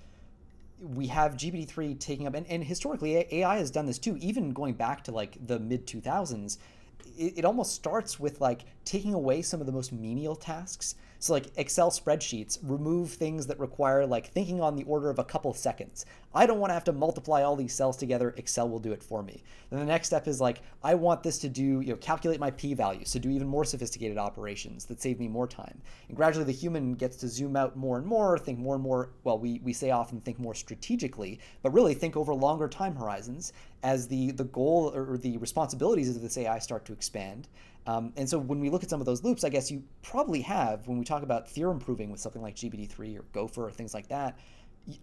we 0.80 1.06
have 1.06 1.36
GPT-3 1.36 1.98
taking 1.98 2.26
up, 2.26 2.34
and, 2.34 2.46
and 2.48 2.62
historically 2.64 3.26
AI 3.30 3.56
has 3.56 3.70
done 3.70 3.86
this 3.86 3.98
too, 3.98 4.16
even 4.20 4.52
going 4.52 4.74
back 4.74 5.04
to 5.04 5.12
like 5.12 5.36
the 5.46 5.58
mid 5.58 5.86
2000s. 5.86 6.58
It, 7.16 7.38
it 7.38 7.44
almost 7.44 7.74
starts 7.74 8.18
with 8.18 8.40
like 8.40 8.64
taking 8.84 9.14
away 9.14 9.42
some 9.42 9.60
of 9.60 9.66
the 9.66 9.72
most 9.72 9.92
menial 9.92 10.36
tasks 10.36 10.96
so 11.24 11.32
like 11.32 11.46
Excel 11.56 11.90
spreadsheets 11.90 12.58
remove 12.62 13.10
things 13.10 13.46
that 13.46 13.58
require 13.58 14.04
like 14.04 14.26
thinking 14.26 14.60
on 14.60 14.76
the 14.76 14.84
order 14.84 15.08
of 15.08 15.18
a 15.18 15.24
couple 15.24 15.54
seconds. 15.54 16.04
I 16.34 16.44
don't 16.44 16.58
want 16.58 16.68
to 16.68 16.74
have 16.74 16.84
to 16.84 16.92
multiply 16.92 17.42
all 17.42 17.56
these 17.56 17.72
cells 17.72 17.96
together. 17.96 18.34
Excel 18.36 18.68
will 18.68 18.78
do 18.78 18.92
it 18.92 19.02
for 19.02 19.22
me. 19.22 19.42
Then 19.70 19.80
the 19.80 19.86
next 19.86 20.08
step 20.08 20.28
is 20.28 20.38
like 20.38 20.60
I 20.82 20.94
want 20.94 21.22
this 21.22 21.38
to 21.38 21.48
do, 21.48 21.80
you 21.80 21.92
know, 21.92 21.96
calculate 21.96 22.40
my 22.40 22.50
p-value, 22.50 23.06
so 23.06 23.18
do 23.18 23.30
even 23.30 23.48
more 23.48 23.64
sophisticated 23.64 24.18
operations 24.18 24.84
that 24.84 25.00
save 25.00 25.18
me 25.18 25.26
more 25.26 25.46
time. 25.46 25.80
And 26.08 26.16
gradually 26.16 26.44
the 26.44 26.52
human 26.52 26.92
gets 26.92 27.16
to 27.16 27.28
zoom 27.28 27.56
out 27.56 27.74
more 27.74 27.96
and 27.96 28.06
more, 28.06 28.36
think 28.36 28.58
more 28.58 28.74
and 28.74 28.84
more, 28.84 29.08
well, 29.22 29.38
we 29.38 29.60
we 29.64 29.72
say 29.72 29.92
often 29.92 30.20
think 30.20 30.38
more 30.38 30.54
strategically, 30.54 31.40
but 31.62 31.72
really 31.72 31.94
think 31.94 32.18
over 32.18 32.34
longer 32.34 32.68
time 32.68 32.96
horizons 32.96 33.54
as 33.82 34.06
the 34.08 34.32
the 34.32 34.44
goal 34.44 34.92
or 34.94 35.16
the 35.16 35.38
responsibilities 35.38 36.14
of 36.14 36.20
this 36.20 36.36
AI 36.36 36.58
start 36.58 36.84
to 36.84 36.92
expand. 36.92 37.48
Um, 37.86 38.12
and 38.16 38.28
so 38.28 38.38
when 38.38 38.60
we 38.60 38.70
look 38.70 38.82
at 38.82 38.90
some 38.90 39.00
of 39.00 39.06
those 39.06 39.22
loops, 39.22 39.44
I 39.44 39.50
guess 39.50 39.70
you 39.70 39.82
probably 40.02 40.40
have, 40.42 40.86
when 40.86 40.98
we 40.98 41.04
talk 41.04 41.22
about 41.22 41.48
theorem 41.48 41.78
proving 41.78 42.10
with 42.10 42.20
something 42.20 42.40
like 42.40 42.56
GPT-3 42.56 43.18
or 43.18 43.22
Gopher 43.32 43.66
or 43.66 43.70
things 43.70 43.92
like 43.92 44.08
that, 44.08 44.38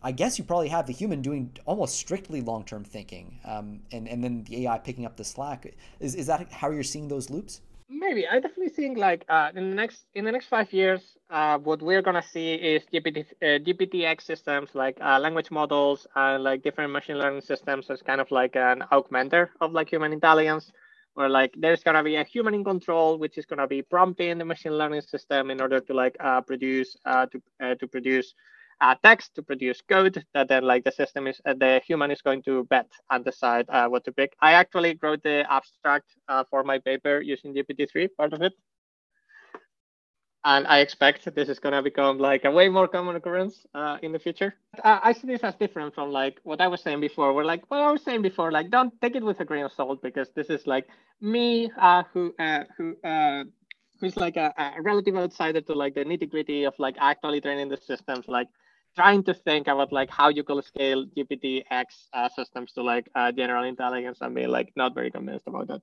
I 0.03 0.11
guess 0.11 0.37
you 0.37 0.43
probably 0.43 0.69
have 0.69 0.85
the 0.85 0.93
human 0.93 1.21
doing 1.21 1.51
almost 1.65 1.95
strictly 1.95 2.41
long-term 2.41 2.83
thinking, 2.83 3.39
um, 3.45 3.79
and 3.91 4.07
and 4.07 4.23
then 4.23 4.43
the 4.43 4.67
AI 4.67 4.77
picking 4.77 5.05
up 5.05 5.17
the 5.17 5.23
slack. 5.23 5.73
Is 5.99 6.13
is 6.13 6.27
that 6.27 6.51
how 6.51 6.69
you're 6.69 6.83
seeing 6.83 7.07
those 7.07 7.31
loops? 7.31 7.61
Maybe 7.89 8.27
I 8.27 8.39
definitely 8.39 8.69
think 8.69 8.97
like 8.97 9.25
uh, 9.27 9.49
in 9.55 9.71
the 9.71 9.75
next 9.75 10.05
in 10.13 10.23
the 10.23 10.31
next 10.31 10.47
five 10.47 10.71
years, 10.71 11.17
uh, 11.31 11.57
what 11.57 11.81
we're 11.81 12.03
gonna 12.03 12.21
see 12.21 12.53
is 12.53 12.83
GPT 12.93 13.25
uh, 13.41 13.45
GPTX 13.65 14.21
systems 14.21 14.69
like 14.75 14.97
uh, 15.01 15.19
language 15.19 15.49
models 15.49 16.05
and 16.15 16.43
like 16.43 16.61
different 16.61 16.93
machine 16.93 17.17
learning 17.17 17.41
systems 17.41 17.89
as 17.89 18.03
kind 18.03 18.21
of 18.21 18.29
like 18.29 18.55
an 18.55 18.83
augmenter 18.91 19.49
of 19.61 19.71
like 19.71 19.89
human 19.89 20.13
intelligence 20.13 20.71
where 21.13 21.29
like 21.29 21.53
there's 21.57 21.83
gonna 21.83 22.03
be 22.03 22.15
a 22.15 22.23
human 22.23 22.53
in 22.53 22.63
control, 22.63 23.17
which 23.17 23.37
is 23.37 23.45
gonna 23.45 23.67
be 23.67 23.81
prompting 23.81 24.37
the 24.37 24.45
machine 24.45 24.77
learning 24.77 25.01
system 25.01 25.51
in 25.51 25.61
order 25.61 25.79
to 25.79 25.93
like 25.93 26.15
uh, 26.19 26.41
produce 26.41 26.95
uh, 27.05 27.25
to 27.27 27.41
uh, 27.63 27.75
to 27.75 27.87
produce 27.87 28.33
uh, 28.81 28.95
text, 29.03 29.35
to 29.35 29.43
produce 29.43 29.81
code 29.81 30.23
that 30.33 30.47
then 30.47 30.63
like 30.63 30.83
the 30.83 30.91
system 30.91 31.27
is 31.27 31.39
uh, 31.45 31.53
the 31.53 31.81
human 31.85 32.11
is 32.11 32.21
going 32.21 32.41
to 32.43 32.63
bet 32.65 32.89
and 33.09 33.23
decide 33.23 33.65
uh, 33.69 33.87
what 33.87 34.03
to 34.05 34.11
pick. 34.11 34.33
I 34.41 34.53
actually 34.53 34.97
wrote 35.01 35.23
the 35.23 35.45
abstract 35.49 36.15
for 36.49 36.63
my 36.63 36.79
paper 36.79 37.21
using 37.21 37.53
GPT-3, 37.53 38.09
part 38.17 38.33
of 38.33 38.41
it 38.41 38.53
and 40.43 40.65
I 40.67 40.79
expect 40.79 41.33
this 41.35 41.49
is 41.49 41.59
going 41.59 41.73
to 41.73 41.81
become 41.81 42.17
like 42.17 42.45
a 42.45 42.51
way 42.51 42.67
more 42.69 42.87
common 42.87 43.15
occurrence 43.15 43.65
uh, 43.75 43.97
in 44.01 44.11
the 44.11 44.19
future. 44.19 44.55
Uh, 44.83 44.99
I 45.03 45.13
see 45.13 45.27
this 45.27 45.41
as 45.43 45.55
different 45.55 45.93
from 45.93 46.11
like 46.11 46.39
what 46.43 46.61
I 46.61 46.67
was 46.67 46.81
saying 46.81 46.99
before. 46.99 47.33
We're 47.33 47.43
like 47.43 47.69
what 47.69 47.79
I 47.79 47.91
was 47.91 48.03
saying 48.03 48.21
before, 48.23 48.51
like 48.51 48.69
don't 48.71 48.93
take 49.01 49.15
it 49.15 49.23
with 49.23 49.39
a 49.39 49.45
grain 49.45 49.65
of 49.65 49.71
salt 49.71 50.01
because 50.01 50.29
this 50.35 50.47
is 50.47 50.65
like 50.65 50.87
me 51.19 51.71
uh, 51.79 52.03
who 52.11 52.33
uh, 52.39 52.63
who 52.75 52.95
uh, 53.03 53.43
who's 53.99 54.17
like 54.17 54.35
a, 54.35 54.53
a, 54.57 54.81
relative 54.81 55.15
outsider 55.15 55.61
to 55.61 55.73
like 55.73 55.93
the 55.93 56.03
nitty 56.03 56.29
gritty 56.29 56.63
of 56.63 56.73
like 56.79 56.95
actually 56.99 57.39
training 57.39 57.69
the 57.69 57.77
systems, 57.77 58.25
like 58.27 58.47
trying 58.95 59.23
to 59.23 59.33
think 59.33 59.67
about 59.67 59.91
like 59.91 60.09
how 60.09 60.29
you 60.29 60.43
could 60.43 60.63
scale 60.65 61.05
GPT 61.05 61.63
X 61.69 62.09
uh, 62.13 62.29
systems 62.29 62.71
to 62.73 62.81
like 62.81 63.07
general 63.35 63.63
intelligence 63.63 64.17
and 64.21 64.33
be 64.33 64.47
like 64.47 64.71
not 64.75 64.95
very 64.95 65.11
convinced 65.11 65.47
about 65.47 65.67
that. 65.67 65.81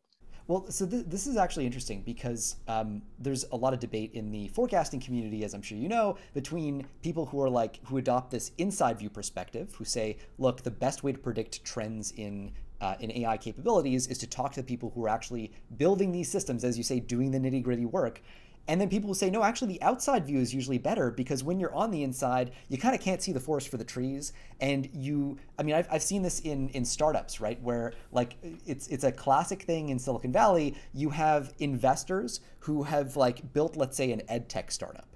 Well, 0.48 0.64
so 0.70 0.86
th- 0.86 1.04
this 1.06 1.26
is 1.26 1.36
actually 1.36 1.66
interesting 1.66 2.00
because 2.06 2.56
um, 2.68 3.02
there's 3.18 3.44
a 3.52 3.56
lot 3.56 3.74
of 3.74 3.80
debate 3.80 4.12
in 4.14 4.30
the 4.30 4.48
forecasting 4.48 4.98
community, 4.98 5.44
as 5.44 5.52
I'm 5.52 5.60
sure 5.60 5.76
you 5.76 5.90
know, 5.90 6.16
between 6.32 6.86
people 7.02 7.26
who 7.26 7.42
are 7.42 7.50
like 7.50 7.78
who 7.84 7.98
adopt 7.98 8.30
this 8.30 8.52
inside 8.56 8.98
view 8.98 9.10
perspective, 9.10 9.74
who 9.74 9.84
say, 9.84 10.16
look, 10.38 10.62
the 10.62 10.70
best 10.70 11.04
way 11.04 11.12
to 11.12 11.18
predict 11.18 11.62
trends 11.64 12.12
in 12.16 12.50
uh, 12.80 12.94
in 12.98 13.12
AI 13.12 13.36
capabilities 13.36 14.06
is 14.06 14.16
to 14.18 14.26
talk 14.26 14.52
to 14.52 14.60
the 14.62 14.66
people 14.66 14.90
who 14.94 15.04
are 15.04 15.08
actually 15.10 15.52
building 15.76 16.12
these 16.12 16.30
systems, 16.30 16.64
as 16.64 16.78
you 16.78 16.84
say, 16.84 16.98
doing 16.98 17.30
the 17.30 17.38
nitty 17.38 17.62
gritty 17.62 17.84
work, 17.84 18.22
and 18.68 18.78
then 18.78 18.90
people 18.90 19.08
will 19.08 19.14
say, 19.14 19.30
no, 19.30 19.42
actually, 19.42 19.72
the 19.72 19.82
outside 19.82 20.26
view 20.26 20.38
is 20.38 20.52
usually 20.52 20.76
better 20.76 21.10
because 21.10 21.42
when 21.42 21.58
you're 21.58 21.74
on 21.74 21.90
the 21.90 22.02
inside, 22.02 22.52
you 22.68 22.76
kind 22.76 22.94
of 22.94 23.00
can't 23.00 23.22
see 23.22 23.32
the 23.32 23.40
forest 23.40 23.68
for 23.68 23.78
the 23.78 23.84
trees. 23.84 24.34
And 24.60 24.90
you, 24.92 25.38
I 25.58 25.62
mean, 25.62 25.74
I've, 25.74 25.88
I've 25.90 26.02
seen 26.02 26.22
this 26.22 26.40
in, 26.40 26.68
in 26.70 26.84
startups, 26.84 27.40
right? 27.40 27.60
Where 27.62 27.94
like 28.12 28.36
it's, 28.66 28.86
it's 28.88 29.04
a 29.04 29.10
classic 29.10 29.62
thing 29.62 29.88
in 29.88 29.98
Silicon 29.98 30.32
Valley. 30.32 30.76
You 30.92 31.08
have 31.10 31.54
investors 31.58 32.40
who 32.60 32.82
have 32.82 33.16
like 33.16 33.54
built, 33.54 33.74
let's 33.74 33.96
say, 33.96 34.12
an 34.12 34.20
ed 34.28 34.50
tech 34.50 34.70
startup. 34.70 35.08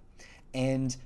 And 0.54 0.96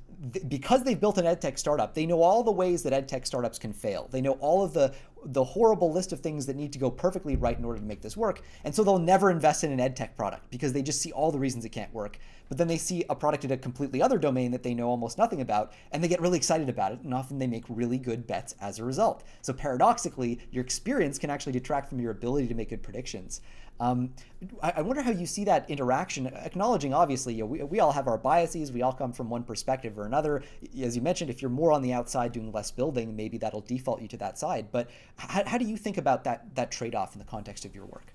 because 0.49 0.85
they've 0.85 0.99
built 0.99 1.19
an 1.19 1.27
ed 1.27 1.41
tech 1.41 1.59
startup, 1.59 1.95
they 1.95 2.07
know 2.07 2.23
all 2.23 2.45
the 2.45 2.53
ways 2.53 2.85
that 2.85 2.93
ed 2.93 3.09
tech 3.09 3.27
startups 3.27 3.59
can 3.59 3.73
fail. 3.73 4.09
They 4.11 4.21
know 4.21 4.33
all 4.35 4.65
of 4.65 4.73
the 4.73 4.95
the 5.27 5.45
horrible 5.45 5.93
list 5.93 6.13
of 6.13 6.21
things 6.21 6.47
that 6.47 6.57
need 6.57 6.73
to 6.73 6.79
go 6.79 6.91
perfectly 6.91 7.37
right 7.37 7.59
in 7.59 7.65
order 7.65 7.81
to 7.81 7.85
make 7.85 8.01
this 8.01 8.17
work. 8.17 8.43
And 8.65 8.75
so 8.75 8.85
they'll 8.85 8.99
never 8.99 9.31
invest 9.31 9.65
in 9.65 9.73
an 9.73 9.81
ed 9.81 9.97
tech 9.97 10.17
product 10.17 10.51
because 10.51 10.73
they 10.73 10.83
just 10.83 11.01
see 11.01 11.13
all 11.13 11.33
the 11.33 11.39
reasons 11.39 11.65
it 11.65 11.71
can't 11.71 11.93
work. 11.93 12.19
But 12.49 12.59
then 12.59 12.69
they 12.69 12.79
see 12.79 13.05
a 13.11 13.15
product 13.15 13.45
in 13.45 13.51
a 13.51 13.57
completely 13.57 14.01
other 14.01 14.19
domain 14.19 14.53
that 14.53 14.63
they 14.63 14.73
know 14.73 14.89
almost 14.89 15.19
nothing 15.19 15.41
about, 15.41 15.73
and 15.91 16.03
they 16.03 16.09
get 16.09 16.21
really 16.21 16.39
excited 16.39 16.69
about 16.69 16.93
it, 16.93 17.01
and 17.01 17.13
often 17.13 17.39
they 17.39 17.47
make 17.49 17.65
really 17.69 17.99
good 17.99 18.27
bets 18.27 18.55
as 18.61 18.79
a 18.79 18.85
result. 18.85 19.25
So 19.43 19.53
paradoxically, 19.53 20.39
your 20.53 20.63
experience 20.63 21.19
can 21.19 21.29
actually 21.29 21.53
detract 21.53 21.89
from 21.89 22.01
your 22.01 22.13
ability 22.13 22.47
to 22.47 22.55
make 22.55 22.71
good 22.71 22.85
predictions. 22.85 23.41
Um, 23.79 24.15
I, 24.63 24.75
I, 24.77 24.83
wonder 24.83 25.03
how 25.03 25.11
you 25.11 25.27
see 25.27 25.45
that 25.45 25.69
interaction, 25.69 26.27
acknowledging 26.29 26.95
obviously 26.95 27.35
you 27.35 27.41
know, 27.41 27.47
we, 27.47 27.63
we 27.63 27.81
all 27.81 27.93
have 27.93 28.09
our 28.09 28.17
biases, 28.17 28.73
we 28.73 28.81
all 28.81 28.93
come 28.93 29.13
from 29.13 29.29
one 29.29 29.45
perspective 29.45 29.99
or 29.99 30.07
another. 30.07 30.43
As 30.81 30.97
you 30.97 31.03
mentioned, 31.03 31.29
if 31.29 31.43
you're 31.43 31.51
more 31.51 31.73
on 31.73 31.83
the 31.83 31.93
outside 31.93 32.33
doing 32.33 32.51
less 32.53 32.71
building, 32.71 33.15
maybe 33.15 33.37
that'll 33.37 33.61
default 33.61 34.01
you 34.01 34.09
to 34.09 34.17
that 34.17 34.39
side. 34.39 34.69
But 34.73 34.89
how, 35.17 35.45
how 35.47 35.59
do 35.59 35.67
you 35.67 35.77
think 35.77 35.99
about 35.99 36.25
that 36.25 36.55
that 36.55 36.71
trade 36.71 36.95
off 36.95 37.15
in 37.15 37.19
the 37.19 37.27
context 37.27 37.67
of 37.67 37.75
your 37.75 37.85
work? 37.85 38.15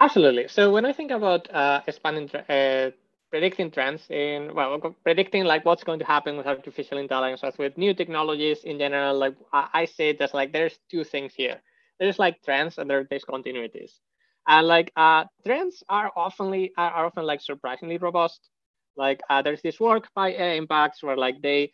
Absolutely. 0.00 0.48
So 0.48 0.72
when 0.72 0.84
I 0.84 0.92
think 0.92 1.10
about 1.10 1.52
uh, 1.52 1.82
expanding, 1.86 2.30
uh, 2.48 2.90
predicting 3.30 3.70
trends 3.70 4.06
in 4.10 4.54
well, 4.54 4.78
predicting 5.04 5.44
like 5.44 5.64
what's 5.64 5.84
going 5.84 5.98
to 5.98 6.04
happen 6.04 6.36
with 6.36 6.46
artificial 6.46 6.98
intelligence, 6.98 7.44
as 7.44 7.58
with 7.58 7.76
new 7.76 7.94
technologies 7.94 8.64
in 8.64 8.78
general, 8.78 9.16
like 9.16 9.34
I, 9.52 9.68
I 9.72 9.84
say 9.84 10.12
there's 10.12 10.34
like 10.34 10.52
there's 10.52 10.78
two 10.90 11.04
things 11.04 11.34
here. 11.34 11.60
There's 12.00 12.18
like 12.18 12.42
trends 12.42 12.78
and 12.78 12.88
there's 12.88 13.06
discontinuities. 13.08 13.98
And 14.48 14.66
like 14.66 14.92
uh, 14.96 15.24
trends 15.46 15.84
are 15.88 16.12
oftenly 16.16 16.72
are 16.78 17.06
often 17.06 17.26
like 17.26 17.40
surprisingly 17.42 17.98
robust. 17.98 18.50
Like 18.96 19.20
uh, 19.30 19.42
there's 19.42 19.62
this 19.62 19.78
work 19.80 20.08
by 20.14 20.34
uh, 20.34 20.54
Impacts 20.54 21.02
where 21.02 21.16
like 21.16 21.42
they 21.42 21.72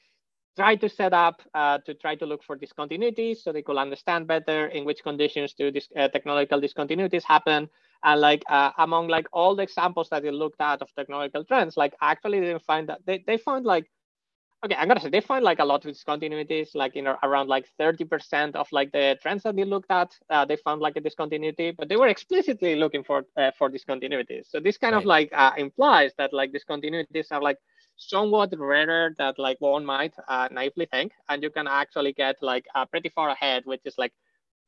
try 0.56 0.76
to 0.76 0.88
set 0.88 1.12
up 1.12 1.42
uh, 1.54 1.78
to 1.86 1.94
try 1.94 2.14
to 2.16 2.26
look 2.26 2.42
for 2.44 2.56
discontinuities 2.56 3.38
so 3.38 3.52
they 3.52 3.62
could 3.62 3.76
understand 3.76 4.26
better 4.26 4.66
in 4.66 4.84
which 4.84 5.02
conditions 5.02 5.54
do 5.54 5.70
this 5.70 5.88
uh, 5.96 6.08
technological 6.08 6.60
discontinuities 6.60 7.22
happen. 7.24 7.68
And 8.04 8.20
like 8.20 8.42
uh, 8.48 8.70
among 8.78 9.08
like 9.08 9.26
all 9.32 9.56
the 9.56 9.62
examples 9.62 10.08
that 10.10 10.22
they 10.22 10.30
looked 10.30 10.60
at 10.60 10.82
of 10.82 10.94
technological 10.94 11.44
trends, 11.44 11.76
like 11.76 11.94
actually 12.02 12.40
they 12.40 12.46
didn't 12.46 12.64
find 12.64 12.88
that 12.88 13.00
they, 13.06 13.24
they 13.26 13.38
found 13.38 13.64
like 13.64 13.90
okay, 14.64 14.74
I'm 14.76 14.88
gonna 14.88 15.00
say 15.00 15.10
they 15.10 15.20
find 15.20 15.44
like 15.44 15.58
a 15.58 15.64
lot 15.64 15.84
of 15.84 15.92
discontinuities, 15.92 16.74
like 16.74 16.96
you 16.96 17.02
know 17.02 17.16
around 17.22 17.48
like 17.48 17.66
30% 17.78 18.56
of 18.56 18.66
like 18.72 18.92
the 18.92 19.18
trends 19.22 19.42
that 19.42 19.56
they 19.56 19.64
looked 19.64 19.90
at, 19.90 20.16
uh, 20.30 20.44
they 20.44 20.56
found 20.56 20.80
like 20.80 20.96
a 20.96 21.00
discontinuity, 21.00 21.70
but 21.72 21.88
they 21.88 21.96
were 21.96 22.08
explicitly 22.08 22.74
looking 22.76 23.04
for 23.04 23.24
uh, 23.36 23.50
for 23.58 23.70
discontinuities. 23.70 24.50
So 24.50 24.60
this 24.60 24.78
kind 24.78 24.94
right. 24.94 25.02
of 25.02 25.06
like 25.06 25.30
uh, 25.32 25.52
implies 25.56 26.12
that 26.18 26.32
like 26.32 26.52
discontinuities 26.52 27.26
are 27.30 27.42
like 27.42 27.58
somewhat 27.96 28.52
rarer 28.58 29.14
that 29.18 29.38
like 29.38 29.60
one 29.60 29.84
might 29.84 30.14
uh, 30.28 30.48
naively 30.50 30.86
think, 30.86 31.12
and 31.28 31.42
you 31.42 31.50
can 31.50 31.66
actually 31.66 32.12
get 32.12 32.36
like 32.40 32.66
uh, 32.74 32.86
pretty 32.86 33.10
far 33.10 33.28
ahead, 33.30 33.62
which 33.66 33.82
is 33.84 33.98
like 33.98 34.12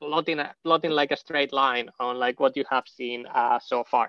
plotting 0.00 0.40
plotting 0.62 0.90
like 0.90 1.10
a 1.10 1.16
straight 1.16 1.52
line 1.52 1.88
on 1.98 2.18
like 2.18 2.38
what 2.38 2.56
you 2.56 2.64
have 2.70 2.84
seen 2.86 3.26
uh, 3.26 3.58
so 3.58 3.82
far. 3.84 4.08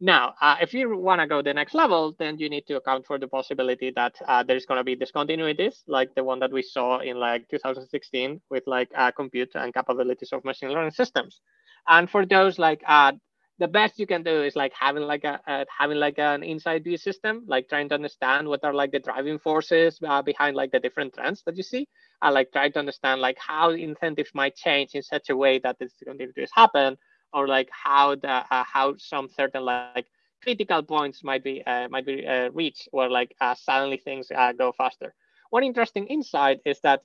Now, 0.00 0.34
uh, 0.40 0.56
if 0.62 0.72
you 0.72 0.96
want 0.96 1.20
to 1.20 1.26
go 1.26 1.42
the 1.42 1.52
next 1.52 1.74
level, 1.74 2.14
then 2.18 2.38
you 2.38 2.48
need 2.48 2.66
to 2.68 2.76
account 2.76 3.04
for 3.06 3.18
the 3.18 3.28
possibility 3.28 3.92
that 3.96 4.14
uh, 4.26 4.42
there's 4.42 4.64
going 4.64 4.78
to 4.78 4.84
be 4.84 4.96
discontinuities, 4.96 5.82
like 5.86 6.14
the 6.14 6.24
one 6.24 6.38
that 6.40 6.50
we 6.52 6.62
saw 6.62 7.00
in 7.00 7.18
like 7.18 7.46
2016 7.50 8.40
with 8.50 8.62
like 8.66 8.90
uh, 8.96 9.10
compute 9.10 9.50
and 9.54 9.74
capabilities 9.74 10.32
of 10.32 10.42
machine 10.44 10.70
learning 10.70 10.92
systems. 10.92 11.42
And 11.86 12.08
for 12.08 12.24
those, 12.24 12.58
like 12.58 12.82
uh, 12.86 13.12
the 13.58 13.68
best 13.68 13.98
you 13.98 14.06
can 14.06 14.22
do 14.22 14.42
is 14.42 14.56
like 14.56 14.72
having 14.78 15.02
like 15.02 15.24
a 15.24 15.38
uh, 15.46 15.64
having 15.78 15.98
like 15.98 16.18
an 16.18 16.42
inside 16.42 16.84
view 16.84 16.96
system, 16.96 17.44
like 17.46 17.68
trying 17.68 17.90
to 17.90 17.94
understand 17.94 18.48
what 18.48 18.64
are 18.64 18.72
like 18.72 18.92
the 18.92 19.00
driving 19.00 19.38
forces 19.38 19.98
uh, 20.06 20.22
behind 20.22 20.56
like 20.56 20.72
the 20.72 20.80
different 20.80 21.12
trends 21.12 21.42
that 21.44 21.58
you 21.58 21.62
see, 21.62 21.86
and 22.22 22.32
like 22.34 22.52
try 22.52 22.70
to 22.70 22.78
understand 22.78 23.20
like 23.20 23.36
how 23.38 23.68
incentives 23.70 24.30
might 24.34 24.56
change 24.56 24.94
in 24.94 25.02
such 25.02 25.28
a 25.28 25.36
way 25.36 25.58
that 25.58 25.78
this 25.78 25.92
continues 26.02 26.50
happen, 26.54 26.96
or 27.32 27.48
like 27.48 27.68
how 27.70 28.14
the 28.14 28.44
uh, 28.50 28.64
how 28.64 28.94
some 28.98 29.28
certain 29.28 29.64
like 29.64 30.06
critical 30.42 30.82
points 30.82 31.22
might 31.22 31.44
be 31.44 31.62
uh, 31.66 31.88
might 31.88 32.06
be 32.06 32.26
uh, 32.26 32.50
reached 32.50 32.88
where 32.92 33.10
like 33.10 33.34
uh, 33.40 33.54
suddenly 33.54 33.96
things 33.96 34.28
go 34.58 34.72
faster. 34.72 35.14
One 35.50 35.64
interesting 35.64 36.06
insight 36.06 36.60
is 36.64 36.80
that 36.80 37.02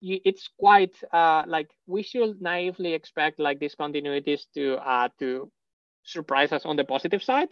you, 0.00 0.20
it's 0.24 0.48
quite 0.58 0.94
like 1.12 1.70
we 1.86 2.02
should 2.02 2.40
naively 2.40 2.94
expect 2.94 3.38
like 3.38 3.58
these 3.58 3.74
continuities 3.74 4.46
to 4.54 4.78
to 5.18 5.50
surprise 6.02 6.52
us 6.52 6.64
on 6.64 6.76
the 6.76 6.84
positive 6.84 7.22
side 7.22 7.48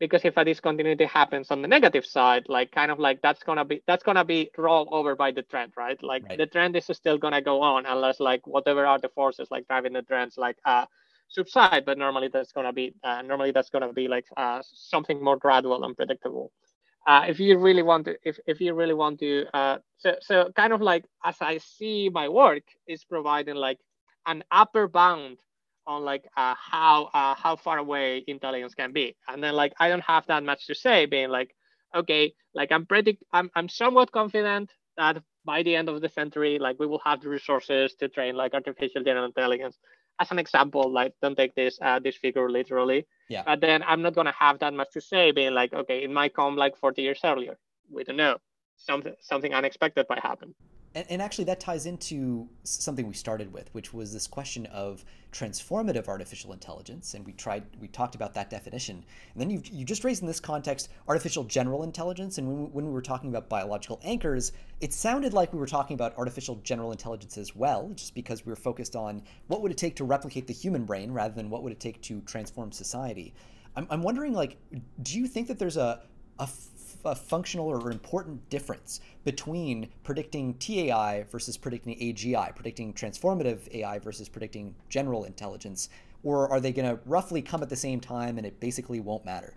because 0.00 0.24
if 0.24 0.36
a 0.36 0.44
discontinuity 0.44 1.04
happens 1.04 1.50
on 1.50 1.62
the 1.62 1.68
negative 1.68 2.04
side 2.04 2.44
like 2.48 2.70
kind 2.72 2.90
of 2.90 2.98
like 2.98 3.20
that's 3.22 3.42
gonna 3.42 3.64
be 3.64 3.82
that's 3.86 4.02
gonna 4.02 4.24
be 4.24 4.50
rolled 4.58 4.88
over 4.90 5.14
by 5.14 5.30
the 5.30 5.42
trend 5.42 5.72
right 5.76 6.02
like 6.02 6.24
right. 6.28 6.38
the 6.38 6.46
trend 6.46 6.76
is 6.76 6.88
still 6.92 7.18
gonna 7.18 7.40
go 7.40 7.62
on 7.62 7.86
unless 7.86 8.20
like 8.20 8.46
whatever 8.46 8.86
are 8.86 8.98
the 8.98 9.08
forces 9.10 9.48
like 9.50 9.66
driving 9.68 9.92
the 9.92 10.02
trends 10.02 10.36
like 10.36 10.56
uh 10.64 10.84
subside 11.34 11.84
but 11.84 11.98
normally 11.98 12.28
that's 12.32 12.52
gonna 12.52 12.72
be 12.72 12.94
uh, 13.04 13.22
normally 13.22 13.52
that's 13.52 13.70
gonna 13.70 13.92
be 13.92 14.08
like 14.08 14.26
uh, 14.36 14.62
something 14.62 15.22
more 15.22 15.36
gradual 15.36 15.84
and 15.84 15.96
predictable. 15.96 16.52
Uh, 17.06 17.24
if 17.28 17.38
you 17.38 17.58
really 17.58 17.82
want 17.82 18.04
to 18.06 18.16
if, 18.24 18.38
if 18.46 18.60
you 18.60 18.74
really 18.74 18.94
want 18.94 19.18
to 19.20 19.44
uh, 19.54 19.78
so 19.98 20.14
so 20.20 20.50
kind 20.56 20.72
of 20.72 20.80
like 20.80 21.04
as 21.24 21.36
i 21.40 21.58
see 21.58 22.08
my 22.12 22.28
work 22.28 22.62
is 22.86 23.04
providing 23.04 23.56
like 23.56 23.78
an 24.26 24.42
upper 24.50 24.88
bound 24.88 25.38
on 25.86 26.02
like 26.04 26.24
uh, 26.36 26.54
how 26.58 27.10
uh, 27.14 27.34
how 27.34 27.56
far 27.56 27.78
away 27.78 28.24
intelligence 28.26 28.74
can 28.74 28.92
be. 28.92 29.14
And 29.28 29.42
then 29.42 29.54
like 29.54 29.74
i 29.78 29.88
don't 29.88 30.04
have 30.04 30.26
that 30.28 30.42
much 30.44 30.66
to 30.68 30.74
say 30.74 31.06
being 31.06 31.30
like 31.30 31.54
okay 31.94 32.34
like 32.54 32.72
i'm 32.72 32.86
pretty 32.86 33.18
i'm, 33.32 33.50
I'm 33.54 33.68
somewhat 33.68 34.12
confident 34.12 34.70
that 34.96 35.22
by 35.44 35.62
the 35.62 35.76
end 35.76 35.88
of 35.88 36.00
the 36.00 36.08
century 36.08 36.58
like 36.58 36.78
we 36.78 36.86
will 36.86 37.02
have 37.04 37.20
the 37.20 37.28
resources 37.28 37.94
to 38.00 38.08
train 38.08 38.34
like 38.36 38.54
artificial 38.54 39.02
general 39.04 39.26
intelligence 39.26 39.78
as 40.20 40.30
an 40.30 40.38
example 40.38 40.90
like 40.90 41.12
don't 41.22 41.36
take 41.36 41.54
this 41.54 41.78
uh, 41.82 41.98
this 41.98 42.16
figure 42.16 42.50
literally. 42.50 43.06
Yeah. 43.28 43.42
But 43.46 43.60
then 43.60 43.82
i'm 43.82 44.02
not 44.02 44.14
going 44.14 44.26
to 44.26 44.38
have 44.38 44.58
that 44.58 44.74
much 44.74 44.92
to 44.92 45.00
say 45.00 45.32
being 45.32 45.54
like 45.54 45.72
okay 45.72 46.04
it 46.04 46.10
might 46.10 46.34
come 46.34 46.56
like 46.56 46.76
40 46.76 47.02
years 47.02 47.20
earlier. 47.24 47.56
We 47.90 48.04
don't 48.04 48.16
know. 48.16 48.38
Something 48.76 49.14
something 49.20 49.54
unexpected 49.54 50.06
might 50.08 50.22
happen 50.22 50.54
and, 50.94 51.06
and 51.10 51.22
actually, 51.22 51.44
that 51.44 51.60
ties 51.60 51.86
into 51.86 52.48
something 52.62 53.06
we 53.06 53.14
started 53.14 53.52
with, 53.52 53.68
which 53.74 53.92
was 53.92 54.12
this 54.12 54.26
question 54.26 54.66
of 54.66 55.04
transformative 55.32 56.06
artificial 56.06 56.52
intelligence. 56.52 57.14
And 57.14 57.26
we 57.26 57.32
tried, 57.32 57.64
we 57.80 57.88
talked 57.88 58.14
about 58.14 58.34
that 58.34 58.50
definition. 58.50 59.04
And 59.32 59.40
then 59.40 59.50
you 59.50 59.60
you 59.70 59.84
just 59.84 60.04
raised 60.04 60.22
in 60.22 60.28
this 60.28 60.40
context 60.40 60.90
artificial 61.08 61.44
general 61.44 61.82
intelligence. 61.82 62.38
And 62.38 62.46
when 62.46 62.62
we, 62.62 62.68
when 62.68 62.86
we 62.86 62.92
were 62.92 63.02
talking 63.02 63.30
about 63.30 63.48
biological 63.48 64.00
anchors, 64.04 64.52
it 64.80 64.92
sounded 64.92 65.32
like 65.32 65.52
we 65.52 65.58
were 65.58 65.66
talking 65.66 65.94
about 65.94 66.16
artificial 66.16 66.56
general 66.62 66.92
intelligence 66.92 67.36
as 67.36 67.56
well, 67.56 67.90
just 67.94 68.14
because 68.14 68.46
we 68.46 68.50
were 68.50 68.56
focused 68.56 68.94
on 68.94 69.22
what 69.48 69.62
would 69.62 69.72
it 69.72 69.78
take 69.78 69.96
to 69.96 70.04
replicate 70.04 70.46
the 70.46 70.54
human 70.54 70.84
brain 70.84 71.10
rather 71.10 71.34
than 71.34 71.50
what 71.50 71.62
would 71.62 71.72
it 71.72 71.80
take 71.80 72.00
to 72.02 72.20
transform 72.22 72.70
society. 72.70 73.34
I'm, 73.76 73.88
I'm 73.90 74.02
wondering, 74.02 74.32
like, 74.32 74.56
do 75.02 75.18
you 75.18 75.26
think 75.26 75.48
that 75.48 75.58
there's 75.58 75.76
a 75.76 76.02
a 76.38 76.48
a 77.04 77.14
functional 77.14 77.68
or 77.68 77.90
important 77.90 78.48
difference 78.50 79.00
between 79.24 79.88
predicting 80.02 80.54
TAI 80.54 81.24
versus 81.30 81.56
predicting 81.56 81.98
AGI, 81.98 82.54
predicting 82.54 82.92
transformative 82.92 83.72
AI 83.74 83.98
versus 83.98 84.28
predicting 84.28 84.74
general 84.88 85.24
intelligence? 85.24 85.88
Or 86.22 86.50
are 86.50 86.60
they 86.60 86.72
going 86.72 86.88
to 86.88 87.00
roughly 87.04 87.42
come 87.42 87.62
at 87.62 87.68
the 87.68 87.76
same 87.76 88.00
time 88.00 88.38
and 88.38 88.46
it 88.46 88.60
basically 88.60 89.00
won't 89.00 89.24
matter? 89.24 89.54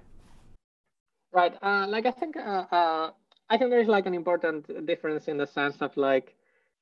Right. 1.32 1.54
Uh, 1.62 1.86
like 1.88 2.06
I 2.06 2.12
think 2.12 2.36
uh, 2.38 2.66
uh, 2.72 3.12
I 3.50 3.58
think 3.58 3.70
there's 3.70 3.88
like 3.88 4.06
an 4.06 4.14
important 4.14 4.86
difference 4.86 5.28
in 5.28 5.38
the 5.38 5.48
sense 5.48 5.78
of 5.82 5.96
like 5.96 6.36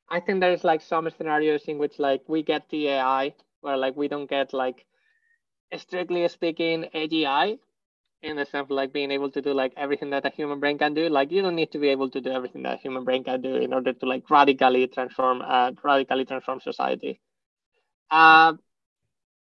I 0.09 0.19
think 0.19 0.39
there's 0.39 0.63
like 0.63 0.81
some 0.81 1.09
scenarios 1.09 1.63
in 1.65 1.77
which 1.77 1.99
like 1.99 2.21
we 2.27 2.43
get 2.43 2.69
TAI 2.69 3.33
where 3.61 3.77
like 3.77 3.95
we 3.95 4.07
don't 4.07 4.29
get 4.29 4.53
like 4.53 4.85
strictly 5.75 6.27
speaking 6.27 6.85
AGI 6.93 7.59
in 8.25 8.37
the 8.37 8.45
sense 8.45 8.65
of 8.65 8.71
like 8.71 8.91
being 8.93 9.11
able 9.11 9.29
to 9.31 9.41
do 9.41 9.53
like 9.53 9.73
everything 9.77 10.09
that 10.11 10.25
a 10.25 10.29
human 10.29 10.59
brain 10.59 10.77
can 10.77 10.93
do. 10.93 11.09
Like 11.09 11.31
you 11.31 11.41
don't 11.41 11.55
need 11.55 11.71
to 11.71 11.79
be 11.79 11.89
able 11.89 12.09
to 12.11 12.21
do 12.21 12.31
everything 12.31 12.63
that 12.63 12.75
a 12.75 12.81
human 12.81 13.03
brain 13.03 13.23
can 13.23 13.41
do 13.41 13.55
in 13.55 13.73
order 13.73 13.93
to 13.93 14.05
like 14.05 14.29
radically 14.29 14.87
transform 14.87 15.41
uh, 15.41 15.71
radically 15.83 16.25
transform 16.25 16.59
society. 16.59 17.19
Uh, 18.11 18.53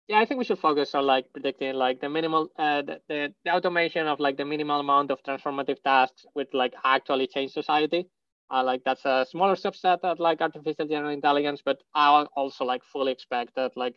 yeah, 0.08 0.20
I 0.20 0.24
think 0.24 0.38
we 0.38 0.44
should 0.44 0.58
focus 0.58 0.94
on 0.94 1.06
like 1.06 1.32
predicting 1.32 1.74
like 1.74 2.00
the 2.00 2.08
minimal 2.08 2.50
uh, 2.58 2.82
the, 2.82 3.00
the, 3.08 3.34
the 3.44 3.54
automation 3.54 4.06
of 4.06 4.20
like 4.20 4.36
the 4.36 4.44
minimal 4.44 4.80
amount 4.80 5.10
of 5.10 5.22
transformative 5.22 5.82
tasks 5.82 6.24
with 6.34 6.48
like 6.54 6.74
actually 6.84 7.26
change 7.26 7.52
society. 7.52 8.08
Uh, 8.50 8.64
like 8.64 8.82
that's 8.84 9.04
a 9.04 9.26
smaller 9.30 9.56
subset 9.56 10.00
of 10.02 10.18
like 10.18 10.40
artificial 10.40 10.86
general 10.86 11.12
intelligence, 11.12 11.60
but 11.64 11.82
I 11.94 12.24
also 12.34 12.64
like 12.64 12.82
fully 12.84 13.12
expect 13.12 13.54
that 13.56 13.76
like 13.76 13.96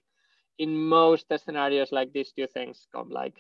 in 0.60 0.78
most 0.78 1.28
scenarios 1.44 1.92
like 1.92 2.12
these 2.12 2.32
two 2.34 2.48
things 2.48 2.88
come 2.94 3.10
like 3.10 3.36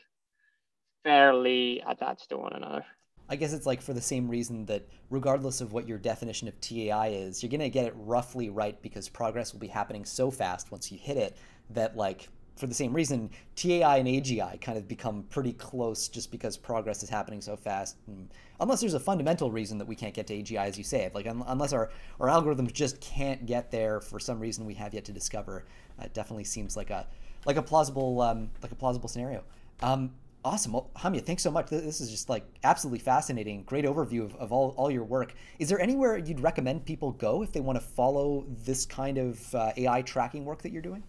fairly 1.04 1.84
attached 1.88 2.30
to 2.30 2.38
one 2.38 2.54
another. 2.54 2.86
I 3.30 3.38
guess 3.38 3.54
it's 3.54 3.66
like 3.66 3.82
for 3.82 3.93
the 3.93 4.02
same 4.02 4.28
reason 4.28 4.66
that 4.66 4.86
regardless 5.10 5.62
of 5.62 5.72
what 5.72 5.88
your 5.88 5.97
definition 5.97 6.49
of 6.49 6.60
TAI 6.60 7.10
is, 7.10 7.41
you're 7.41 7.49
going 7.49 7.62
to 7.62 7.70
get 7.70 7.86
it 7.86 7.93
roughly 7.95 8.49
right 8.49 8.80
because 8.82 9.08
progress 9.08 9.54
will 9.54 9.62
be 9.62 9.68
happening 9.68 10.04
so 10.04 10.30
fast 10.30 10.70
once 10.70 10.91
you 10.91 10.97
hit 10.97 11.16
it 11.16 11.38
that 11.70 11.95
like 11.95 12.28
for 12.58 12.68
the 12.68 12.74
same 12.74 12.93
reason 12.93 13.30
TAI 13.56 13.97
and 13.97 14.08
AGI 14.08 14.60
kind 14.60 14.78
of 14.78 14.88
become 14.88 15.24
pretty 15.30 15.54
close 15.54 16.10
just 16.10 16.30
because 16.30 16.58
progress 16.58 17.04
is 17.04 17.10
happening 17.10 17.39
so 17.39 17.56
fast. 17.56 17.95
And 18.08 18.30
unless 18.60 18.82
there's 18.82 18.93
a 18.93 18.99
fundamental 18.99 19.49
reason 19.49 19.78
that 19.78 19.88
we 19.88 19.95
can't 19.95 20.14
get 20.14 20.28
to 20.28 20.34
AGI 20.36 20.66
as 20.66 20.78
you 20.78 20.84
say, 20.84 21.10
like 21.14 21.26
un- 21.26 21.43
unless 21.47 21.72
our 21.72 21.89
our 22.20 22.28
algorithms 22.28 22.74
just 22.74 22.99
can't 22.99 23.45
get 23.45 23.72
there 23.72 24.02
for 24.02 24.20
some 24.20 24.39
reason 24.39 24.66
we 24.66 24.74
have 24.74 24.93
yet 24.93 25.06
to 25.06 25.14
discover, 25.14 25.64
it 26.02 26.14
definitely 26.14 26.43
seems 26.43 26.76
like 26.76 26.89
a 26.89 27.08
like 27.45 27.56
a 27.56 27.62
plausible 27.62 28.22
um, 28.22 28.49
like 28.62 28.72
a 28.74 28.76
plausible 28.76 29.08
scenario. 29.08 29.43
Um, 29.82 30.12
Awesome. 30.44 30.74
Well, 30.74 30.89
Jaime, 30.96 31.20
thanks 31.20 31.44
so 31.44 31.52
much. 31.52 31.70
This 31.70 32.02
is 32.02 32.10
just 32.10 32.28
like 32.28 32.44
absolutely 32.64 32.98
fascinating. 33.00 33.64
Great 33.64 33.86
overview 33.86 34.26
of, 34.26 34.36
of 34.38 34.52
all, 34.52 34.74
all 34.76 34.89
your 34.89 35.04
work. 35.04 35.36
Is 35.60 35.70
there 35.70 35.80
anywhere 35.80 36.18
you'd 36.18 36.39
recommend 36.39 36.84
people 36.84 37.12
go 37.12 37.44
if 37.44 37.52
they 37.52 37.60
want 37.60 37.80
to 37.80 37.86
follow 37.86 38.46
this 38.66 38.86
kind 38.86 39.20
of 39.20 39.54
uh, 39.54 39.72
AI 39.78 40.02
tracking 40.02 40.44
work 40.44 40.64
that 40.64 40.72
you're 40.72 40.82
doing? 40.82 41.04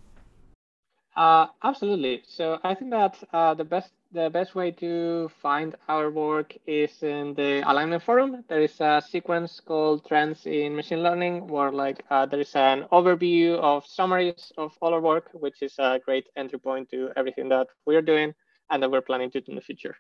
Uh, 1.17 1.47
absolutely. 1.63 2.23
So 2.27 2.59
I 2.63 2.75
think 2.75 2.91
that 2.91 3.23
uh, 3.33 3.55
the 3.55 3.65
best 3.65 3.93
the 4.13 4.29
best 4.29 4.55
way 4.55 4.71
to 4.71 5.31
find 5.41 5.75
our 5.89 6.11
work 6.11 6.55
is 6.67 7.03
in 7.03 7.33
the 7.33 7.63
alignment 7.67 8.03
forum. 8.03 8.45
There 8.49 8.61
is 8.61 8.79
a 8.79 9.03
sequence 9.07 9.61
called 9.61 10.07
Trends 10.07 10.45
in 10.45 10.77
Machine 10.77 11.03
Learning, 11.03 11.47
where 11.47 11.73
like 11.73 12.05
uh, 12.11 12.27
there 12.27 12.41
is 12.41 12.55
an 12.55 12.85
overview 12.93 13.57
of 13.57 13.87
summaries 13.87 14.53
of 14.59 14.77
all 14.83 14.93
our 14.93 15.01
work, 15.01 15.31
which 15.33 15.63
is 15.63 15.75
a 15.79 15.99
great 16.05 16.27
entry 16.37 16.59
point 16.59 16.91
to 16.91 17.11
everything 17.17 17.49
that 17.49 17.69
we're 17.87 18.03
doing 18.03 18.35
and 18.71 18.83
that 18.83 18.91
we're 18.91 19.01
planning 19.01 19.31
to 19.33 19.41
do 19.41 19.53
in 19.53 19.57
the 19.57 19.63
future. 19.63 19.97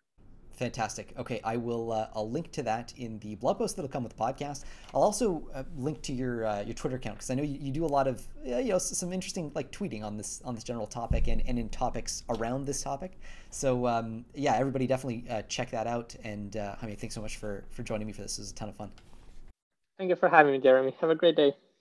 Fantastic. 0.54 1.12
Okay, 1.18 1.40
I 1.42 1.56
will. 1.56 1.92
Uh, 1.92 2.08
I'll 2.14 2.30
link 2.30 2.52
to 2.52 2.62
that 2.64 2.92
in 2.96 3.18
the 3.20 3.36
blog 3.36 3.58
post 3.58 3.74
that'll 3.74 3.90
come 3.90 4.04
with 4.04 4.14
the 4.14 4.22
podcast. 4.22 4.64
I'll 4.94 5.02
also 5.02 5.48
uh, 5.54 5.62
link 5.76 6.02
to 6.02 6.12
your 6.12 6.46
uh, 6.46 6.62
your 6.62 6.74
Twitter 6.74 6.96
account 6.96 7.16
because 7.16 7.30
I 7.30 7.34
know 7.34 7.42
you, 7.42 7.58
you, 7.60 7.72
do 7.72 7.84
a 7.84 7.86
lot 7.86 8.06
of 8.06 8.22
you 8.44 8.64
know 8.64 8.78
some 8.78 9.12
interesting 9.12 9.50
like 9.54 9.72
tweeting 9.72 10.04
on 10.04 10.16
this 10.16 10.42
on 10.44 10.54
this 10.54 10.62
general 10.62 10.86
topic 10.86 11.28
and, 11.28 11.42
and 11.46 11.58
in 11.58 11.68
topics 11.70 12.22
around 12.28 12.66
this 12.66 12.82
topic. 12.82 13.18
So 13.50 13.86
um, 13.86 14.24
yeah, 14.34 14.54
everybody 14.54 14.86
definitely 14.86 15.24
uh, 15.30 15.42
check 15.42 15.70
that 15.70 15.86
out. 15.86 16.14
And 16.22 16.56
uh, 16.56 16.76
I 16.80 16.86
mean, 16.86 16.96
thanks 16.96 17.14
so 17.14 17.22
much 17.22 17.38
for 17.38 17.64
for 17.70 17.82
joining 17.82 18.06
me 18.06 18.12
for 18.12 18.22
this. 18.22 18.38
It 18.38 18.42
was 18.42 18.50
a 18.50 18.54
ton 18.54 18.68
of 18.68 18.76
fun. 18.76 18.90
Thank 19.98 20.10
you 20.10 20.16
for 20.16 20.28
having 20.28 20.52
me, 20.52 20.58
Jeremy. 20.58 20.94
Have 21.00 21.10
a 21.10 21.14
great 21.14 21.36
day. 21.36 21.54